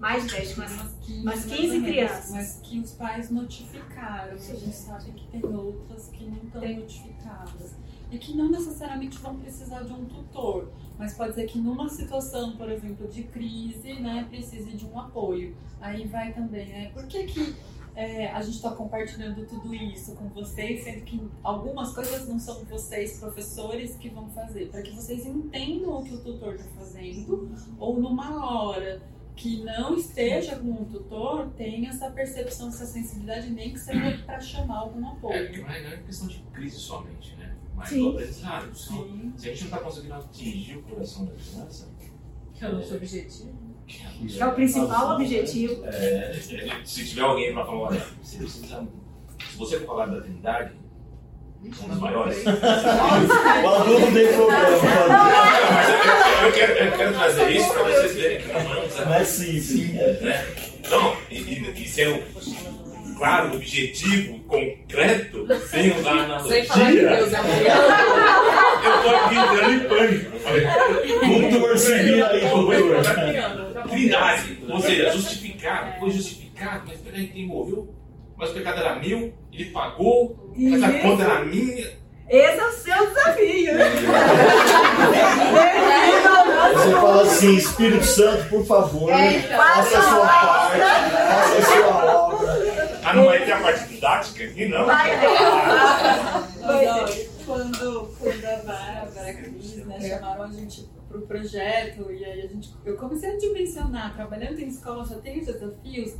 Mais 0.00 0.24
de 0.24 0.30
10, 0.30 0.42
acho 0.42 0.54
que 0.54 0.60
umas. 0.60 0.72
Umas 0.72 0.94
15, 1.04 1.20
Umas 1.20 1.24
mais 1.24 1.44
15 1.44 1.62
ou 1.62 1.68
menos, 1.68 1.86
crianças. 1.86 2.30
Mas 2.32 2.60
que 2.60 2.80
os 2.80 2.90
pais 2.92 3.30
notificaram. 3.30 4.34
A 4.34 4.36
gente 4.36 4.76
sabe 4.76 5.12
que 5.12 5.26
tem 5.28 5.44
outras 5.44 6.08
que 6.08 6.24
não 6.24 6.38
estão 6.38 6.60
notificadas. 6.60 7.74
E 8.10 8.18
que 8.18 8.36
não 8.36 8.50
necessariamente 8.50 9.16
vão 9.18 9.38
precisar 9.38 9.82
de 9.82 9.92
um 9.92 10.04
tutor. 10.06 10.68
Mas 11.00 11.14
pode 11.14 11.34
ser 11.34 11.46
que 11.46 11.58
numa 11.58 11.88
situação, 11.88 12.58
por 12.58 12.70
exemplo, 12.70 13.08
de 13.08 13.22
crise, 13.22 13.94
né, 13.94 14.26
precise 14.28 14.70
de 14.76 14.84
um 14.84 15.00
apoio. 15.00 15.56
Aí 15.80 16.06
vai 16.06 16.30
também, 16.34 16.68
né? 16.68 16.90
Por 16.92 17.06
que, 17.06 17.24
que 17.24 17.56
é, 17.96 18.26
a 18.26 18.42
gente 18.42 18.56
está 18.56 18.72
compartilhando 18.72 19.46
tudo 19.46 19.74
isso 19.74 20.14
com 20.14 20.28
vocês, 20.28 20.84
sendo 20.84 21.00
que 21.06 21.26
algumas 21.42 21.94
coisas 21.94 22.28
não 22.28 22.38
são 22.38 22.62
vocês, 22.66 23.18
professores, 23.18 23.96
que 23.96 24.10
vão 24.10 24.28
fazer? 24.28 24.68
Para 24.68 24.82
que 24.82 24.94
vocês 24.94 25.24
entendam 25.24 26.00
o 26.00 26.04
que 26.04 26.12
o 26.12 26.20
tutor 26.20 26.56
está 26.56 26.68
fazendo, 26.72 27.50
ou 27.78 27.98
numa 27.98 28.62
hora 28.62 29.00
que 29.34 29.64
não 29.64 29.96
esteja 29.96 30.56
com 30.56 30.68
um 30.68 30.84
tutor, 30.84 31.48
tenha 31.56 31.88
essa 31.88 32.10
percepção, 32.10 32.68
essa 32.68 32.84
sensibilidade, 32.84 33.48
nem 33.48 33.72
que 33.72 33.80
seja 33.80 34.22
para 34.26 34.38
chamar 34.38 34.80
algum 34.80 35.08
apoio. 35.08 35.46
é, 35.66 35.82
não 35.82 35.92
é 35.92 35.96
questão 35.96 36.28
de 36.28 36.40
crise 36.52 36.76
somente, 36.78 37.34
né? 37.36 37.49
Mas 37.80 37.88
Sim. 37.88 38.00
do 38.02 38.08
aprendizado. 38.10 38.74
Se, 38.74 38.92
a 38.92 38.94
gente 39.50 39.60
não 39.60 39.66
está 39.68 39.78
conseguindo 39.78 40.14
atingir 40.14 40.76
o 40.76 40.82
coração 40.82 41.24
da 41.24 41.32
criança, 41.32 41.88
Que 42.52 42.64
é 42.64 42.68
o 42.68 42.74
nosso 42.74 42.94
objetivo. 42.94 43.58
É 44.38 44.46
o 44.46 44.52
principal 44.52 45.14
objetivo. 45.14 45.84
É, 45.86 46.38
se 46.84 47.06
tiver 47.08 47.22
alguém 47.22 47.54
para 47.54 47.64
falar, 47.64 47.78
olha, 47.78 48.06
você 48.22 48.36
precisa. 48.36 48.86
Se 49.50 49.56
você 49.56 49.78
for 49.80 49.86
falar 49.86 50.06
da 50.06 50.20
Trindade, 50.20 50.74
um 51.64 51.70
dos 51.70 51.98
maiores. 51.98 52.44
O 52.44 53.68
aluno 53.68 54.12
tem 54.12 54.28
problema. 54.28 54.78
Mas 55.08 55.88
eu, 56.44 56.52
quero, 56.52 56.72
eu 56.72 56.96
quero 56.96 57.12
trazer 57.14 57.50
isso 57.50 57.72
para 57.72 57.82
vocês 57.84 58.14
verem 58.14 58.40
que 58.42 58.52
não 58.52 58.58
é 58.74 58.86
desafio. 58.86 59.12
é 59.14 59.24
simples. 59.24 60.20
né? 60.20 60.46
Não, 60.90 61.16
e, 61.30 61.38
e, 61.38 61.82
e 61.82 61.88
sendo 61.88 62.22
claro, 63.20 63.54
objetivo, 63.56 64.38
concreto, 64.44 65.46
sem 65.68 65.90
usar 65.90 66.40
Sem 66.48 66.64
falar 66.64 66.90
que 66.90 66.98
analogia. 66.98 67.16
Deus 67.16 67.32
é 67.32 67.36
amor. 67.36 67.52
Eu 68.82 69.02
tô 69.02 69.08
aqui 69.10 69.34
entrando 69.36 69.72
em 69.74 69.80
pânico. 69.88 70.36
Eu 70.36 70.40
falei, 71.60 71.76
seria 71.76 72.28
aí, 72.28 72.40
tutor. 72.48 73.02
Trindade, 73.90 74.58
ou 74.70 74.80
seja, 74.80 75.10
justificado, 75.12 76.00
foi 76.00 76.10
justificado, 76.12 76.84
mas 76.86 76.98
peraí, 77.00 77.26
quem 77.26 77.46
morreu? 77.46 77.94
Mas 78.38 78.50
o 78.50 78.54
pecado 78.54 78.80
era 78.80 78.94
meu, 78.94 79.34
ele 79.52 79.64
pagou, 79.66 80.54
mas 80.56 80.82
a 80.82 80.92
conta 80.92 81.22
era 81.24 81.44
minha. 81.44 82.00
Esse 82.28 82.58
é 82.60 82.66
o 82.66 82.72
seu 82.72 83.06
desafio. 83.08 83.72
Você 86.72 86.90
fala 86.92 87.22
assim, 87.22 87.56
Espírito 87.56 88.04
Santo, 88.04 88.48
por 88.48 88.64
favor, 88.64 89.10
É, 89.10 89.40
faça 89.40 89.98
a 89.98 90.02
sua 90.02 90.26
parte, 90.26 90.78
faça 90.78 91.58
a 91.58 91.62
sua 91.62 92.14
obra. 92.14 92.29
Ah, 93.10 93.14
não 93.16 93.24
vai 93.26 93.44
ter 93.44 93.52
a 93.52 93.60
parte 93.60 93.88
didática 93.88 94.44
aqui, 94.44 94.68
não? 94.68 94.86
Vai 94.86 95.10
ó, 96.88 97.06
quando, 97.44 98.14
quando 98.18 98.44
a 98.44 98.56
Bárbara, 98.58 99.30
a 99.30 99.34
Cris, 99.34 99.76
né, 99.86 100.00
chamaram 100.00 100.44
a 100.44 100.50
gente 100.52 100.88
pro 101.08 101.22
projeto, 101.22 102.10
e 102.12 102.24
aí 102.24 102.42
a 102.42 102.46
gente, 102.46 102.72
eu 102.84 102.96
comecei 102.96 103.34
a 103.34 103.36
dimensionar, 103.38 104.14
trabalhando 104.14 104.60
em 104.60 104.68
escola 104.68 105.04
já 105.04 105.16
tenho 105.16 105.44
desafios, 105.44 106.14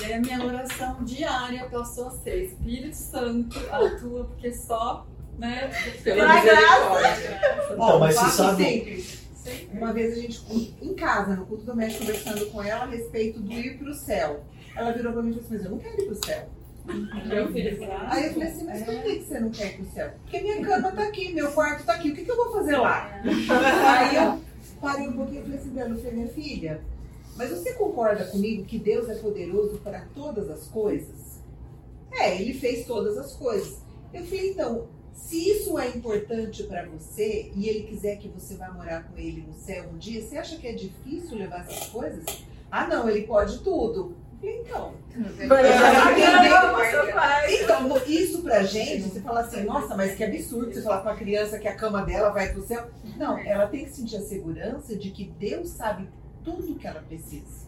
e 0.00 0.04
aí 0.04 0.12
a 0.12 0.20
minha 0.20 0.44
oração 0.44 1.02
diária 1.04 1.66
passou 1.70 2.08
a 2.08 2.10
ser, 2.10 2.44
Espírito 2.44 2.94
Santo, 2.94 3.58
atua, 3.70 4.24
porque 4.24 4.52
só, 4.52 5.06
né, 5.38 5.70
Pela 6.02 6.34
misericórdia. 6.34 7.40
Não, 7.78 7.98
mas 7.98 8.14
você 8.16 8.30
sabe- 8.30 8.64
simples. 8.64 9.24
Uma 9.72 9.92
vez 9.92 10.16
a 10.16 10.20
gente, 10.20 10.74
em 10.80 10.94
casa, 10.94 11.36
no 11.36 11.44
culto 11.44 11.64
doméstico, 11.64 12.06
conversando 12.06 12.46
com 12.46 12.62
ela 12.62 12.84
a 12.84 12.86
respeito 12.86 13.40
do 13.40 13.52
ir 13.52 13.76
pro 13.78 13.92
céu. 13.92 14.42
Ela 14.76 14.92
virou 14.92 15.12
pra 15.12 15.22
mim 15.22 15.30
e 15.30 15.34
falou 15.34 15.46
assim, 15.46 15.54
mas 15.54 15.64
eu 15.64 15.70
não 15.70 15.78
quero 15.78 16.00
ir 16.00 16.06
pro 16.06 16.26
céu. 16.26 16.48
Meu 17.26 17.52
filho, 17.52 17.78
ah, 17.90 18.08
Aí 18.10 18.26
eu 18.26 18.32
falei 18.34 18.48
assim, 18.48 18.64
mas 18.64 18.82
por 18.82 19.02
que 19.02 19.16
que 19.16 19.24
você 19.24 19.40
não 19.40 19.50
quer 19.50 19.66
ir 19.72 19.76
pro 19.76 19.92
céu? 19.92 20.12
Porque 20.22 20.40
minha 20.40 20.64
cama 20.64 20.92
tá 20.92 21.04
aqui, 21.04 21.32
meu 21.32 21.50
quarto 21.52 21.84
tá 21.86 21.94
aqui, 21.94 22.10
o 22.10 22.14
que, 22.14 22.24
que 22.24 22.30
eu 22.30 22.36
vou 22.36 22.52
fazer 22.52 22.76
lá? 22.76 23.22
Aí 23.22 24.16
eu 24.16 24.40
parei 24.80 25.08
um 25.08 25.12
pouquinho 25.14 25.40
e 25.40 25.42
falei 25.44 25.58
assim, 25.58 25.70
Bela, 25.70 25.90
eu 25.90 25.96
falei, 25.96 26.12
minha 26.12 26.28
filha, 26.28 26.80
mas 27.36 27.50
você 27.50 27.72
concorda 27.72 28.26
comigo 28.26 28.64
que 28.64 28.78
Deus 28.78 29.08
é 29.08 29.14
poderoso 29.14 29.78
para 29.78 30.06
todas 30.14 30.50
as 30.50 30.66
coisas? 30.68 31.40
É, 32.12 32.40
ele 32.40 32.54
fez 32.54 32.86
todas 32.86 33.16
as 33.16 33.32
coisas. 33.32 33.78
Eu 34.12 34.22
falei, 34.24 34.50
então, 34.50 34.86
se 35.14 35.50
isso 35.50 35.78
é 35.78 35.88
importante 35.88 36.62
para 36.64 36.86
você 36.86 37.50
e 37.56 37.68
ele 37.68 37.84
quiser 37.84 38.16
que 38.16 38.28
você 38.28 38.56
vá 38.56 38.70
morar 38.70 39.04
com 39.04 39.18
ele 39.18 39.42
no 39.46 39.54
céu 39.54 39.86
um 39.92 39.96
dia, 39.96 40.20
você 40.22 40.36
acha 40.36 40.56
que 40.56 40.66
é 40.66 40.72
difícil 40.72 41.38
levar 41.38 41.60
essas 41.60 41.86
coisas? 41.88 42.24
Ah, 42.70 42.86
não, 42.86 43.08
ele 43.08 43.26
pode 43.26 43.60
tudo. 43.60 44.14
Eu 44.44 44.44
falei, 44.44 44.60
então. 44.60 44.94
Então, 47.62 47.96
isso 48.06 48.42
pra 48.42 48.62
gente, 48.62 49.02
você 49.02 49.20
fala 49.20 49.40
assim, 49.40 49.64
nossa, 49.64 49.96
mas 49.96 50.14
que 50.14 50.24
absurdo 50.24 50.72
você 50.72 50.82
falar 50.82 51.02
com 51.02 51.08
uma 51.08 51.16
criança 51.16 51.58
que 51.58 51.68
a 51.68 51.74
cama 51.74 52.02
dela 52.02 52.30
vai 52.30 52.52
pro 52.52 52.66
céu. 52.66 52.88
Não, 53.16 53.38
ela 53.38 53.66
tem 53.66 53.84
que 53.84 53.90
sentir 53.90 54.16
a 54.16 54.22
segurança 54.22 54.96
de 54.96 55.10
que 55.10 55.24
Deus 55.38 55.70
sabe 55.70 56.08
tudo 56.42 56.74
que 56.74 56.86
ela 56.86 57.00
precisa. 57.00 57.64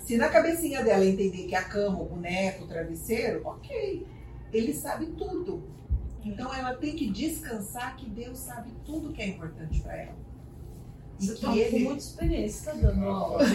Se 0.00 0.16
na 0.16 0.28
cabecinha 0.28 0.82
dela 0.82 1.04
entender 1.04 1.46
que 1.46 1.54
a 1.54 1.62
cama, 1.62 2.00
o 2.00 2.06
boneco, 2.06 2.64
o 2.64 2.66
travesseiro, 2.66 3.42
ok. 3.44 4.06
Ele 4.52 4.72
sabe 4.72 5.06
tudo. 5.18 5.62
Então 6.24 6.52
ela 6.54 6.74
tem 6.74 6.96
que 6.96 7.10
descansar 7.10 7.96
que 7.96 8.08
Deus 8.08 8.38
sabe 8.38 8.70
tudo 8.84 9.12
que 9.12 9.20
é 9.22 9.28
importante 9.28 9.80
pra 9.80 9.96
ela. 9.96 10.16
E 11.20 11.26
Você 11.26 11.34
que 11.34 11.40
tá 11.40 11.48
com 11.48 11.56
ele 11.56 11.84
muita 11.84 11.98
experiência, 11.98 12.72
tá 12.72 12.78
dando 12.78 13.04
aula. 13.08 13.40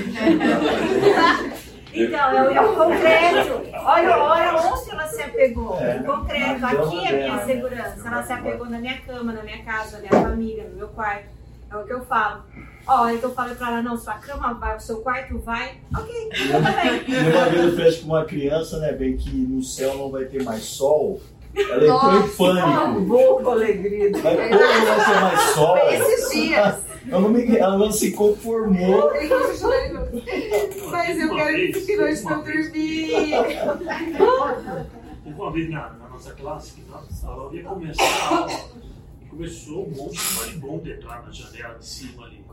Então, 1.93 2.29
é 2.31 2.41
o, 2.41 2.51
é 2.51 2.61
o 2.61 2.73
concreto. 2.75 3.61
Olha, 3.85 4.17
olha 4.17 4.55
onde 4.57 4.89
ela 4.91 5.07
se 5.07 5.21
apegou. 5.21 5.79
É. 5.79 5.97
Em 5.97 6.03
concreto, 6.03 6.65
aqui 6.65 7.05
é 7.05 7.09
a 7.09 7.11
minha 7.11 7.11
dela. 7.11 7.45
segurança. 7.45 8.07
Ela 8.07 8.23
se 8.23 8.33
apegou 8.33 8.69
na 8.69 8.79
minha 8.79 8.97
cama, 9.01 9.31
na 9.33 9.43
minha 9.43 9.63
casa, 9.63 9.97
na 9.97 10.09
minha 10.09 10.23
família, 10.23 10.63
no 10.69 10.75
meu 10.75 10.87
quarto. 10.89 11.25
É 11.71 11.77
o 11.77 11.83
que 11.85 11.93
eu 11.93 12.05
falo. 12.05 12.43
Ó, 12.85 13.09
então 13.09 13.29
eu 13.29 13.35
falo 13.35 13.55
pra 13.55 13.67
ela, 13.67 13.81
não, 13.81 13.97
sua 13.97 14.15
cama 14.15 14.53
vai, 14.55 14.75
o 14.75 14.79
seu 14.79 14.97
quarto 14.97 15.39
vai. 15.39 15.77
Ok, 15.97 16.29
tudo 16.29 16.61
bem. 16.61 17.03
E 17.07 17.29
uma 17.31 17.45
vez 17.49 17.63
eu 17.65 17.75
falei 17.75 17.91
pra 17.93 18.05
uma 18.05 18.25
criança, 18.25 18.79
né, 18.79 18.91
bem 18.91 19.15
que 19.15 19.29
no 19.31 19.63
céu 19.63 19.95
não 19.97 20.11
vai 20.11 20.25
ter 20.25 20.43
mais 20.43 20.63
sol, 20.63 21.21
Ela 21.55 21.83
entrou 21.83 22.17
em 22.19 22.29
pânico. 22.29 22.67
Acabou 22.67 23.41
com 23.41 23.49
a 23.49 23.53
alegria. 23.53 24.11
Mas 24.11 24.21
como 24.21 24.85
vai 24.85 25.05
ser 25.05 25.21
mais 25.21 25.39
sol? 25.51 25.77
Esses 25.77 26.31
dias. 26.31 26.92
Ela 27.09 27.21
não, 27.21 27.29
me- 27.29 27.57
ela 27.57 27.77
não 27.77 27.91
se 27.91 28.11
conformou. 28.11 29.09
A. 29.09 29.13
Mas 30.91 31.19
eu 31.19 31.35
quero 31.35 31.57
que 31.57 31.73
fique 31.73 31.95
noite 31.97 32.21
pra 32.23 32.35
eu 32.37 32.43
dormir. 32.43 33.33
Uma 35.25 35.51
vez 35.51 35.69
na, 35.69 35.89
na 35.93 36.07
nossa 36.09 36.33
classe, 36.33 36.73
que 36.73 36.81
nossa 36.89 37.27
aula 37.27 37.53
ia 37.55 37.63
começar 37.63 38.03
a 38.03 38.37
aula, 38.37 38.51
e 39.21 39.25
começou 39.25 39.87
um 39.87 39.91
monte 39.91 40.17
de 40.17 40.33
marimbondo 40.35 40.91
entrar 40.91 41.23
na 41.25 41.31
janela 41.31 41.77
de 41.79 41.85
cima 41.85 42.25
ali. 42.25 42.43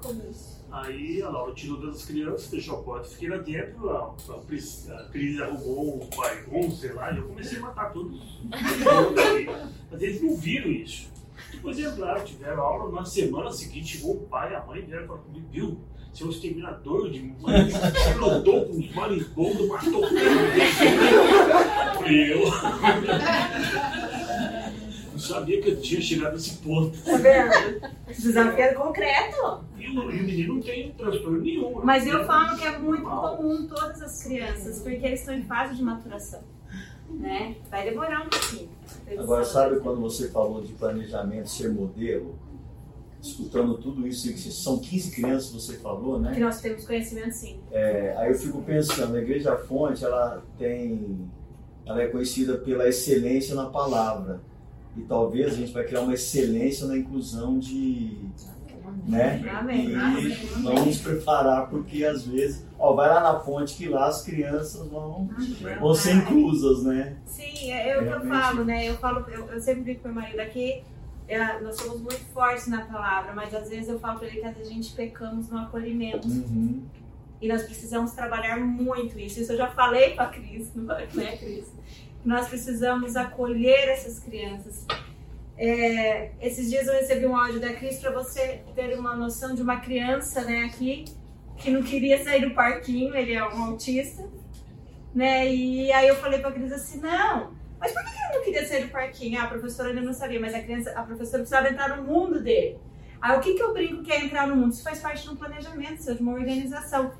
Aí 0.72 1.20
a 1.20 1.28
Laura 1.28 1.53
tirou 1.53 1.80
das 1.84 2.05
crianças, 2.05 2.46
fechou 2.46 2.78
a 2.78 2.82
porta, 2.82 3.09
fiquei 3.09 3.28
lá 3.28 3.38
dentro, 3.38 3.90
a, 3.90 4.14
a, 4.28 4.34
a 4.36 5.09
Cris 5.11 5.40
arrumou 5.40 6.05
um 6.05 6.16
bairro, 6.16 6.70
sei 6.72 6.92
lá, 6.92 7.12
e 7.12 7.18
eu 7.18 7.24
comecei 7.24 7.59
a 7.59 7.62
matar 7.62 7.92
todos. 7.92 8.40
Mas 9.90 10.01
eles 10.03 10.22
não 10.22 10.36
viram 10.36 10.70
isso. 10.70 11.11
Depois 11.61 11.78
entraram, 11.78 12.24
tiveram 12.24 12.62
aula, 12.62 12.90
na 12.90 13.04
semana 13.04 13.50
seguinte 13.50 13.98
chegou 13.98 14.14
o 14.14 14.20
pai 14.20 14.50
e 14.50 14.54
a 14.56 14.64
mãe 14.64 14.80
vieram 14.80 15.06
falar 15.06 15.18
comigo, 15.18 15.46
viu? 15.50 15.78
Seu 16.11 16.30
exterminador 16.30 17.11
de 17.11 17.20
marimbondos, 17.38 17.74
rodou 18.18 18.64
com 18.64 18.78
os 18.78 18.94
marimbondos, 18.94 19.68
matou 19.68 20.00
todo 20.00 20.11
mundo. 20.11 20.20
Eu. 22.08 22.40
Não 25.12 25.18
sabia 25.18 25.61
que 25.61 25.68
eu 25.68 25.78
tinha 25.82 26.00
chegado 26.00 26.32
nesse 26.32 26.56
ponto. 26.56 26.96
Tá 27.02 27.18
vendo? 27.18 27.82
Desafio 28.08 28.64
é 28.64 28.72
concreto. 28.72 29.61
E 29.78 29.86
o, 29.86 30.11
e 30.11 30.18
o 30.18 30.24
menino 30.24 30.54
não 30.54 30.62
tem 30.62 30.92
transtorno 30.92 31.42
nenhum. 31.42 31.78
Mas 31.84 32.06
eu 32.06 32.24
falo 32.24 32.56
que 32.56 32.64
é 32.64 32.78
muito 32.78 33.02
comum 33.02 33.66
todas 33.66 34.00
as 34.00 34.24
crianças, 34.24 34.78
porque 34.78 35.04
eles 35.04 35.20
estão 35.20 35.34
em 35.34 35.42
fase 35.42 35.76
de 35.76 35.82
maturação. 35.82 36.40
Né? 37.18 37.56
Vai 37.70 37.88
demorar 37.88 38.26
um 38.26 38.28
pouquinho. 38.28 38.68
Agora, 39.18 39.44
sabe 39.44 39.80
quando 39.80 40.00
você 40.00 40.28
falou 40.28 40.62
de 40.62 40.72
planejamento, 40.72 41.48
ser 41.48 41.72
modelo? 41.72 42.38
Escutando 43.20 43.76
tudo 43.76 44.06
isso, 44.06 44.32
são 44.50 44.78
15 44.78 45.11
crianças, 45.11 45.52
você 45.52 45.76
falou, 45.76 46.18
né? 46.18 46.32
Que 46.32 46.40
nós 46.40 46.61
temos 46.61 46.86
conhecimento 46.86 47.32
sim. 47.32 47.61
É, 47.70 48.14
aí 48.16 48.30
eu 48.30 48.38
fico 48.38 48.62
pensando, 48.62 49.14
a 49.14 49.20
Igreja 49.20 49.56
Fonte, 49.56 50.02
ela 50.02 50.42
tem, 50.58 51.28
ela 51.84 52.00
é 52.00 52.06
conhecida 52.06 52.56
pela 52.56 52.88
excelência 52.88 53.54
na 53.54 53.66
palavra. 53.66 54.40
E 54.96 55.02
talvez 55.02 55.52
a 55.52 55.56
gente 55.56 55.72
vai 55.72 55.84
criar 55.84 56.00
uma 56.00 56.14
excelência 56.14 56.86
na 56.86 56.96
inclusão 56.96 57.58
de, 57.58 58.16
né? 59.07 59.42
Amém. 59.59 59.90
E 59.90 60.34
vamos 60.62 60.86
nos 60.86 60.98
preparar, 60.98 61.68
porque 61.68 62.05
às 62.05 62.26
vezes, 62.26 62.66
ó, 62.78 62.94
vai 62.94 63.09
lá 63.09 63.20
na 63.20 63.40
fonte 63.40 63.76
que 63.76 63.88
lá 63.88 64.07
as 64.07 64.22
crianças 64.22 64.86
vão, 64.88 65.28
vão 65.80 65.94
ser 65.94 66.16
inclusas, 66.16 66.84
né? 66.84 67.16
Sim, 67.26 67.72
é, 67.72 67.90
é 67.90 67.98
o 68.01 68.07
que 68.07 68.12
eu 68.12 68.28
falo, 68.28 68.64
né? 68.64 68.88
Eu 68.88 68.96
falo, 68.96 69.24
eu, 69.30 69.46
eu 69.46 69.61
sempre 69.61 69.84
digo 69.84 70.01
pro 70.01 70.12
meu 70.12 70.22
marido 70.22 70.40
aqui, 70.40 70.82
é, 71.30 71.61
nós 71.61 71.76
somos 71.76 72.01
muito 72.01 72.24
fortes 72.32 72.66
na 72.66 72.84
palavra, 72.86 73.32
mas 73.32 73.55
às 73.55 73.68
vezes 73.68 73.88
eu 73.88 74.01
falo 74.01 74.18
pra 74.18 74.26
ele 74.26 74.40
que 74.40 74.46
às 74.46 74.57
vezes 74.57 74.70
a 74.70 74.74
gente 74.74 74.92
pecamos 74.94 75.48
no 75.48 75.59
acolhimento. 75.59 76.26
Uhum. 76.26 76.82
E 77.40 77.48
nós 77.48 77.62
precisamos 77.62 78.11
trabalhar 78.12 78.59
muito 78.59 79.18
isso. 79.18 79.40
Isso 79.40 79.53
eu 79.53 79.57
já 79.57 79.68
falei 79.68 80.14
pra 80.14 80.26
Cris, 80.26 80.72
não 80.74 80.92
é, 80.94 81.07
Cris? 81.07 81.72
Nós 82.24 82.48
precisamos 82.48 83.16
acolher 83.16 83.88
essas 83.88 84.18
crianças. 84.18 84.84
É, 85.62 86.30
esses 86.40 86.70
dias 86.70 86.86
eu 86.86 86.94
recebi 86.94 87.26
um 87.26 87.36
áudio 87.36 87.61
da 87.61 87.74
Cris 87.74 87.98
para 87.98 88.11
você 88.11 88.62
ter 88.74 88.98
uma 88.98 89.14
noção 89.14 89.54
de 89.54 89.61
uma 89.61 89.78
criança, 89.78 90.40
né, 90.40 90.64
aqui, 90.64 91.04
que 91.58 91.70
não 91.70 91.82
queria 91.82 92.24
sair 92.24 92.48
do 92.48 92.54
parquinho, 92.54 93.14
ele 93.14 93.34
é 93.34 93.46
um 93.46 93.64
autista, 93.64 94.26
né, 95.14 95.46
e 95.52 95.92
aí 95.92 96.08
eu 96.08 96.16
falei 96.16 96.38
pra 96.40 96.50
Cris 96.50 96.72
assim, 96.72 96.98
não, 97.00 97.52
mas 97.78 97.92
por 97.92 98.02
que 98.02 98.08
ele 98.08 98.38
não 98.38 98.42
queria 98.42 98.66
sair 98.66 98.84
do 98.84 98.90
parquinho? 98.90 99.38
Ah, 99.38 99.44
a 99.44 99.48
professora 99.48 99.90
ainda 99.90 100.00
não 100.00 100.14
sabia, 100.14 100.40
mas 100.40 100.54
a 100.54 100.62
criança, 100.62 100.92
a 100.92 101.02
professora 101.02 101.42
precisava 101.42 101.68
entrar 101.68 101.94
no 101.94 102.04
mundo 102.04 102.42
dele. 102.42 102.78
Aí 103.20 103.36
o 103.36 103.40
que 103.40 103.52
que 103.52 103.62
eu 103.62 103.74
brinco 103.74 104.02
que 104.02 104.11
é 104.11 104.24
entrar 104.24 104.46
no 104.46 104.56
mundo? 104.56 104.72
Isso 104.72 104.82
faz 104.82 104.98
parte 105.00 105.24
de 105.24 105.28
um 105.28 105.36
planejamento, 105.36 106.02
seu, 106.02 106.14
de 106.14 106.22
uma 106.22 106.32
organização. 106.32 107.12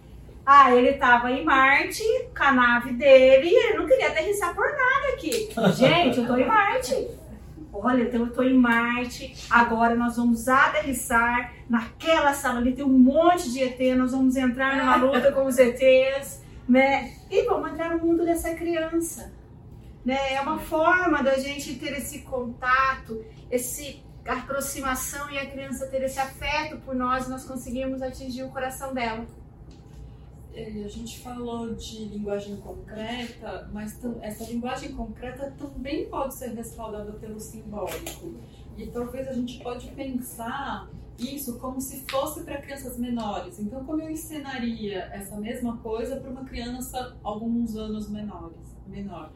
Ah, 0.47 0.75
ele 0.75 0.95
tava 0.95 1.31
em 1.31 1.45
Marte, 1.45 2.03
com 2.35 2.43
a 2.43 2.53
nave 2.53 2.95
dele, 2.95 3.51
e 3.51 3.55
ele 3.55 3.77
não 3.77 3.87
queria 3.87 4.09
aterrissar 4.09 4.55
por 4.55 4.65
nada 4.65 5.13
aqui. 5.13 5.51
Gente, 5.77 6.21
eu 6.21 6.27
tô 6.27 6.37
em 6.39 6.47
Marte. 6.47 7.21
Olha, 7.73 8.03
então 8.03 8.21
eu 8.21 8.33
tô 8.33 8.43
em 8.43 8.55
Marte, 8.55 9.35
agora 9.49 9.95
nós 9.95 10.17
vamos 10.17 10.49
aterrissar 10.49 11.55
naquela 11.69 12.35
sala 12.35 12.59
ali, 12.59 12.73
tem 12.73 12.85
um 12.85 12.99
monte 12.99 13.51
de 13.51 13.63
ET, 13.63 13.97
nós 13.97 14.13
vamos 14.13 14.37
entrar 14.37 14.77
numa 14.77 14.97
luta 14.97 15.31
com 15.33 15.47
os 15.47 15.57
ETs, 15.57 16.43
né? 16.69 17.15
E 17.31 17.43
vamos 17.45 17.73
entrar 17.73 17.97
no 17.97 18.05
mundo 18.05 18.25
dessa 18.25 18.55
criança. 18.55 19.33
Né? 20.05 20.35
É 20.35 20.41
uma 20.41 20.59
forma 20.59 21.23
da 21.23 21.39
gente 21.39 21.75
ter 21.77 21.93
esse 21.93 22.21
contato, 22.21 23.25
esse 23.51 24.03
aproximação 24.27 25.31
e 25.31 25.39
a 25.39 25.47
criança 25.47 25.87
ter 25.87 26.03
esse 26.03 26.19
afeto 26.19 26.79
por 26.79 26.95
nós, 26.95 27.29
nós 27.29 27.45
conseguimos 27.45 28.03
atingir 28.03 28.43
o 28.43 28.51
coração 28.51 28.93
dela. 28.95 29.27
É, 30.61 30.85
A 30.85 30.89
gente 30.89 31.21
falou 31.21 31.75
de 31.75 32.05
linguagem 32.05 32.57
concreta, 32.57 33.69
mas 33.73 33.99
essa 34.21 34.45
linguagem 34.45 34.93
concreta 34.93 35.55
também 35.59 36.07
pode 36.09 36.35
ser 36.35 36.51
respaldada 36.51 37.13
pelo 37.15 37.41
simbólico. 37.41 38.35
E 38.77 38.87
talvez 38.87 39.29
a 39.29 39.33
gente 39.33 39.63
pode 39.63 39.89
pensar 39.89 40.89
isso 41.19 41.59
como 41.59 41.81
se 41.81 42.05
fosse 42.11 42.45
para 42.45 42.61
crianças 42.61 42.99
menores. 42.99 43.59
Então, 43.59 43.85
como 43.85 44.03
eu 44.03 44.11
ensinaria 44.11 45.05
essa 45.13 45.37
mesma 45.37 45.79
coisa 45.79 46.17
para 46.17 46.31
uma 46.31 46.45
criança 46.45 47.17
alguns 47.23 47.77
anos 47.77 48.09
menores, 48.11 48.77
menor? 48.87 49.33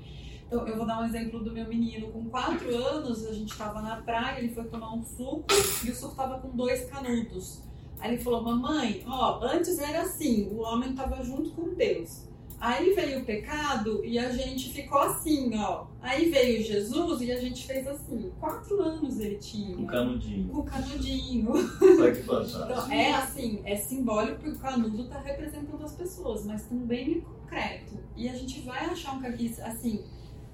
Então, 0.47 0.66
eu 0.68 0.77
vou 0.77 0.87
dar 0.87 1.01
um 1.01 1.05
exemplo 1.05 1.43
do 1.43 1.53
meu 1.53 1.66
menino. 1.66 2.12
Com 2.12 2.27
quatro 2.27 2.75
anos, 2.77 3.27
a 3.27 3.33
gente 3.33 3.51
estava 3.53 3.81
na 3.81 3.97
praia, 4.03 4.39
ele 4.39 4.55
foi 4.55 4.64
tomar 4.64 4.95
um 4.95 5.03
suco 5.03 5.47
e 5.85 5.91
o 5.91 5.95
suco 5.95 6.12
estava 6.12 6.39
com 6.39 6.49
dois 6.57 6.85
canudos. 6.85 7.62
Aí 7.99 8.14
ele 8.14 8.22
falou, 8.22 8.42
mamãe, 8.42 9.03
ó, 9.07 9.40
antes 9.42 9.78
era 9.78 10.03
assim, 10.03 10.49
o 10.53 10.61
homem 10.61 10.90
estava 10.90 11.22
junto 11.22 11.51
com 11.51 11.74
Deus. 11.74 12.28
Aí 12.61 12.95
veio 12.95 13.20
o 13.20 13.24
pecado 13.26 14.03
e 14.05 14.18
a 14.18 14.30
gente 14.30 14.70
ficou 14.70 14.99
assim, 14.99 15.55
ó. 15.59 15.86
Aí 16.01 16.30
veio 16.30 16.62
Jesus 16.62 17.20
e 17.20 17.30
a 17.30 17.38
gente 17.38 17.66
fez 17.66 17.86
assim. 17.86 18.32
Quatro 18.40 18.80
anos 18.80 19.20
ele 19.20 19.36
tinha. 19.36 19.76
Um 19.76 19.84
canudinho. 19.84 20.49
Com 20.49 20.61
o 20.61 20.64
canudinho. 20.64 21.53
Olha 21.53 22.12
que 22.12 22.22
fantástico. 22.22 22.62
Então, 22.64 22.90
é 22.90 23.12
assim, 23.12 23.61
é 23.64 23.76
simbólico 23.76 24.36
porque 24.36 24.57
o 24.57 24.59
canudo 24.59 25.03
está 25.03 25.20
representando 25.20 25.84
as 25.84 25.92
pessoas, 25.92 26.47
mas 26.47 26.62
também 26.62 27.18
é 27.18 27.20
concreto. 27.20 27.99
E 28.16 28.30
a 28.30 28.32
gente 28.32 28.61
vai 28.62 28.86
achar 28.86 29.14
um 29.14 29.20
caminho, 29.20 29.55
assim, 29.62 30.03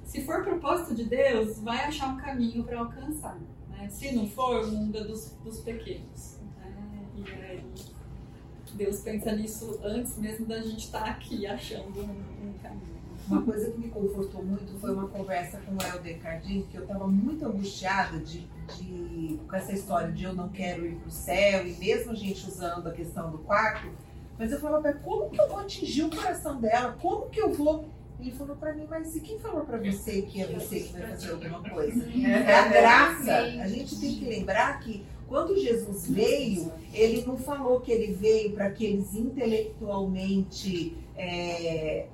se 0.02 0.24
for 0.24 0.42
propósito 0.42 0.96
de 0.96 1.04
Deus, 1.04 1.60
vai 1.60 1.84
achar 1.84 2.12
um 2.12 2.16
caminho 2.16 2.64
para 2.64 2.80
alcançar. 2.80 3.38
Né? 3.68 3.88
Se 3.88 4.10
não 4.10 4.26
for, 4.26 4.64
o 4.64 4.72
mundo 4.72 4.98
é 4.98 5.04
dos, 5.04 5.36
dos 5.44 5.60
pequenos. 5.60 6.39
Aí, 7.26 7.62
Deus 8.74 9.00
pensa 9.00 9.32
nisso 9.32 9.78
antes 9.82 10.16
mesmo 10.16 10.46
da 10.46 10.60
gente 10.60 10.84
estar 10.84 11.04
aqui 11.04 11.46
achando 11.46 11.88
um, 12.00 12.48
um 12.48 12.52
caminho. 12.62 13.00
Uma 13.28 13.42
coisa 13.42 13.70
que 13.70 13.78
me 13.78 13.88
confortou 13.88 14.42
muito 14.44 14.78
foi 14.80 14.92
uma 14.92 15.06
conversa 15.08 15.58
com 15.58 15.72
o 15.74 15.78
Helder 15.82 16.18
Cardim, 16.20 16.66
que 16.70 16.76
eu 16.76 16.82
estava 16.82 17.06
muito 17.06 17.44
angustiada 17.46 18.18
de, 18.18 18.48
de- 18.76 19.38
com 19.48 19.54
essa 19.56 19.72
história 19.72 20.10
de 20.10 20.24
eu 20.24 20.32
não 20.34 20.48
quero 20.48 20.86
ir 20.86 20.96
para 20.96 21.08
o 21.08 21.10
céu, 21.10 21.66
e 21.66 21.72
mesmo 21.74 22.12
a 22.12 22.14
gente 22.14 22.46
usando 22.48 22.86
a 22.88 22.92
questão 22.92 23.30
do 23.30 23.38
quarto, 23.38 23.88
mas 24.38 24.50
eu 24.50 24.58
falava 24.58 24.92
como 24.94 25.30
que 25.30 25.40
eu 25.40 25.48
vou 25.48 25.58
atingir 25.58 26.04
o 26.04 26.10
coração 26.10 26.60
dela? 26.60 26.96
Como 27.00 27.28
que 27.28 27.40
eu 27.40 27.52
vou. 27.52 27.88
Ele 28.18 28.32
falou 28.32 28.56
pra 28.56 28.72
mim, 28.74 28.86
mas 28.88 29.14
e 29.16 29.20
quem 29.20 29.38
falou 29.38 29.64
pra 29.64 29.78
você 29.78 30.22
que 30.22 30.42
é 30.42 30.46
você 30.46 30.80
que 30.80 30.92
vai 30.92 31.02
fazer 31.08 31.30
alguma 31.32 31.62
coisa? 31.70 32.04
É 32.14 32.54
a 32.54 32.68
graça. 32.68 33.34
A 33.62 33.68
gente 33.68 33.98
tem 33.98 34.14
que 34.16 34.24
lembrar 34.24 34.78
que 34.80 35.04
quando 35.30 35.56
Jesus 35.56 36.10
veio, 36.10 36.72
ele 36.92 37.24
não 37.24 37.38
falou 37.38 37.80
que 37.80 37.92
ele 37.92 38.12
veio 38.12 38.50
para 38.50 38.66
aqueles 38.66 39.14
intelectualmente 39.14 40.96
é, 41.16 42.08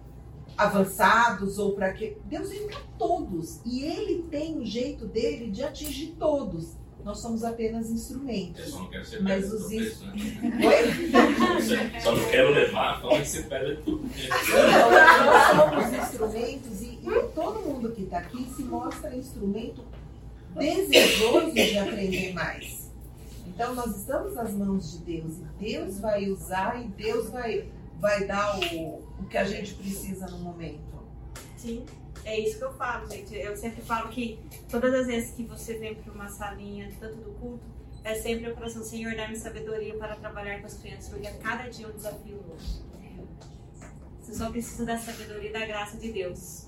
avançados 0.54 1.58
ou 1.58 1.72
para 1.72 1.94
que. 1.94 2.18
Deus 2.26 2.50
veio 2.50 2.66
para 2.66 2.80
todos. 2.98 3.60
E 3.64 3.84
ele 3.84 4.24
tem 4.30 4.58
o 4.58 4.66
jeito 4.66 5.06
dele 5.06 5.50
de 5.50 5.64
atingir 5.64 6.14
todos. 6.18 6.76
Nós 7.02 7.18
somos 7.20 7.42
apenas 7.42 7.88
Eu 7.88 7.94
instrumentos. 7.94 8.68
só 8.68 8.80
não 8.80 8.90
quero 8.90 9.04
ser 9.06 9.22
Mas 9.22 9.50
os 9.50 9.70
né? 9.70 9.78
Oi? 10.66 12.00
Só 12.00 12.14
não 12.14 12.28
quero 12.28 12.50
levar, 12.50 13.00
fala 13.00 13.20
que 13.20 13.28
você 13.28 13.42
pedra 13.44 13.76
de 13.76 13.82
tudo. 13.82 14.10
Nós 14.10 15.90
somos 15.90 16.02
instrumentos 16.02 16.82
e, 16.82 16.98
e 17.02 17.22
todo 17.34 17.60
mundo 17.60 17.92
que 17.92 18.02
está 18.02 18.18
aqui 18.18 18.46
se 18.54 18.62
mostra 18.64 19.16
instrumento 19.16 19.82
desejoso 20.54 21.52
de 21.52 21.78
aprender 21.78 22.34
mais. 22.34 22.85
Então 23.56 23.74
nós 23.74 23.96
estamos 23.96 24.34
nas 24.34 24.52
mãos 24.52 24.92
de 24.92 24.98
Deus 24.98 25.38
e 25.38 25.44
Deus 25.58 25.98
vai 25.98 26.28
usar 26.28 26.78
e 26.78 26.88
Deus 26.88 27.30
vai, 27.30 27.72
vai 27.98 28.26
dar 28.26 28.58
o, 28.58 28.98
o 29.18 29.26
que 29.30 29.38
a 29.38 29.44
gente 29.44 29.72
precisa 29.76 30.26
no 30.26 30.40
momento. 30.40 30.78
Sim, 31.56 31.86
é 32.22 32.38
isso 32.38 32.58
que 32.58 32.64
eu 32.64 32.74
falo, 32.74 33.10
gente. 33.10 33.34
Eu 33.34 33.56
sempre 33.56 33.80
falo 33.80 34.10
que 34.10 34.38
todas 34.70 34.92
as 34.92 35.06
vezes 35.06 35.30
que 35.30 35.42
você 35.44 35.78
vem 35.78 35.94
para 35.94 36.12
uma 36.12 36.28
salinha, 36.28 36.92
tanto 37.00 37.16
do 37.16 37.32
culto, 37.40 37.64
é 38.04 38.14
sempre 38.16 38.50
o 38.50 38.54
coração, 38.54 38.84
Senhor, 38.84 39.16
dá-me 39.16 39.34
sabedoria 39.34 39.96
para 39.96 40.16
trabalhar 40.16 40.60
com 40.60 40.66
as 40.66 40.74
crianças, 40.74 41.08
porque 41.08 41.26
a 41.26 41.34
cada 41.38 41.66
dia 41.70 41.86
é 41.86 41.88
um 41.88 41.92
desafio 41.92 42.36
novo. 42.36 42.56
Você 44.20 44.34
só 44.34 44.50
precisa 44.50 44.84
da 44.84 44.98
sabedoria 44.98 45.48
e 45.48 45.52
da 45.54 45.64
graça 45.64 45.96
de 45.96 46.12
Deus. 46.12 46.66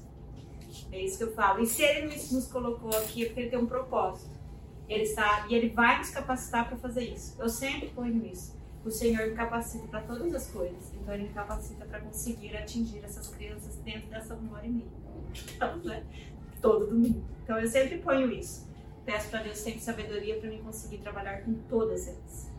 É 0.90 1.02
isso 1.02 1.18
que 1.18 1.24
eu 1.24 1.34
falo. 1.34 1.62
E 1.62 1.66
se 1.66 1.82
ele 1.82 2.06
nos 2.06 2.46
colocou 2.46 2.88
aqui 2.96 3.24
é 3.24 3.26
porque 3.26 3.40
ele 3.40 3.50
tem 3.50 3.58
um 3.58 3.66
propósito. 3.66 4.37
Ele 4.88 5.04
sabe 5.04 5.52
e 5.52 5.54
ele 5.54 5.68
vai 5.68 5.98
nos 5.98 6.10
capacitar 6.10 6.66
para 6.66 6.76
fazer 6.78 7.04
isso. 7.04 7.36
Eu 7.38 7.48
sempre 7.48 7.88
ponho 7.90 8.24
isso. 8.24 8.56
O 8.84 8.90
Senhor 8.90 9.28
me 9.28 9.34
capacita 9.34 9.86
para 9.88 10.00
todas 10.00 10.34
as 10.34 10.50
coisas. 10.50 10.92
Então 10.94 11.12
ele 11.14 11.24
me 11.24 11.28
capacita 11.28 11.84
para 11.84 12.00
conseguir 12.00 12.56
atingir 12.56 13.04
essas 13.04 13.28
crianças 13.28 13.76
dentro 13.76 14.08
dessa 14.08 14.34
uma 14.34 14.56
hora 14.56 14.66
e 14.66 14.70
meia. 14.70 14.86
Então, 15.54 15.76
né? 15.78 16.04
Todo 16.62 16.86
domingo. 16.86 17.22
Então 17.44 17.58
eu 17.58 17.68
sempre 17.68 17.98
ponho 17.98 18.32
isso. 18.32 18.66
Peço 19.04 19.28
para 19.30 19.42
Deus 19.42 19.58
sempre 19.58 19.80
sabedoria 19.80 20.38
para 20.38 20.48
mim 20.48 20.62
conseguir 20.62 20.98
trabalhar 20.98 21.42
com 21.42 21.54
todas 21.68 22.08
elas. 22.08 22.50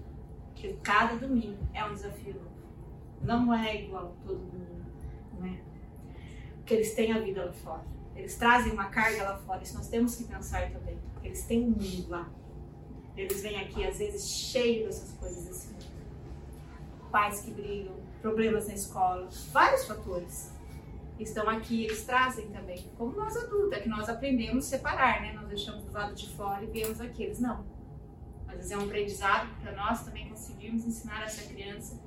Porque 0.51 0.75
cada 0.83 1.15
domingo 1.15 1.57
é 1.73 1.83
um 1.83 1.93
desafio 1.93 2.33
novo. 2.35 2.49
Não 3.21 3.53
é 3.53 3.83
igual 3.83 4.15
todo 4.25 4.37
domingo. 4.37 4.85
Não 5.39 5.47
é? 5.47 5.57
Porque 6.57 6.75
eles 6.75 6.93
têm 6.93 7.11
a 7.11 7.19
vida 7.19 7.45
lá 7.45 7.53
fora. 7.53 7.98
Eles 8.19 8.35
trazem 8.35 8.73
uma 8.73 8.85
carga 8.85 9.23
lá 9.23 9.37
fora. 9.37 9.63
Isso 9.63 9.75
nós 9.75 9.87
temos 9.87 10.15
que 10.15 10.25
pensar 10.25 10.69
também. 10.71 10.97
Eles 11.23 11.45
têm 11.45 11.63
um 11.63 11.69
mundo 11.69 12.09
lá. 12.09 12.29
Eles 13.15 13.41
vêm 13.41 13.59
aqui, 13.59 13.85
às 13.85 13.97
vezes, 13.97 14.27
cheios 14.29 14.85
dessas 14.85 15.17
coisas 15.17 15.47
assim. 15.47 15.75
Pais 17.11 17.41
que 17.41 17.51
brigam, 17.51 17.95
problemas 18.21 18.67
na 18.67 18.73
escola, 18.73 19.27
vários 19.51 19.85
fatores 19.85 20.51
estão 21.19 21.49
aqui, 21.49 21.85
eles 21.85 22.03
trazem 22.05 22.49
também. 22.49 22.89
Como 22.97 23.15
nós 23.15 23.35
adultos, 23.35 23.73
é 23.73 23.81
que 23.81 23.89
nós 23.89 24.07
aprendemos 24.07 24.65
a 24.65 24.77
separar, 24.77 25.21
né? 25.21 25.33
Nós 25.33 25.47
deixamos 25.47 25.83
do 25.83 25.91
lado 25.91 26.15
de 26.15 26.29
fora 26.35 26.63
e 26.63 26.67
vemos 26.67 27.01
aqueles. 27.01 27.39
Não. 27.39 27.65
Às 28.47 28.55
vezes 28.55 28.71
é 28.71 28.77
um 28.77 28.83
aprendizado 28.83 29.49
para 29.61 29.73
nós 29.73 30.03
também 30.03 30.29
conseguirmos 30.29 30.85
ensinar 30.85 31.23
essa 31.23 31.43
criança 31.51 31.99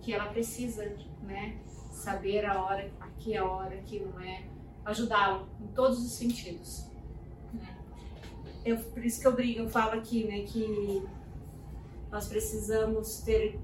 que 0.00 0.12
ela 0.12 0.26
precisa, 0.26 0.84
né? 1.22 1.58
Saber 1.90 2.44
a 2.44 2.62
hora, 2.62 2.90
aqui 3.00 3.34
é 3.34 3.38
a 3.38 3.44
hora, 3.44 3.74
aqui 3.74 4.00
não 4.00 4.20
é. 4.20 4.44
Ajudá-lo 4.84 5.48
em 5.60 5.66
todos 5.68 6.04
os 6.04 6.12
sentidos. 6.12 6.86
Né? 7.52 7.76
Eu, 8.64 8.78
por 8.78 9.04
isso 9.04 9.20
que 9.20 9.26
eu 9.26 9.32
brigo, 9.32 9.60
eu 9.60 9.68
falo 9.68 9.92
aqui, 9.92 10.24
né? 10.24 10.42
Que 10.42 11.02
nós 12.10 12.28
precisamos 12.28 13.18
ter 13.22 13.58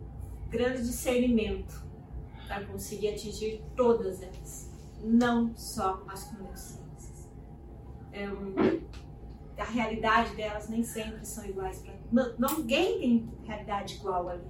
grande 0.48 0.82
discernimento 0.82 1.84
para 2.46 2.64
conseguir 2.64 3.08
atingir 3.08 3.62
todas 3.76 4.22
elas 4.22 4.70
não 5.02 5.54
só 5.56 6.02
as 6.08 6.24
conexões. 6.24 7.28
É 8.12 8.28
um, 8.28 8.54
a 9.58 9.64
realidade 9.64 10.34
delas 10.34 10.68
nem 10.68 10.82
sempre 10.82 11.24
são 11.24 11.44
iguais 11.44 11.80
para 11.80 11.94
ninguém 12.56 12.98
tem 12.98 13.30
realidade 13.44 13.96
igual 13.96 14.28
ali. 14.28 14.48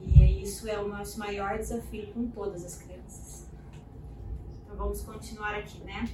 E 0.00 0.22
é 0.22 0.30
isso 0.30 0.68
é 0.68 0.78
o 0.78 0.88
nosso 0.88 1.18
maior 1.18 1.58
desafio 1.58 2.12
com 2.12 2.28
todas 2.30 2.64
as 2.64 2.76
crianças. 2.76 3.39
Vamos 4.80 5.02
continuar 5.02 5.54
aqui, 5.56 5.78
né? 5.84 6.08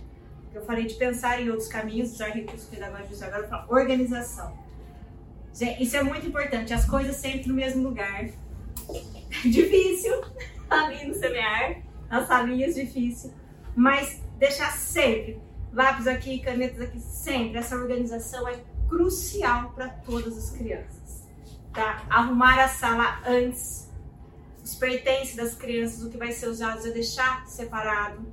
Eu 0.53 0.61
falei 0.64 0.87
de 0.87 0.95
pensar 0.95 1.41
em 1.41 1.49
outros 1.49 1.69
caminhos, 1.69 2.12
usar 2.12 2.31
recursos 2.31 2.69
pedagógicos 2.69 3.23
agora, 3.23 3.47
falo 3.47 3.73
organização. 3.73 4.59
Gente, 5.55 5.85
isso 5.85 5.97
é 5.97 6.03
muito 6.03 6.27
importante, 6.27 6.75
as 6.75 6.85
coisas 6.85 7.14
sempre 7.14 7.47
no 7.47 7.55
mesmo 7.55 7.85
lugar. 7.85 8.29
Difícil 9.45 10.21
ali 10.69 11.07
no 11.07 11.14
semear, 11.14 11.81
nas 12.11 12.27
salinhas 12.27 12.75
difícil, 12.75 13.33
mas 13.77 14.21
deixar 14.37 14.73
sempre 14.73 15.41
lápis 15.73 16.09
aqui, 16.09 16.41
canetas 16.41 16.81
aqui, 16.81 16.99
sempre. 16.99 17.59
Essa 17.59 17.77
organização 17.77 18.49
é 18.49 18.59
crucial 18.89 19.71
para 19.77 19.91
todas 19.91 20.37
as 20.37 20.51
crianças. 20.51 21.25
Tá? 21.73 22.05
Arrumar 22.11 22.59
a 22.59 22.67
sala 22.67 23.21
antes, 23.25 23.89
os 24.64 24.75
pertences 24.75 25.37
das 25.37 25.55
crianças, 25.55 26.03
o 26.03 26.11
que 26.11 26.19
vai 26.19 26.33
ser 26.33 26.49
usado, 26.49 26.85
é 26.85 26.91
deixar 26.91 27.47
separado. 27.47 28.27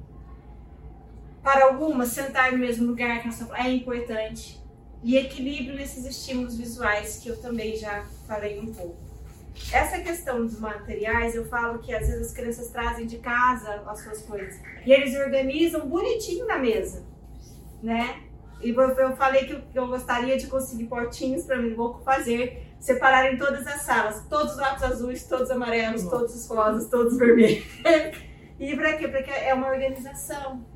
Para 1.43 1.65
algumas, 1.65 2.09
sentar 2.09 2.53
no 2.53 2.57
mesmo 2.57 2.87
lugar 2.87 3.21
é 3.55 3.69
importante. 3.69 4.63
E 5.03 5.17
equilíbrio 5.17 5.75
nesses 5.75 6.05
estímulos 6.05 6.57
visuais, 6.57 7.19
que 7.21 7.27
eu 7.27 7.39
também 7.41 7.75
já 7.75 8.05
falei 8.25 8.57
um 8.59 8.73
pouco. 8.73 8.95
Essa 9.71 9.99
questão 9.99 10.45
dos 10.45 10.59
materiais, 10.59 11.35
eu 11.35 11.45
falo 11.45 11.79
que 11.79 11.93
às 11.93 12.07
vezes 12.07 12.27
as 12.27 12.33
crianças 12.33 12.69
trazem 12.69 13.05
de 13.05 13.17
casa 13.17 13.83
as 13.85 13.99
suas 13.99 14.23
coisas 14.23 14.59
e 14.83 14.91
eles 14.91 15.15
organizam 15.15 15.87
bonitinho 15.87 16.47
na 16.47 16.57
mesa, 16.57 17.05
né? 17.81 18.23
E 18.61 18.69
eu 18.69 19.15
falei 19.15 19.45
que 19.45 19.61
eu 19.75 19.87
gostaria 19.87 20.37
de 20.37 20.47
conseguir 20.47 20.85
potinhos 20.85 21.43
para 21.43 21.57
mim, 21.57 21.75
vou 21.75 21.99
fazer, 21.99 22.73
separar 22.79 23.31
em 23.31 23.37
todas 23.37 23.67
as 23.67 23.81
salas, 23.81 24.25
todos 24.29 24.53
os 24.53 24.57
lápis 24.57 24.83
azuis, 24.83 25.23
todos 25.25 25.49
os 25.49 25.51
amarelos, 25.51 26.03
todos 26.03 26.33
os 26.33 26.47
rosas, 26.47 26.89
todos 26.89 27.13
os 27.13 27.19
vermelhos. 27.19 27.65
e 28.57 28.75
para 28.75 28.93
quê? 28.93 29.07
Porque 29.07 29.29
é 29.29 29.53
uma 29.53 29.67
organização. 29.67 30.72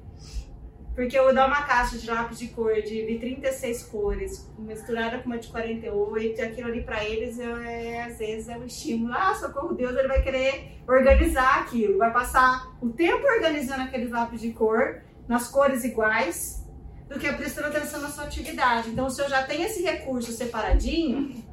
Porque 0.97 1.15
eu 1.15 1.31
dar 1.31 1.45
uma 1.45 1.61
caixa 1.61 1.95
de 1.95 2.09
lápis 2.09 2.39
de 2.39 2.47
cor 2.47 2.73
de, 2.81 3.05
de 3.05 3.19
36 3.19 3.83
cores, 3.83 4.51
misturada 4.57 5.19
com 5.19 5.27
uma 5.27 5.37
de 5.37 5.47
48, 5.47 6.39
e 6.39 6.41
aquilo 6.41 6.69
ali 6.69 6.81
para 6.81 7.05
eles 7.05 7.37
é, 7.37 8.01
às 8.01 8.17
vezes 8.17 8.49
é 8.49 8.57
um 8.57 8.65
estímulo. 8.65 9.13
Ah, 9.13 9.35
socorro 9.35 9.75
Deus, 9.75 9.95
ele 9.95 10.07
vai 10.07 10.23
querer 10.23 10.79
organizar 10.87 11.59
aquilo, 11.59 11.99
vai 11.99 12.11
passar 12.11 12.75
o 12.81 12.89
tempo 12.89 13.23
organizando 13.27 13.83
aqueles 13.83 14.09
lápis 14.09 14.41
de 14.41 14.51
cor, 14.53 15.03
nas 15.27 15.47
cores 15.49 15.83
iguais, 15.83 16.67
do 17.07 17.19
que 17.19 17.31
prestando 17.31 17.67
atenção 17.67 18.01
na 18.01 18.09
sua 18.09 18.23
atividade. 18.23 18.89
Então, 18.89 19.07
se 19.07 19.21
eu 19.21 19.29
já 19.29 19.43
tenho 19.43 19.67
esse 19.67 19.83
recurso 19.83 20.31
separadinho, 20.31 21.43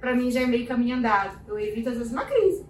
para 0.00 0.14
mim 0.14 0.30
já 0.30 0.40
é 0.40 0.46
meio 0.46 0.66
caminho 0.66 0.96
andado. 0.96 1.38
Eu 1.46 1.58
evito 1.58 1.90
às 1.90 1.98
vezes 1.98 2.12
uma 2.14 2.24
crise 2.24 2.64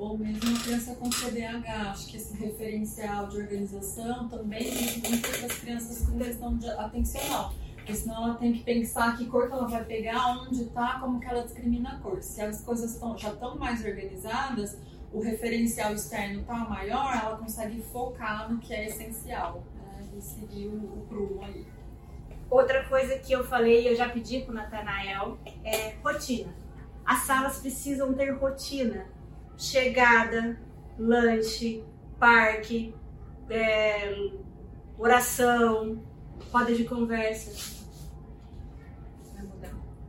ou 0.00 0.16
mesmo 0.16 0.50
uma 0.50 0.60
criança 0.60 0.94
com 0.94 1.10
TDAH. 1.10 1.90
Acho 1.90 2.06
que 2.08 2.16
esse 2.16 2.34
referencial 2.34 3.28
de 3.28 3.36
organização 3.36 4.28
também 4.28 4.66
é 4.66 5.08
muito 5.08 5.28
para 5.28 5.46
as 5.46 5.58
crianças 5.58 6.06
com 6.08 6.18
questão 6.18 6.56
de 6.56 6.70
atencional. 6.70 7.52
Porque 7.76 7.94
senão 7.94 8.24
ela 8.24 8.34
tem 8.36 8.52
que 8.52 8.62
pensar 8.62 9.16
que 9.16 9.26
cor 9.26 9.46
que 9.46 9.52
ela 9.52 9.68
vai 9.68 9.84
pegar, 9.84 10.38
onde 10.38 10.62
está, 10.62 10.98
como 11.00 11.20
que 11.20 11.26
ela 11.26 11.42
discrimina 11.42 11.90
a 11.90 11.98
cor. 11.98 12.22
Se 12.22 12.40
as 12.40 12.62
coisas 12.62 12.96
tão, 12.96 13.16
já 13.16 13.30
estão 13.30 13.58
mais 13.58 13.84
organizadas, 13.84 14.78
o 15.12 15.20
referencial 15.20 15.92
externo 15.92 16.40
está 16.40 16.54
maior, 16.54 17.14
ela 17.14 17.36
consegue 17.36 17.82
focar 17.82 18.50
no 18.50 18.58
que 18.58 18.72
é 18.72 18.86
essencial 18.86 19.62
né? 19.74 20.08
e 20.16 20.20
seguir 20.22 20.68
o, 20.68 20.76
o 20.76 21.06
prumo 21.08 21.42
aí. 21.42 21.66
Outra 22.48 22.84
coisa 22.88 23.18
que 23.18 23.32
eu 23.32 23.44
falei, 23.44 23.88
eu 23.88 23.94
já 23.94 24.08
pedi 24.08 24.40
para 24.40 24.52
o 24.52 24.54
Natanael, 24.54 25.38
é 25.62 25.94
rotina. 26.02 26.52
As 27.04 27.22
salas 27.22 27.58
precisam 27.58 28.12
ter 28.14 28.30
rotina 28.32 29.06
chegada, 29.60 30.58
lanche, 30.98 31.84
parque, 32.18 32.94
é, 33.50 34.30
oração, 34.98 36.02
roda 36.50 36.74
de 36.74 36.84
conversa. 36.84 37.78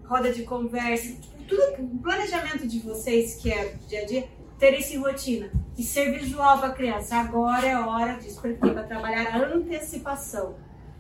Roda 0.06 0.32
de 0.34 0.44
conversa, 0.44 1.18
tudo 1.48 2.00
planejamento 2.02 2.68
de 2.68 2.80
vocês 2.80 3.36
que 3.36 3.52
é 3.52 3.76
dia 3.88 4.02
a 4.02 4.06
dia, 4.06 4.28
ter 4.58 4.78
isso 4.78 4.94
em 4.94 5.00
rotina 5.00 5.52
e 5.78 5.84
ser 5.84 6.18
visual 6.18 6.60
para 6.60 6.70
a 6.70 6.74
criança. 6.74 7.16
Agora 7.18 7.66
é 7.66 7.78
hora 7.78 8.16
disso, 8.16 8.42
porque 8.42 8.74
vai 8.74 8.86
trabalhar 8.86 9.36
a 9.36 9.54
antecipação. 9.54 10.56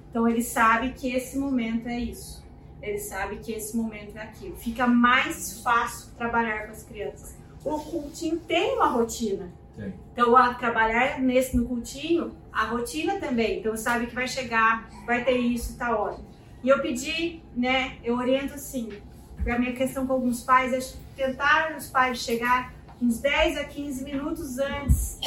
Então 0.09 0.27
ele 0.27 0.41
sabe 0.41 0.91
que 0.91 1.13
esse 1.13 1.37
momento 1.37 1.87
é 1.87 1.99
isso. 1.99 2.41
Ele 2.81 2.97
sabe 2.97 3.37
que 3.37 3.51
esse 3.51 3.75
momento 3.77 4.17
é 4.17 4.23
aquilo. 4.23 4.55
Fica 4.55 4.87
mais 4.87 5.61
fácil 5.61 6.11
trabalhar 6.15 6.65
com 6.65 6.71
as 6.71 6.83
crianças 6.83 7.40
o 7.63 7.79
cultinho 7.79 8.39
tem 8.39 8.75
uma 8.75 8.87
rotina. 8.87 9.49
Sim. 9.75 9.93
Então, 10.13 10.35
a 10.35 10.53
trabalhar 10.53 11.19
nesse 11.19 11.55
no 11.55 11.65
cultinho, 11.65 12.35
a 12.51 12.65
rotina 12.65 13.19
também. 13.19 13.59
Então, 13.59 13.75
sabe 13.77 14.07
que 14.07 14.15
vai 14.15 14.27
chegar, 14.27 14.89
vai 15.05 15.23
ter 15.23 15.37
isso, 15.37 15.77
tá 15.77 15.97
ótimo. 15.97 16.25
E 16.63 16.69
eu 16.69 16.79
pedi, 16.81 17.41
né, 17.55 17.97
eu 18.03 18.15
oriento 18.15 18.53
assim, 18.53 18.89
a 19.49 19.57
minha 19.57 19.73
questão 19.73 20.05
com 20.05 20.13
alguns 20.13 20.43
pais 20.43 20.73
é 20.73 20.97
tentar 21.15 21.75
os 21.75 21.87
pais 21.87 22.19
chegar 22.19 22.73
uns 23.01 23.19
10 23.19 23.57
a 23.57 23.63
15 23.63 24.03
minutos 24.03 24.59
antes 24.59 25.19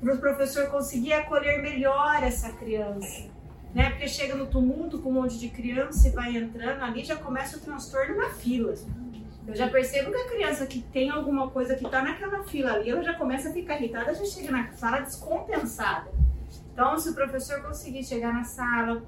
para 0.00 0.14
o 0.14 0.18
professor 0.18 0.66
conseguir 0.66 1.12
acolher 1.12 1.62
melhor 1.62 2.22
essa 2.22 2.50
criança. 2.52 3.28
Né? 3.72 3.90
Porque 3.90 4.08
chega 4.08 4.34
no 4.34 4.46
tumulto 4.46 4.98
com 4.98 5.10
um 5.10 5.14
monte 5.14 5.38
de 5.38 5.48
criança 5.48 6.08
e 6.08 6.10
vai 6.10 6.36
entrando, 6.36 6.82
ali 6.82 7.04
já 7.04 7.16
começa 7.16 7.56
o 7.56 7.60
transtorno 7.60 8.16
na 8.16 8.30
fila. 8.30 8.74
Eu 9.46 9.54
já 9.54 9.68
percebo 9.68 10.10
que 10.10 10.16
a 10.16 10.28
criança 10.28 10.66
que 10.66 10.80
tem 10.80 11.10
alguma 11.10 11.50
coisa 11.50 11.74
que 11.74 11.84
está 11.84 12.02
naquela 12.02 12.42
fila 12.44 12.72
ali, 12.72 12.90
ela 12.90 13.02
já 13.02 13.14
começa 13.14 13.50
a 13.50 13.52
ficar 13.52 13.76
irritada, 13.76 14.14
já 14.14 14.24
chega 14.24 14.50
na 14.50 14.72
sala 14.72 15.00
descompensada. 15.00 16.10
Então, 16.72 16.98
se 16.98 17.10
o 17.10 17.14
professor 17.14 17.62
conseguir 17.62 18.02
chegar 18.02 18.32
na 18.32 18.44
sala, 18.44 19.02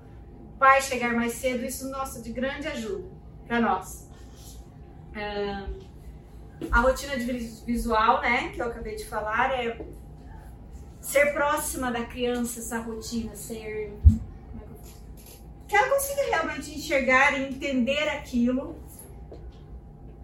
o 0.55 0.59
pai 0.59 0.81
chegar 0.83 1.15
mais 1.15 1.33
cedo, 1.33 1.65
isso, 1.65 1.89
nossa, 1.89 2.21
de 2.21 2.33
grande 2.33 2.69
ajuda 2.69 3.09
para 3.47 3.61
nós. 3.61 4.09
É, 5.15 5.65
a 6.71 6.81
rotina 6.81 7.17
de 7.17 7.25
visual, 7.65 8.21
né, 8.21 8.51
que 8.51 8.61
eu 8.61 8.67
acabei 8.67 8.95
de 8.95 9.07
falar, 9.07 9.53
é 9.53 9.81
ser 11.01 11.33
próxima 11.33 11.91
da 11.91 12.05
criança, 12.05 12.61
essa 12.61 12.79
rotina, 12.79 13.35
ser. 13.35 13.93
É 13.93 13.93
que 15.67 15.75
ela 15.75 15.89
consiga 15.89 16.23
realmente 16.27 16.77
enxergar 16.77 17.39
e 17.39 17.49
entender 17.49 18.09
aquilo 18.09 18.77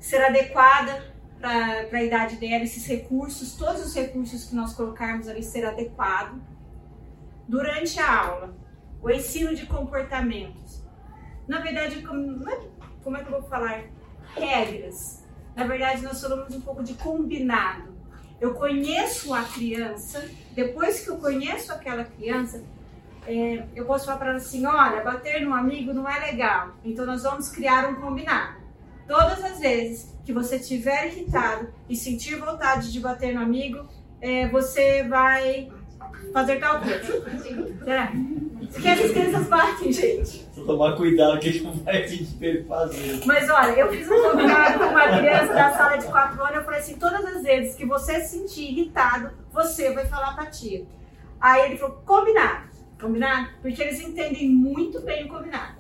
ser 0.02 0.22
adequada 0.22 1.10
para 1.40 1.98
a 1.98 2.02
idade 2.02 2.36
dela, 2.36 2.64
esses 2.64 2.86
recursos, 2.86 3.54
todos 3.54 3.86
os 3.86 3.94
recursos 3.94 4.44
que 4.44 4.54
nós 4.54 4.74
colocarmos 4.74 5.28
ali 5.28 5.42
ser 5.42 5.64
adequado 5.64 6.40
durante 7.48 7.98
a 7.98 8.24
aula. 8.24 8.54
o 9.00 9.10
ensino 9.10 9.52
de 9.52 9.66
comportamentos. 9.66 10.84
Na 11.48 11.58
verdade, 11.58 12.02
como, 12.02 12.48
é, 12.48 12.60
como 13.02 13.16
é 13.16 13.24
que 13.24 13.32
eu 13.32 13.40
vou 13.40 13.50
falar? 13.50 13.82
Regras. 14.36 15.24
Na 15.56 15.64
verdade, 15.66 16.02
nós 16.02 16.20
falamos 16.20 16.54
um 16.54 16.60
pouco 16.60 16.84
de 16.84 16.94
combinado. 16.94 17.92
Eu 18.40 18.54
conheço 18.54 19.34
a 19.34 19.42
criança, 19.42 20.24
depois 20.52 21.00
que 21.00 21.10
eu 21.10 21.16
conheço 21.16 21.72
aquela 21.72 22.04
criança, 22.04 22.62
é, 23.26 23.64
eu 23.74 23.84
posso 23.84 24.06
falar 24.06 24.18
para 24.18 24.28
ela 24.28 24.38
assim: 24.38 24.64
olha, 24.64 25.02
bater 25.02 25.40
no 25.44 25.52
amigo 25.52 25.92
não 25.92 26.08
é 26.08 26.18
legal, 26.20 26.74
então 26.84 27.04
nós 27.04 27.24
vamos 27.24 27.48
criar 27.48 27.88
um 27.88 27.96
combinado. 27.96 28.61
Todas 29.06 29.44
as 29.44 29.58
vezes 29.58 30.16
que 30.24 30.32
você 30.32 30.56
estiver 30.56 31.08
irritado 31.08 31.68
e 31.88 31.96
sentir 31.96 32.36
vontade 32.36 32.92
de 32.92 33.00
bater 33.00 33.34
no 33.34 33.40
amigo, 33.40 33.86
é, 34.20 34.48
você 34.48 35.02
vai 35.04 35.70
fazer 36.32 36.60
tal 36.60 36.80
coisa. 36.80 37.84
Será? 37.84 38.12
Porque 38.72 38.88
as 38.88 39.10
crianças 39.10 39.46
batem, 39.48 39.92
gente. 39.92 40.48
Vou 40.56 40.64
tomar 40.64 40.96
cuidado 40.96 41.38
que 41.40 41.60
não 41.60 41.72
vai 41.72 42.02
pedir 42.02 42.64
pra 42.64 42.78
fazer. 42.78 43.20
Mas 43.26 43.50
olha, 43.50 43.72
eu 43.72 43.90
fiz 43.90 44.10
um 44.10 44.30
combinado 44.30 44.78
com 44.78 44.86
uma 44.86 45.18
criança 45.18 45.52
da 45.52 45.76
sala 45.76 45.96
de 45.96 46.06
4 46.06 46.42
anos. 46.42 46.56
Eu 46.56 46.64
falei 46.64 46.80
assim: 46.80 46.96
todas 46.96 47.24
as 47.24 47.42
vezes 47.42 47.74
que 47.74 47.84
você 47.84 48.20
se 48.20 48.38
sentir 48.38 48.70
irritado, 48.70 49.30
você 49.52 49.92
vai 49.92 50.06
falar 50.06 50.34
pra 50.34 50.46
tia. 50.46 50.84
Aí 51.40 51.66
ele 51.66 51.76
falou: 51.76 51.96
combinado. 52.06 52.70
Combinado? 52.98 53.48
Porque 53.60 53.82
eles 53.82 54.00
entendem 54.00 54.48
muito 54.48 55.00
bem 55.00 55.24
o 55.24 55.28
combinado. 55.28 55.74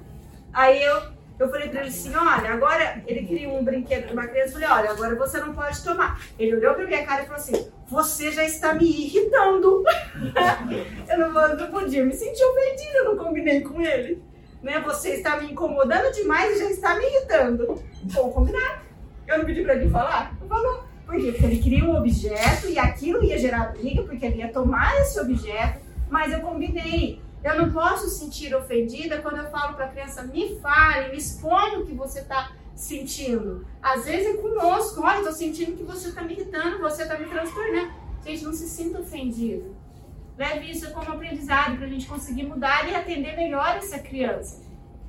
Aí 0.52 0.82
eu, 0.82 1.00
eu 1.42 1.50
falei 1.50 1.68
pra 1.68 1.80
ele 1.80 1.88
assim: 1.88 2.14
olha, 2.14 2.52
agora 2.52 3.02
ele 3.06 3.26
queria 3.26 3.48
um 3.48 3.64
brinquedo 3.64 4.04
pra 4.04 4.12
uma 4.12 4.26
criança. 4.26 4.48
Eu 4.48 4.52
falei: 4.52 4.68
olha, 4.68 4.90
agora 4.90 5.14
você 5.16 5.38
não 5.38 5.52
pode 5.52 5.82
tomar. 5.82 6.20
Ele 6.38 6.56
olhou 6.56 6.74
pra 6.74 6.86
minha 6.86 7.04
cara 7.04 7.22
e 7.22 7.26
falou 7.26 7.40
assim: 7.40 7.66
você 7.88 8.30
já 8.32 8.44
está 8.44 8.74
me 8.74 8.84
irritando. 8.84 9.82
eu 11.08 11.18
não, 11.18 11.56
não 11.56 11.70
podia 11.70 12.04
me 12.04 12.14
sentir 12.14 12.44
ofendida, 12.44 12.98
eu 12.98 13.04
não 13.04 13.16
combinei 13.16 13.60
com 13.60 13.80
ele. 13.80 14.22
Né? 14.62 14.80
Você 14.80 15.14
está 15.14 15.40
me 15.40 15.50
incomodando 15.52 16.12
demais 16.14 16.56
e 16.56 16.58
já 16.60 16.70
está 16.70 16.94
me 16.94 17.04
irritando. 17.04 17.82
Bom, 18.04 18.30
combinado. 18.30 18.82
Eu 19.26 19.38
não 19.38 19.44
pedi 19.44 19.62
pra 19.62 19.74
ele 19.74 19.90
falar? 19.90 20.36
Não 20.40 20.48
falou. 20.48 20.84
Por 21.06 21.16
quê? 21.16 21.32
Porque 21.32 21.46
ele 21.46 21.58
queria 21.58 21.84
um 21.84 21.96
objeto 21.96 22.68
e 22.68 22.78
aquilo 22.78 23.22
ia 23.24 23.36
gerar 23.36 23.72
briga, 23.72 24.02
porque 24.02 24.24
ele 24.24 24.38
ia 24.38 24.48
tomar 24.48 25.00
esse 25.00 25.18
objeto 25.20 25.80
mas 26.12 26.30
eu 26.30 26.40
combinei. 26.40 27.20
Eu 27.42 27.56
não 27.56 27.72
posso 27.72 28.08
sentir 28.08 28.54
ofendida 28.54 29.20
quando 29.20 29.38
eu 29.38 29.50
falo 29.50 29.74
para 29.74 29.86
a 29.86 29.88
criança, 29.88 30.22
me 30.22 30.58
fale, 30.60 31.10
me 31.10 31.16
exponha 31.16 31.80
o 31.80 31.86
que 31.86 31.92
você 31.92 32.20
está 32.20 32.52
sentindo. 32.74 33.66
Às 33.82 34.04
vezes 34.04 34.34
é 34.34 34.36
conosco, 34.38 35.02
olha, 35.02 35.18
estou 35.18 35.32
sentindo 35.32 35.76
que 35.76 35.82
você 35.82 36.08
está 36.08 36.22
me 36.22 36.34
irritando, 36.34 36.78
você 36.78 37.02
está 37.02 37.18
me 37.18 37.26
transtornando. 37.26 37.92
Gente, 38.24 38.44
não 38.44 38.52
se 38.52 38.68
sinta 38.68 39.00
ofendido. 39.00 39.74
Leve 40.38 40.70
isso 40.70 40.90
como 40.92 41.12
aprendizado 41.12 41.76
para 41.76 41.86
a 41.86 41.88
gente 41.88 42.06
conseguir 42.06 42.44
mudar 42.44 42.88
e 42.88 42.94
atender 42.94 43.36
melhor 43.36 43.76
essa 43.76 43.98
criança. 43.98 44.62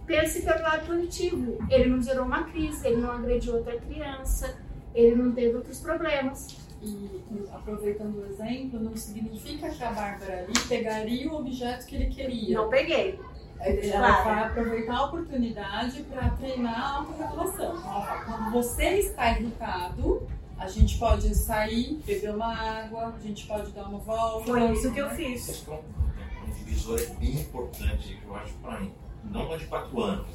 Pense 0.06 0.42
pelo 0.42 0.62
lado 0.62 0.88
positivo. 0.88 1.58
Ele 1.70 1.90
não 1.90 2.02
gerou 2.02 2.26
uma 2.26 2.44
crise, 2.44 2.86
ele 2.86 2.98
não 2.98 3.12
agrediu 3.12 3.56
outra 3.56 3.80
criança, 3.80 4.58
ele 4.94 5.16
não 5.16 5.32
teve 5.32 5.56
outros 5.56 5.80
problemas. 5.80 6.62
E 6.84 7.24
aproveitando 7.52 8.18
o 8.18 8.26
exemplo, 8.26 8.80
não 8.80 8.96
significa 8.96 9.70
que 9.70 9.84
a 9.84 9.92
Bárbara 9.92 10.40
ali 10.40 10.54
pegaria 10.68 11.32
o 11.32 11.38
objeto 11.38 11.86
que 11.86 11.96
ele 11.96 12.08
queria. 12.08 12.58
Não 12.58 12.70
peguei. 12.70 13.20
Ela 13.60 14.24
vai 14.24 14.44
aproveitar 14.44 14.98
a 14.98 15.06
oportunidade 15.06 16.04
para 16.04 16.30
treinar 16.32 16.78
a 16.78 16.98
autorregulação. 16.98 17.82
Quando 18.26 18.52
você 18.52 19.00
está 19.00 19.32
irritado, 19.32 20.28
a 20.58 20.68
gente 20.68 20.98
pode 20.98 21.34
sair, 21.34 22.02
beber 22.06 22.36
uma 22.36 22.54
água, 22.54 23.14
a 23.16 23.20
gente 23.20 23.48
pode 23.48 23.72
dar 23.72 23.88
uma 23.88 24.00
volta. 24.00 24.46
Foi 24.46 24.72
isso 24.74 24.92
que 24.92 25.00
eu 25.00 25.10
fiz. 25.12 25.66
Um 25.70 26.52
divisor 26.52 27.00
é 27.00 27.06
bem 27.16 27.40
importante 27.40 28.20
que 28.22 28.28
eu 28.28 28.36
acho 28.36 28.54
para 28.56 28.82
mim. 28.82 28.94
Não 29.24 29.46
uma 29.46 29.58
de 29.58 29.66
quatro 29.68 30.04
anos, 30.04 30.28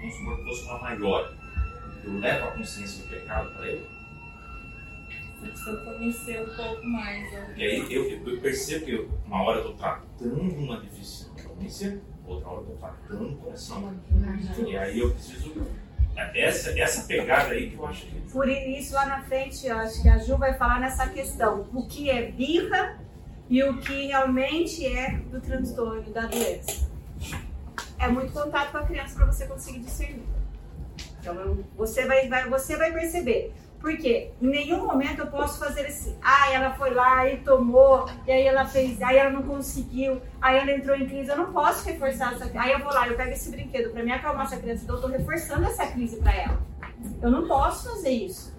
vamos 0.00 0.16
supor 0.16 0.36
que 0.36 0.44
fosse 0.44 0.62
uma 0.66 0.78
maior. 0.78 1.34
Eu 2.04 2.20
levo 2.20 2.46
a 2.46 2.50
consciência 2.52 3.02
do 3.02 3.10
pecado 3.10 3.52
para 3.54 3.66
ele 3.66 3.97
você 5.38 5.48
precisa 5.48 5.76
conhecer 5.78 6.42
um 6.42 6.56
pouco 6.56 6.84
mais. 6.84 7.32
Né? 7.32 7.54
E 7.56 7.64
aí 7.64 7.94
eu, 7.94 8.26
eu, 8.26 8.40
percebo 8.40 8.84
que 8.84 9.08
uma 9.26 9.42
hora 9.42 9.58
eu 9.58 9.70
estou 9.70 9.76
tratando 9.76 10.40
uma 10.40 10.80
deficiência, 10.80 12.00
outra 12.26 12.48
hora 12.48 12.60
eu 12.60 12.74
estou 12.74 12.76
tratando 12.76 13.32
o 13.32 13.36
coração. 13.36 13.94
E 14.66 14.76
aí 14.76 14.98
eu 14.98 15.10
preciso. 15.12 15.66
Essa, 16.34 16.76
essa 16.76 17.06
pegada 17.06 17.52
aí 17.52 17.70
que 17.70 17.76
eu 17.76 17.86
acho 17.86 18.06
que. 18.06 18.20
Por 18.32 18.48
isso, 18.48 18.94
lá 18.94 19.06
na 19.06 19.22
frente, 19.22 19.66
eu 19.66 19.78
acho 19.78 20.02
que 20.02 20.08
a 20.08 20.18
Ju 20.18 20.36
vai 20.36 20.54
falar 20.54 20.80
nessa 20.80 21.08
questão: 21.08 21.68
o 21.72 21.86
que 21.86 22.10
é 22.10 22.32
birra 22.32 22.98
e 23.48 23.62
o 23.62 23.78
que 23.78 24.08
realmente 24.08 24.84
é 24.84 25.12
do 25.30 25.40
transtorno, 25.40 26.10
da 26.12 26.26
doença. 26.26 26.88
É 28.00 28.08
muito 28.08 28.32
contato 28.32 28.72
com 28.72 28.78
a 28.78 28.86
criança 28.86 29.14
para 29.14 29.26
você 29.26 29.46
conseguir 29.46 29.80
discernir. 29.80 30.26
Então, 31.20 31.58
você 31.76 32.06
vai, 32.06 32.28
vai, 32.28 32.48
você 32.48 32.76
vai 32.76 32.92
perceber 32.92 33.52
porque 33.80 34.30
em 34.40 34.48
nenhum 34.48 34.86
momento 34.86 35.20
eu 35.20 35.26
posso 35.28 35.58
fazer 35.58 35.86
esse, 35.86 36.16
ah, 36.22 36.52
ela 36.52 36.74
foi 36.74 36.90
lá 36.90 37.28
e 37.28 37.38
tomou, 37.38 38.08
e 38.26 38.32
aí 38.32 38.46
ela 38.46 38.64
fez, 38.64 39.00
aí 39.00 39.16
ela 39.16 39.30
não 39.30 39.42
conseguiu, 39.42 40.20
aí 40.40 40.58
ela 40.58 40.72
entrou 40.72 40.96
em 40.96 41.06
crise. 41.06 41.30
Eu 41.30 41.36
não 41.36 41.52
posso 41.52 41.88
reforçar 41.88 42.34
essa 42.34 42.50
Aí 42.58 42.72
eu 42.72 42.80
vou 42.80 42.92
lá, 42.92 43.06
eu 43.06 43.16
pego 43.16 43.30
esse 43.30 43.50
brinquedo 43.50 43.90
para 43.92 44.02
me 44.02 44.10
acalmar 44.10 44.46
essa 44.46 44.56
criança, 44.56 44.82
então 44.84 44.96
eu 44.96 45.02
tô 45.02 45.08
reforçando 45.08 45.64
essa 45.64 45.86
crise 45.86 46.16
para 46.16 46.34
ela. 46.34 46.60
Eu 47.22 47.30
não 47.30 47.46
posso 47.46 47.90
fazer 47.90 48.10
isso. 48.10 48.56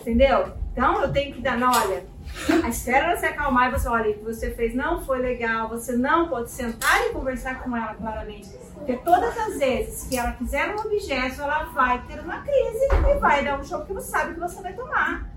Entendeu? 0.00 0.52
Então 0.72 1.02
eu 1.02 1.12
tenho 1.12 1.34
que 1.34 1.40
dar, 1.40 1.56
não, 1.56 1.70
olha, 1.70 2.04
espera 2.68 3.06
ela 3.08 3.16
se 3.16 3.26
acalmar 3.26 3.68
e 3.68 3.72
você, 3.78 3.88
olha, 3.88 4.10
o 4.10 4.14
que 4.14 4.24
você 4.24 4.50
fez 4.50 4.74
não 4.74 5.04
foi 5.04 5.20
legal, 5.20 5.68
você 5.68 5.96
não 5.96 6.28
pode 6.28 6.50
sentar 6.50 7.06
e 7.06 7.10
conversar 7.10 7.62
com 7.62 7.76
ela 7.76 7.94
claramente 7.94 8.48
porque 8.82 8.96
todas 8.96 9.38
as 9.38 9.58
vezes 9.60 10.08
que 10.08 10.16
ela 10.16 10.32
quiser 10.32 10.74
um 10.74 10.80
objeto, 10.80 11.40
ela 11.40 11.64
vai 11.66 12.04
ter 12.04 12.18
uma 12.18 12.42
crise 12.42 12.88
e 12.90 13.18
vai 13.20 13.44
dar 13.44 13.60
um 13.60 13.64
choque 13.64 13.86
que 13.86 13.92
você 13.92 14.10
sabe 14.10 14.34
que 14.34 14.40
você 14.40 14.60
vai 14.60 14.74
tomar. 14.74 15.30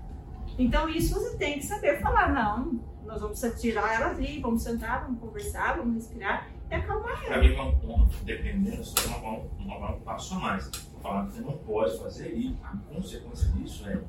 Então, 0.58 0.88
isso 0.88 1.14
você 1.14 1.36
tem 1.36 1.60
que 1.60 1.64
saber 1.64 2.00
falar. 2.00 2.32
Não, 2.32 2.80
nós 3.04 3.20
vamos 3.20 3.40
tirar 3.60 3.94
ela 3.94 4.06
ali, 4.10 4.40
vamos 4.40 4.62
sentar, 4.62 5.04
vamos 5.04 5.20
conversar, 5.20 5.76
vamos 5.76 5.94
respirar 5.94 6.48
e 6.68 6.74
acalmar 6.74 7.24
ela. 7.24 7.28
Para 7.28 7.40
mim, 7.40 7.54
é 7.54 8.24
dependendo, 8.24 8.82
uma, 9.06 9.16
uma, 9.18 9.76
uma, 9.76 9.90
um 9.92 10.00
passo 10.00 10.34
a 10.34 10.38
mais. 10.40 10.68
Falar 11.00 11.26
que 11.26 11.34
você 11.34 11.40
não 11.42 11.56
pode 11.58 11.98
fazer 11.98 12.36
e 12.36 12.56
a 12.64 12.76
consequência 12.92 13.48
disso 13.52 13.88
é 13.88 14.00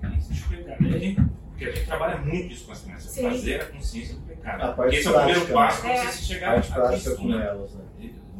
que 0.00 0.16
existe 0.16 0.48
pecado. 0.48 1.34
Porque 1.54 1.66
a 1.66 1.72
gente 1.72 1.86
trabalha 1.86 2.20
muito 2.20 2.52
isso 2.52 2.66
com 2.66 2.72
as 2.72 2.82
crianças, 2.82 3.10
Sim. 3.12 3.30
fazer 3.30 3.60
a 3.60 3.66
consciência 3.66 4.14
do 4.16 4.20
pecado. 4.22 4.62
A 4.62 4.72
parte 4.72 4.96
Esse 4.96 5.06
é 5.06 5.10
o 5.10 5.14
primeiro 5.14 5.46
passo 5.52 5.80
para 5.82 5.92
é. 5.92 6.06
você 6.06 6.22
chegar 6.24 6.54
a 6.56 6.58
isso, 6.58 7.16
com 7.16 7.28
né? 7.28 7.46
elas, 7.46 7.74
né? 7.74 7.84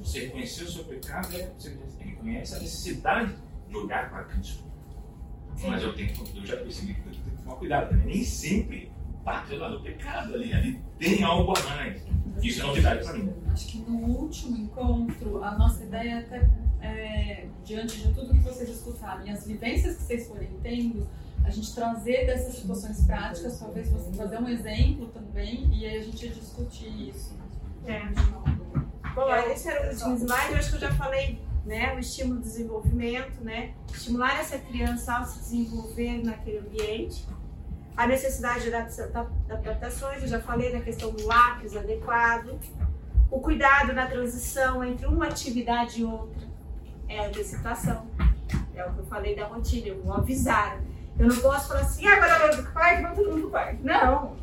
Você 0.01 0.21
reconhecer 0.21 0.65
o 0.65 0.71
seu 0.71 0.85
pecado 0.85 1.29
é 1.37 1.51
você 1.57 1.79
reconhece 2.01 2.57
a 2.57 2.59
necessidade 2.59 3.35
de 3.69 3.77
olhar 3.77 4.11
para 4.11 4.25
Cristo. 4.25 4.65
Mas 5.65 5.83
eu, 5.83 5.95
tenho, 5.95 6.12
eu 6.35 6.45
já 6.45 6.57
percebi 6.57 6.95
que 6.95 7.01
eu 7.07 7.12
tenho 7.12 7.25
que 7.25 7.43
tomar 7.43 7.57
cuidado 7.57 7.91
também. 7.91 8.07
Nem 8.07 8.25
sempre 8.25 8.91
bate 9.25 9.55
lá 9.55 9.71
no 9.71 9.81
pecado 9.81 10.35
ali. 10.35 10.53
Ali 10.53 10.81
tem 10.99 11.23
algo 11.23 11.55
a 11.57 11.62
mais. 11.77 12.03
Isso 12.43 12.61
é 12.62 12.67
novidade 12.67 13.05
para 13.05 13.12
mim. 13.12 13.33
Acho 13.53 13.67
que 13.69 13.79
no 13.79 13.97
último 13.97 14.57
encontro, 14.57 15.43
a 15.43 15.57
nossa 15.57 15.85
ideia 15.85 16.19
até 16.19 16.51
é, 16.83 17.47
diante 17.65 18.01
de 18.01 18.12
tudo 18.12 18.35
que 18.35 18.41
vocês 18.41 18.69
escutaram 18.69 19.25
e 19.25 19.31
as 19.31 19.47
vivências 19.47 19.97
que 19.97 20.03
vocês 20.03 20.27
forem 20.27 20.51
tendo, 20.62 21.07
a 21.45 21.51
gente 21.51 21.75
trazer 21.75 22.27
dessas 22.27 22.55
situações 22.57 23.05
práticas, 23.05 23.59
talvez 23.59 23.89
você 23.91 24.11
trazer 24.11 24.39
um 24.39 24.49
exemplo 24.49 25.09
também, 25.09 25.69
e 25.73 25.85
aí 25.85 25.99
a 25.99 26.03
gente 26.03 26.29
discutir 26.29 27.11
isso. 27.11 27.37
É. 27.87 28.01
Bom, 29.15 29.33
esse 29.53 29.69
era 29.69 29.87
o 29.87 29.91
último 29.91 30.17
slide, 30.17 30.53
eu 30.53 30.59
acho 30.59 30.71
que 30.71 30.77
eu 30.77 30.81
já 30.81 30.95
falei, 30.95 31.41
né, 31.67 31.95
o 31.95 31.99
estímulo 31.99 32.41
do 32.41 32.43
desenvolvimento, 32.43 33.45
né, 33.45 33.75
estimular 33.93 34.41
essa 34.41 34.59
criança 34.59 35.19
a 35.19 35.25
se 35.25 35.39
desenvolver 35.41 36.25
naquele 36.25 36.59
ambiente, 36.59 37.27
a 37.97 38.07
necessidade 38.07 38.65
de 38.65 38.75
adaptações, 38.75 40.23
eu 40.23 40.29
já 40.29 40.41
falei 40.41 40.73
da 40.73 40.81
questão 40.81 41.13
do 41.13 41.27
lápis 41.27 41.77
adequado, 41.77 42.59
o 43.31 43.39
cuidado 43.39 43.93
na 43.93 44.07
transição 44.07 44.83
entre 44.83 45.07
uma 45.07 45.27
atividade 45.27 46.01
e 46.01 46.05
outra, 46.05 46.43
é 47.09 47.21
a 47.21 47.29
antecipação, 47.29 48.07
é 48.75 48.85
o 48.85 48.93
que 48.95 48.99
eu 49.01 49.07
falei 49.07 49.37
da 49.37 49.47
rotina, 49.47 49.95
vou 50.03 50.15
avisar. 50.15 50.81
Eu 51.19 51.29
não 51.29 51.37
posso 51.37 51.69
falar 51.69 51.81
assim, 51.81 52.07
agora 52.07 52.39
vamos 52.39 52.57
pro 52.57 52.73
parque, 52.73 53.03
vamos 53.03 53.17
todo 53.17 53.31
mundo 53.31 53.41
pro 53.43 53.51
parque. 53.51 53.79
Não, 53.83 54.37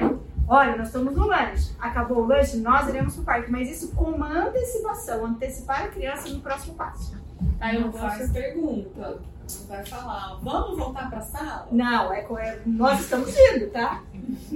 Olha, 0.51 0.76
nós 0.76 0.88
estamos 0.88 1.15
no 1.15 1.28
lanche. 1.28 1.72
Acabou 1.80 2.24
o 2.24 2.28
lanche, 2.28 2.57
nós 2.57 2.86
iremos 2.89 3.13
para 3.13 3.22
o 3.22 3.26
parque. 3.26 3.49
Mas 3.49 3.72
isso 3.72 3.95
com 3.95 4.11
uma 4.11 4.28
antecipação, 4.28 5.26
antecipar 5.26 5.84
a 5.84 5.88
criança 5.88 6.28
no 6.28 6.41
próximo 6.41 6.74
passo. 6.74 7.15
Aí 7.57 7.82
eu 7.82 7.89
faço 7.93 8.34
pergunta. 8.34 9.19
Não 9.59 9.67
vai 9.67 9.86
falar, 9.86 10.38
vamos 10.41 10.78
voltar 10.78 11.09
para 11.09 11.19
a 11.19 11.22
sala? 11.22 11.67
Não, 11.72 12.13
é, 12.13 12.19
é, 12.19 12.59
nós 12.65 12.99
estamos 12.99 13.30
indo, 13.30 13.69
tá? 13.69 14.01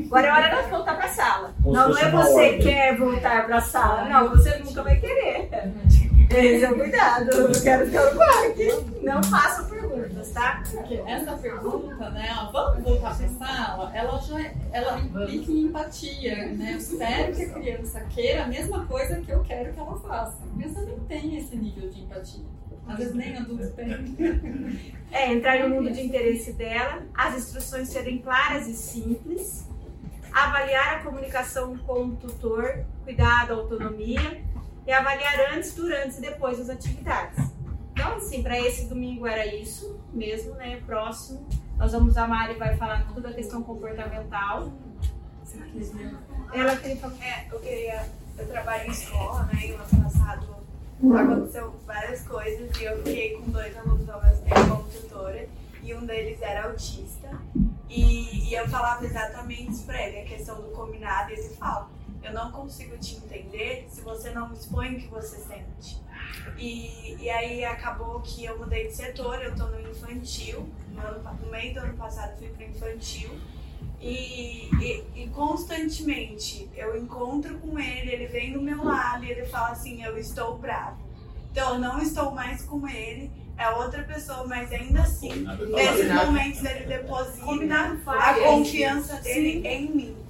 Agora 0.05 0.27
é 0.27 0.31
hora 0.31 0.63
de 0.63 0.69
voltar 0.69 0.95
para 0.95 1.05
a 1.05 1.09
sala. 1.09 1.53
Não, 1.63 1.89
não 1.89 1.97
é 1.97 2.11
você 2.11 2.53
que 2.57 2.63
quer 2.63 2.97
voltar 2.97 3.45
para 3.45 3.57
a 3.57 3.61
sala. 3.61 4.09
Não, 4.09 4.29
você 4.29 4.57
nunca 4.59 4.83
vai 4.83 4.99
querer. 4.99 5.49
Esse 6.29 6.65
é 6.65 6.71
o 6.71 6.75
cuidado. 6.75 7.29
Eu 7.29 7.61
quero 7.61 7.85
ficar 7.85 8.11
no 8.11 8.17
parque. 8.17 8.85
Não 9.01 9.23
faça 9.23 9.63
perguntas. 9.63 9.84
Perguntas, 10.25 10.31
tá? 10.31 10.63
Porque 10.71 10.95
essa 11.05 11.37
pergunta, 11.37 12.09
né, 12.09 12.35
ó, 12.39 12.51
vamos 12.51 12.83
voltar 12.83 13.15
para 13.15 13.25
a 13.25 13.29
sala, 13.29 13.95
ela 13.95 14.17
já 14.19 14.51
ela 14.71 14.99
implica 14.99 15.51
em 15.51 15.61
empatia, 15.65 16.47
né? 16.53 16.73
Eu 16.73 16.77
espero 16.77 17.35
que 17.35 17.43
a 17.43 17.49
criança 17.49 17.99
queira 18.05 18.43
a 18.43 18.47
mesma 18.47 18.85
coisa 18.85 19.21
que 19.21 19.31
eu 19.31 19.43
quero 19.43 19.73
que 19.73 19.79
ela 19.79 19.99
faça. 19.99 20.43
A 20.43 20.57
criança 20.57 20.81
nem 20.81 20.99
tem 21.01 21.37
esse 21.37 21.55
nível 21.55 21.89
de 21.89 22.01
empatia. 22.01 22.45
Às 22.87 22.97
vezes 22.97 23.15
nem 23.15 23.35
adulto 23.35 23.67
tem. 23.71 24.95
É, 25.11 25.31
entrar 25.31 25.59
no 25.59 25.75
mundo 25.75 25.91
de 25.91 26.01
interesse 26.01 26.53
dela, 26.53 27.03
as 27.15 27.37
instruções 27.37 27.89
serem 27.89 28.19
claras 28.19 28.67
e 28.67 28.73
simples, 28.73 29.67
avaliar 30.31 30.95
a 30.95 30.99
comunicação 30.99 31.77
com 31.77 32.07
o 32.07 32.15
tutor, 32.15 32.85
cuidado, 33.03 33.53
autonomia, 33.53 34.43
e 34.85 34.91
avaliar 34.91 35.53
antes, 35.55 35.73
durante 35.73 36.17
e 36.17 36.21
depois 36.21 36.59
das 36.59 36.69
atividades. 36.69 37.55
Então, 37.91 38.17
assim, 38.17 38.43
para 38.43 38.59
esse 38.59 38.85
domingo 38.87 39.25
era 39.25 39.47
isso 39.47 39.97
mesmo, 40.15 40.55
né? 40.55 40.81
Próximo, 40.85 41.45
nós 41.77 41.91
vamos, 41.91 42.17
a 42.17 42.27
Mari 42.27 42.55
vai 42.55 42.75
falar 42.77 43.05
tudo 43.07 43.21
da 43.21 43.33
questão 43.33 43.61
comportamental. 43.61 44.71
Ela 46.53 46.75
queria. 46.77 47.05
É, 47.21 47.47
eu 47.51 47.59
queria. 47.59 48.09
Eu 48.37 48.47
trabalho 48.47 48.87
em 48.87 48.91
escola, 48.91 49.43
né? 49.43 49.59
E 49.65 49.71
o 49.71 49.75
ano 49.75 50.03
passado 50.03 50.55
aconteceu 51.17 51.75
várias 51.85 52.21
coisas 52.27 52.77
e 52.77 52.83
eu 52.83 52.97
fiquei 52.97 53.37
com 53.37 53.51
dois 53.51 53.77
alunos 53.77 54.09
ao 54.09 54.23
mesmo 54.23 54.43
tempo 54.43 54.69
como 54.69 54.89
tutora 54.89 55.47
e 55.83 55.93
um 55.93 56.05
deles 56.05 56.41
era 56.41 56.65
autista. 56.65 57.29
E, 57.89 58.49
e 58.49 58.53
eu 58.53 58.67
falava 58.67 59.05
exatamente 59.05 59.71
isso 59.71 59.85
pra 59.85 60.01
ele, 60.01 60.19
a 60.19 60.25
questão 60.25 60.55
do 60.59 60.69
combinado, 60.69 61.31
e 61.31 61.33
ele 61.33 61.49
fala, 61.55 61.89
eu 62.25 62.33
não 62.33 62.51
consigo 62.51 62.97
te 62.97 63.15
entender 63.15 63.85
se 63.89 64.01
você 64.01 64.31
não 64.31 64.49
me 64.49 64.55
expõe 64.55 64.95
o 64.95 64.99
que 64.99 65.07
você 65.07 65.37
sente. 65.37 66.03
E, 66.57 67.15
e 67.19 67.29
aí 67.29 67.63
acabou 67.63 68.19
que 68.21 68.45
eu 68.45 68.57
mudei 68.57 68.87
de 68.87 68.95
setor, 68.95 69.41
eu 69.41 69.55
tô 69.55 69.65
no 69.67 69.79
infantil, 69.79 70.67
no, 70.91 71.01
ano, 71.01 71.39
no 71.41 71.51
meio 71.51 71.73
do 71.73 71.79
ano 71.81 71.97
passado 71.97 72.37
fui 72.37 72.47
pro 72.49 72.63
infantil, 72.63 73.29
e, 74.01 74.69
e, 74.81 75.03
e, 75.15 75.27
constantemente 75.29 76.69
eu 76.75 76.97
encontro 76.97 77.57
com 77.59 77.79
ele, 77.79 78.11
ele 78.11 78.27
vem 78.27 78.53
do 78.53 78.61
meu 78.61 78.83
lado 78.83 79.23
e 79.23 79.31
ele 79.31 79.45
fala 79.45 79.69
assim: 79.69 80.03
Eu 80.03 80.17
estou 80.17 80.57
bravo. 80.57 80.97
Então 81.51 81.75
eu 81.75 81.79
não 81.79 81.99
estou 81.99 82.31
mais 82.31 82.63
com 82.63 82.87
ele, 82.87 83.31
é 83.57 83.69
outra 83.69 84.03
pessoa, 84.03 84.45
mas 84.45 84.71
ainda 84.71 85.01
assim, 85.01 85.45
nesses 85.73 86.11
momentos 86.11 86.63
ele 86.63 86.85
deposita 86.85 87.97
a 88.05 88.33
confiança 88.35 89.15
dele 89.21 89.65
em 89.65 89.89
mim. 89.89 90.24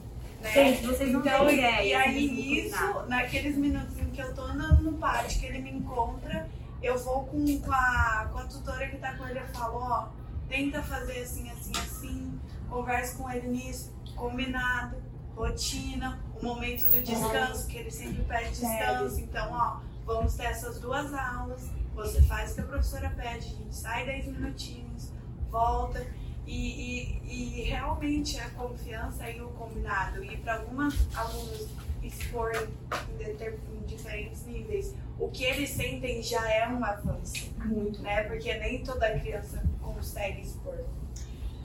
Né? 0.45 0.51
Gente, 0.51 0.85
vocês 0.85 1.11
não 1.11 1.21
então, 1.21 1.47
têm 1.47 1.57
ideia. 1.57 1.83
E 1.83 1.93
aí, 1.93 2.65
isso, 2.67 3.03
naqueles 3.07 3.57
minutos 3.57 3.97
em 3.97 4.09
que 4.11 4.21
eu 4.21 4.33
tô 4.33 4.41
andando 4.41 4.83
no 4.83 4.93
pátio, 4.97 5.39
que 5.39 5.45
ele 5.47 5.59
me 5.59 5.71
encontra, 5.71 6.47
eu 6.83 6.97
vou 6.99 7.25
com, 7.25 7.59
com, 7.59 7.71
a, 7.71 8.29
com 8.31 8.37
a 8.37 8.45
tutora 8.45 8.87
que 8.87 8.97
tá 8.97 9.15
com 9.15 9.27
ele, 9.27 9.39
eu 9.39 9.47
falo: 9.47 9.77
Ó, 9.77 10.07
tenta 10.47 10.83
fazer 10.83 11.21
assim, 11.21 11.49
assim, 11.49 11.71
assim 11.75 12.39
converso 12.69 13.17
com 13.17 13.29
ele 13.31 13.47
nisso, 13.47 13.93
combinado, 14.15 14.97
rotina, 15.35 16.19
o 16.39 16.45
momento 16.45 16.89
do 16.89 17.01
descanso, 17.01 17.67
que 17.67 17.77
ele 17.77 17.91
sempre 17.91 18.23
pede 18.23 18.51
descanso. 18.51 19.19
Então, 19.19 19.51
ó, 19.51 19.79
vamos 20.05 20.35
ter 20.35 20.45
essas 20.45 20.79
duas 20.79 21.13
aulas, 21.13 21.69
você 21.95 22.21
faz 22.21 22.51
o 22.51 22.55
que 22.55 22.61
a 22.61 22.65
professora 22.65 23.09
pede, 23.09 23.47
a 23.47 23.49
gente 23.49 23.75
sai 23.75 24.05
10 24.05 24.27
minutinhos, 24.27 25.11
volta. 25.49 26.05
E, 26.47 27.19
e, 27.23 27.61
e 27.61 27.61
realmente 27.63 28.39
a 28.39 28.49
confiança 28.51 29.29
e 29.29 29.41
o 29.41 29.49
combinado. 29.49 30.23
E 30.23 30.37
para 30.37 30.57
algumas 30.57 30.93
alunos 31.15 31.67
expor 32.03 32.51
em, 32.55 33.23
em, 33.23 33.85
diferentes 33.87 34.45
níveis, 34.45 34.93
o 35.19 35.29
que 35.29 35.43
eles 35.43 35.71
sentem 35.71 36.21
já 36.21 36.47
é 36.51 36.67
um 36.67 36.83
avanço. 36.83 37.51
Muito. 37.65 38.01
Né? 38.01 38.23
Porque 38.23 38.53
nem 38.55 38.83
toda 38.83 39.19
criança 39.19 39.63
consegue 39.81 40.41
expor 40.41 40.77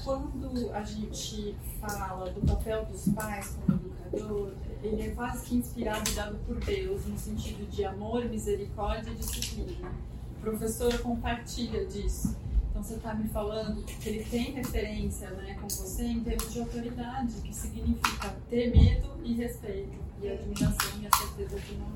quando 0.05 0.71
a 0.73 0.83
gente 0.83 1.55
fala 1.81 2.31
do 2.31 2.41
papel 2.41 2.85
dos 2.87 3.09
pais 3.09 3.57
como 3.67 3.79
educador, 3.79 4.53
ele 4.83 5.03
é 5.03 5.11
quase 5.11 5.47
que 5.47 5.57
inspirado 5.57 6.11
e 6.11 6.15
dado 6.15 6.39
por 6.47 6.57
Deus, 6.57 7.05
no 7.07 7.19
sentido 7.19 7.69
de 7.71 7.85
amor, 7.85 8.25
misericórdia 8.25 9.11
e 9.11 9.15
disciplina. 9.15 9.93
O 10.39 10.41
professor 10.41 10.99
compartilha 11.01 11.85
disso. 11.85 12.37
Então 12.81 12.89
você 12.89 12.95
está 12.95 13.13
me 13.13 13.29
falando 13.29 13.85
que 13.85 14.09
ele 14.09 14.25
tem 14.25 14.53
referência 14.53 15.29
né, 15.33 15.55
com 15.61 15.69
você 15.69 16.03
em 16.03 16.21
termos 16.21 16.51
de 16.51 16.61
autoridade, 16.61 17.35
que 17.43 17.55
significa 17.55 18.35
ter 18.49 18.75
medo 18.75 19.11
e 19.23 19.35
respeito, 19.35 19.93
e 20.23 20.29
admiração 20.31 20.99
e 21.03 21.07
a 21.07 21.11
certeza 21.15 21.61
de 21.61 21.75
não 21.77 21.89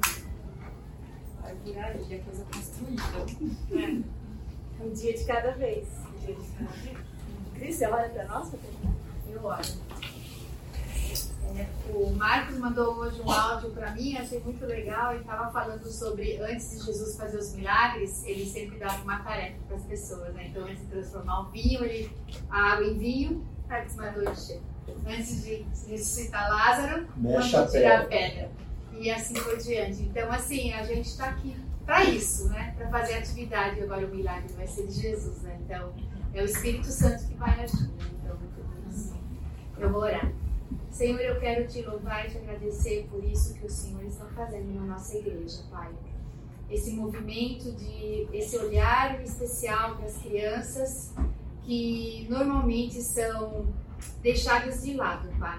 Vai 1.41 1.55
por 1.55 1.79
aí, 1.79 2.15
a 2.15 2.23
coisa 2.23 2.45
construída. 2.53 3.03
É. 3.73 4.85
Um 4.85 4.93
dia 4.93 5.15
de 5.15 5.25
cada 5.25 5.53
vez. 5.53 5.89
Um 6.07 6.27
dia 6.27 6.35
de 6.35 6.47
cada 6.49 6.71
vez. 6.71 6.99
Cris, 7.55 7.77
você 7.77 7.87
olha 7.87 8.09
para 8.11 8.25
nós? 8.27 8.53
Eu 9.31 9.43
olho. 9.43 10.14
É, 11.57 11.69
o 11.93 12.11
Marcos 12.15 12.59
mandou 12.59 12.97
hoje 12.97 13.21
um 13.21 13.31
áudio 13.31 13.71
para 13.71 13.93
mim, 13.93 14.17
achei 14.17 14.41
muito 14.41 14.65
legal. 14.67 15.13
Ele 15.13 15.21
estava 15.21 15.53
falando 15.53 15.85
sobre 15.87 16.39
antes 16.39 16.71
de 16.71 16.85
Jesus 16.85 17.17
fazer 17.17 17.37
os 17.37 17.55
milagres, 17.55 18.25
ele 18.25 18.45
sempre 18.45 18.79
dava 18.79 19.03
uma 19.03 19.21
tarefa 19.21 19.57
para 19.69 19.77
as 19.77 19.85
pessoas. 19.85 20.35
Né? 20.35 20.49
Então, 20.49 20.65
antes 20.65 20.81
de 20.81 20.87
transformar 20.87 21.43
o 21.43 21.51
vinho, 21.51 21.85
ele, 21.85 22.11
a 22.51 22.73
água 22.73 22.87
em 22.87 22.99
vinho, 22.99 23.47
Marcos 23.69 23.95
mandou 23.97 24.23
encher. 24.25 24.61
Antes 25.07 25.45
de 25.45 25.67
ressuscitar 25.89 26.51
Lázaro, 26.51 27.09
mandou 27.17 27.67
tirar 27.69 28.01
a 28.01 28.05
pedra. 28.07 28.51
E 28.93 29.11
assim 29.11 29.35
por 29.35 29.57
diante. 29.57 30.03
Então, 30.03 30.31
assim, 30.31 30.73
a 30.73 30.85
gente 30.85 31.07
está 31.07 31.31
aqui 31.31 31.57
para 31.85 32.05
isso, 32.05 32.49
né? 32.49 32.75
Para 32.77 32.89
fazer 32.89 33.15
atividade. 33.15 33.81
Agora, 33.81 34.07
o 34.07 34.11
milagre 34.11 34.53
vai 34.55 34.67
ser 34.67 34.87
de 34.87 35.01
Jesus, 35.01 35.43
né? 35.43 35.59
Então 35.65 35.93
é 36.33 36.43
o 36.43 36.45
Espírito 36.45 36.87
Santo 36.87 37.27
que 37.27 37.35
vai 37.35 37.63
agir. 37.63 37.91
Então, 38.23 38.37
assim, 38.89 39.17
eu 39.79 39.91
vou 39.91 40.03
orar. 40.03 40.33
Senhor, 40.95 41.21
eu 41.21 41.41
quero 41.41 41.67
te 41.67 41.83
louvar 41.83 42.25
e 42.25 42.31
te 42.31 42.39
agradecer 42.39 43.09
por 43.11 43.25
isso 43.25 43.53
que 43.55 43.67
o 43.67 43.69
Senhor 43.69 44.05
está 44.05 44.27
fazendo 44.27 44.73
na 44.77 44.95
nossa 44.95 45.19
igreja, 45.19 45.65
Pai. 45.69 45.93
Esse 46.71 46.93
movimento 46.93 47.73
de 47.73 48.29
esse 48.33 48.57
olhar 48.57 49.21
especial 49.21 49.97
para 49.97 50.07
as 50.07 50.17
crianças 50.19 51.13
que 51.65 52.29
normalmente 52.31 53.03
são 53.03 53.67
deixadas 54.23 54.85
de 54.85 54.95
lado, 54.95 55.29
Pai. 55.37 55.59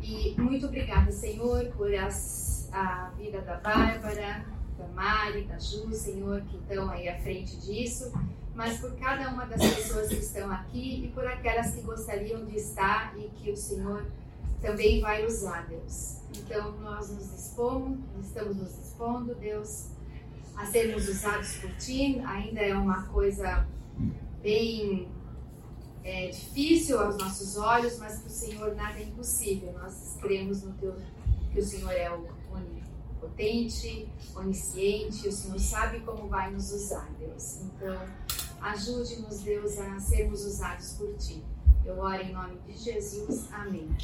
E 0.00 0.34
muito 0.40 0.68
obrigada, 0.68 1.12
Senhor, 1.12 1.66
por 1.76 1.94
as, 1.94 2.70
a 2.72 3.10
vida 3.18 3.42
da 3.42 3.56
Bárbara, 3.56 4.46
da 4.78 4.88
Mari, 4.94 5.44
da 5.44 5.58
Ju, 5.58 5.92
Senhor, 5.92 6.40
que 6.44 6.56
estão 6.56 6.88
aí 6.88 7.10
à 7.10 7.20
frente 7.20 7.58
disso 7.58 8.10
mas 8.52 8.78
por 8.78 8.94
cada 8.96 9.30
uma 9.30 9.46
das 9.46 9.60
pessoas 9.74 10.08
que 10.08 10.16
estão 10.16 10.50
aqui 10.50 11.04
e 11.04 11.08
por 11.08 11.26
aquelas 11.26 11.74
que 11.74 11.80
gostariam 11.80 12.44
de 12.44 12.56
estar 12.56 13.16
e 13.16 13.30
que 13.30 13.50
o 13.50 13.56
Senhor 13.56 14.04
também 14.60 15.00
vai 15.00 15.26
usar, 15.26 15.66
Deus. 15.66 16.18
Então, 16.36 16.72
nós 16.80 17.10
nos 17.10 17.30
dispomos, 17.30 17.98
estamos 18.22 18.56
nos 18.56 18.76
dispondo, 18.76 19.34
Deus, 19.34 19.88
a 20.56 20.66
sermos 20.66 21.08
usados 21.08 21.56
por 21.56 21.70
Ti. 21.76 22.20
Ainda 22.26 22.60
é 22.60 22.74
uma 22.74 23.04
coisa 23.04 23.66
bem 24.42 25.08
é, 26.04 26.28
difícil 26.28 27.00
aos 27.00 27.16
nossos 27.18 27.56
olhos, 27.56 27.98
mas 27.98 28.18
para 28.18 28.28
o 28.28 28.30
Senhor 28.30 28.74
nada 28.74 28.98
é 28.98 29.04
impossível. 29.04 29.72
Nós 29.72 30.16
cremos 30.20 30.62
no 30.62 30.72
Teu, 30.74 30.96
que 31.52 31.58
o 31.58 31.64
Senhor 31.64 31.92
é 31.92 32.10
onipotente, 32.52 34.08
onisciente, 34.34 35.28
o 35.28 35.32
Senhor 35.32 35.58
sabe 35.58 36.00
como 36.00 36.28
vai 36.28 36.50
nos 36.50 36.72
usar, 36.72 37.08
Deus. 37.18 37.62
Então, 37.62 37.98
Ajude-nos, 38.60 39.40
Deus, 39.40 39.78
a 39.78 39.98
sermos 39.98 40.44
usados 40.44 40.92
por 40.92 41.14
Ti. 41.16 41.42
Eu 41.84 41.98
oro 41.98 42.22
em 42.22 42.32
nome 42.32 42.58
de 42.66 42.76
Jesus. 42.76 43.48
Amém. 43.52 43.90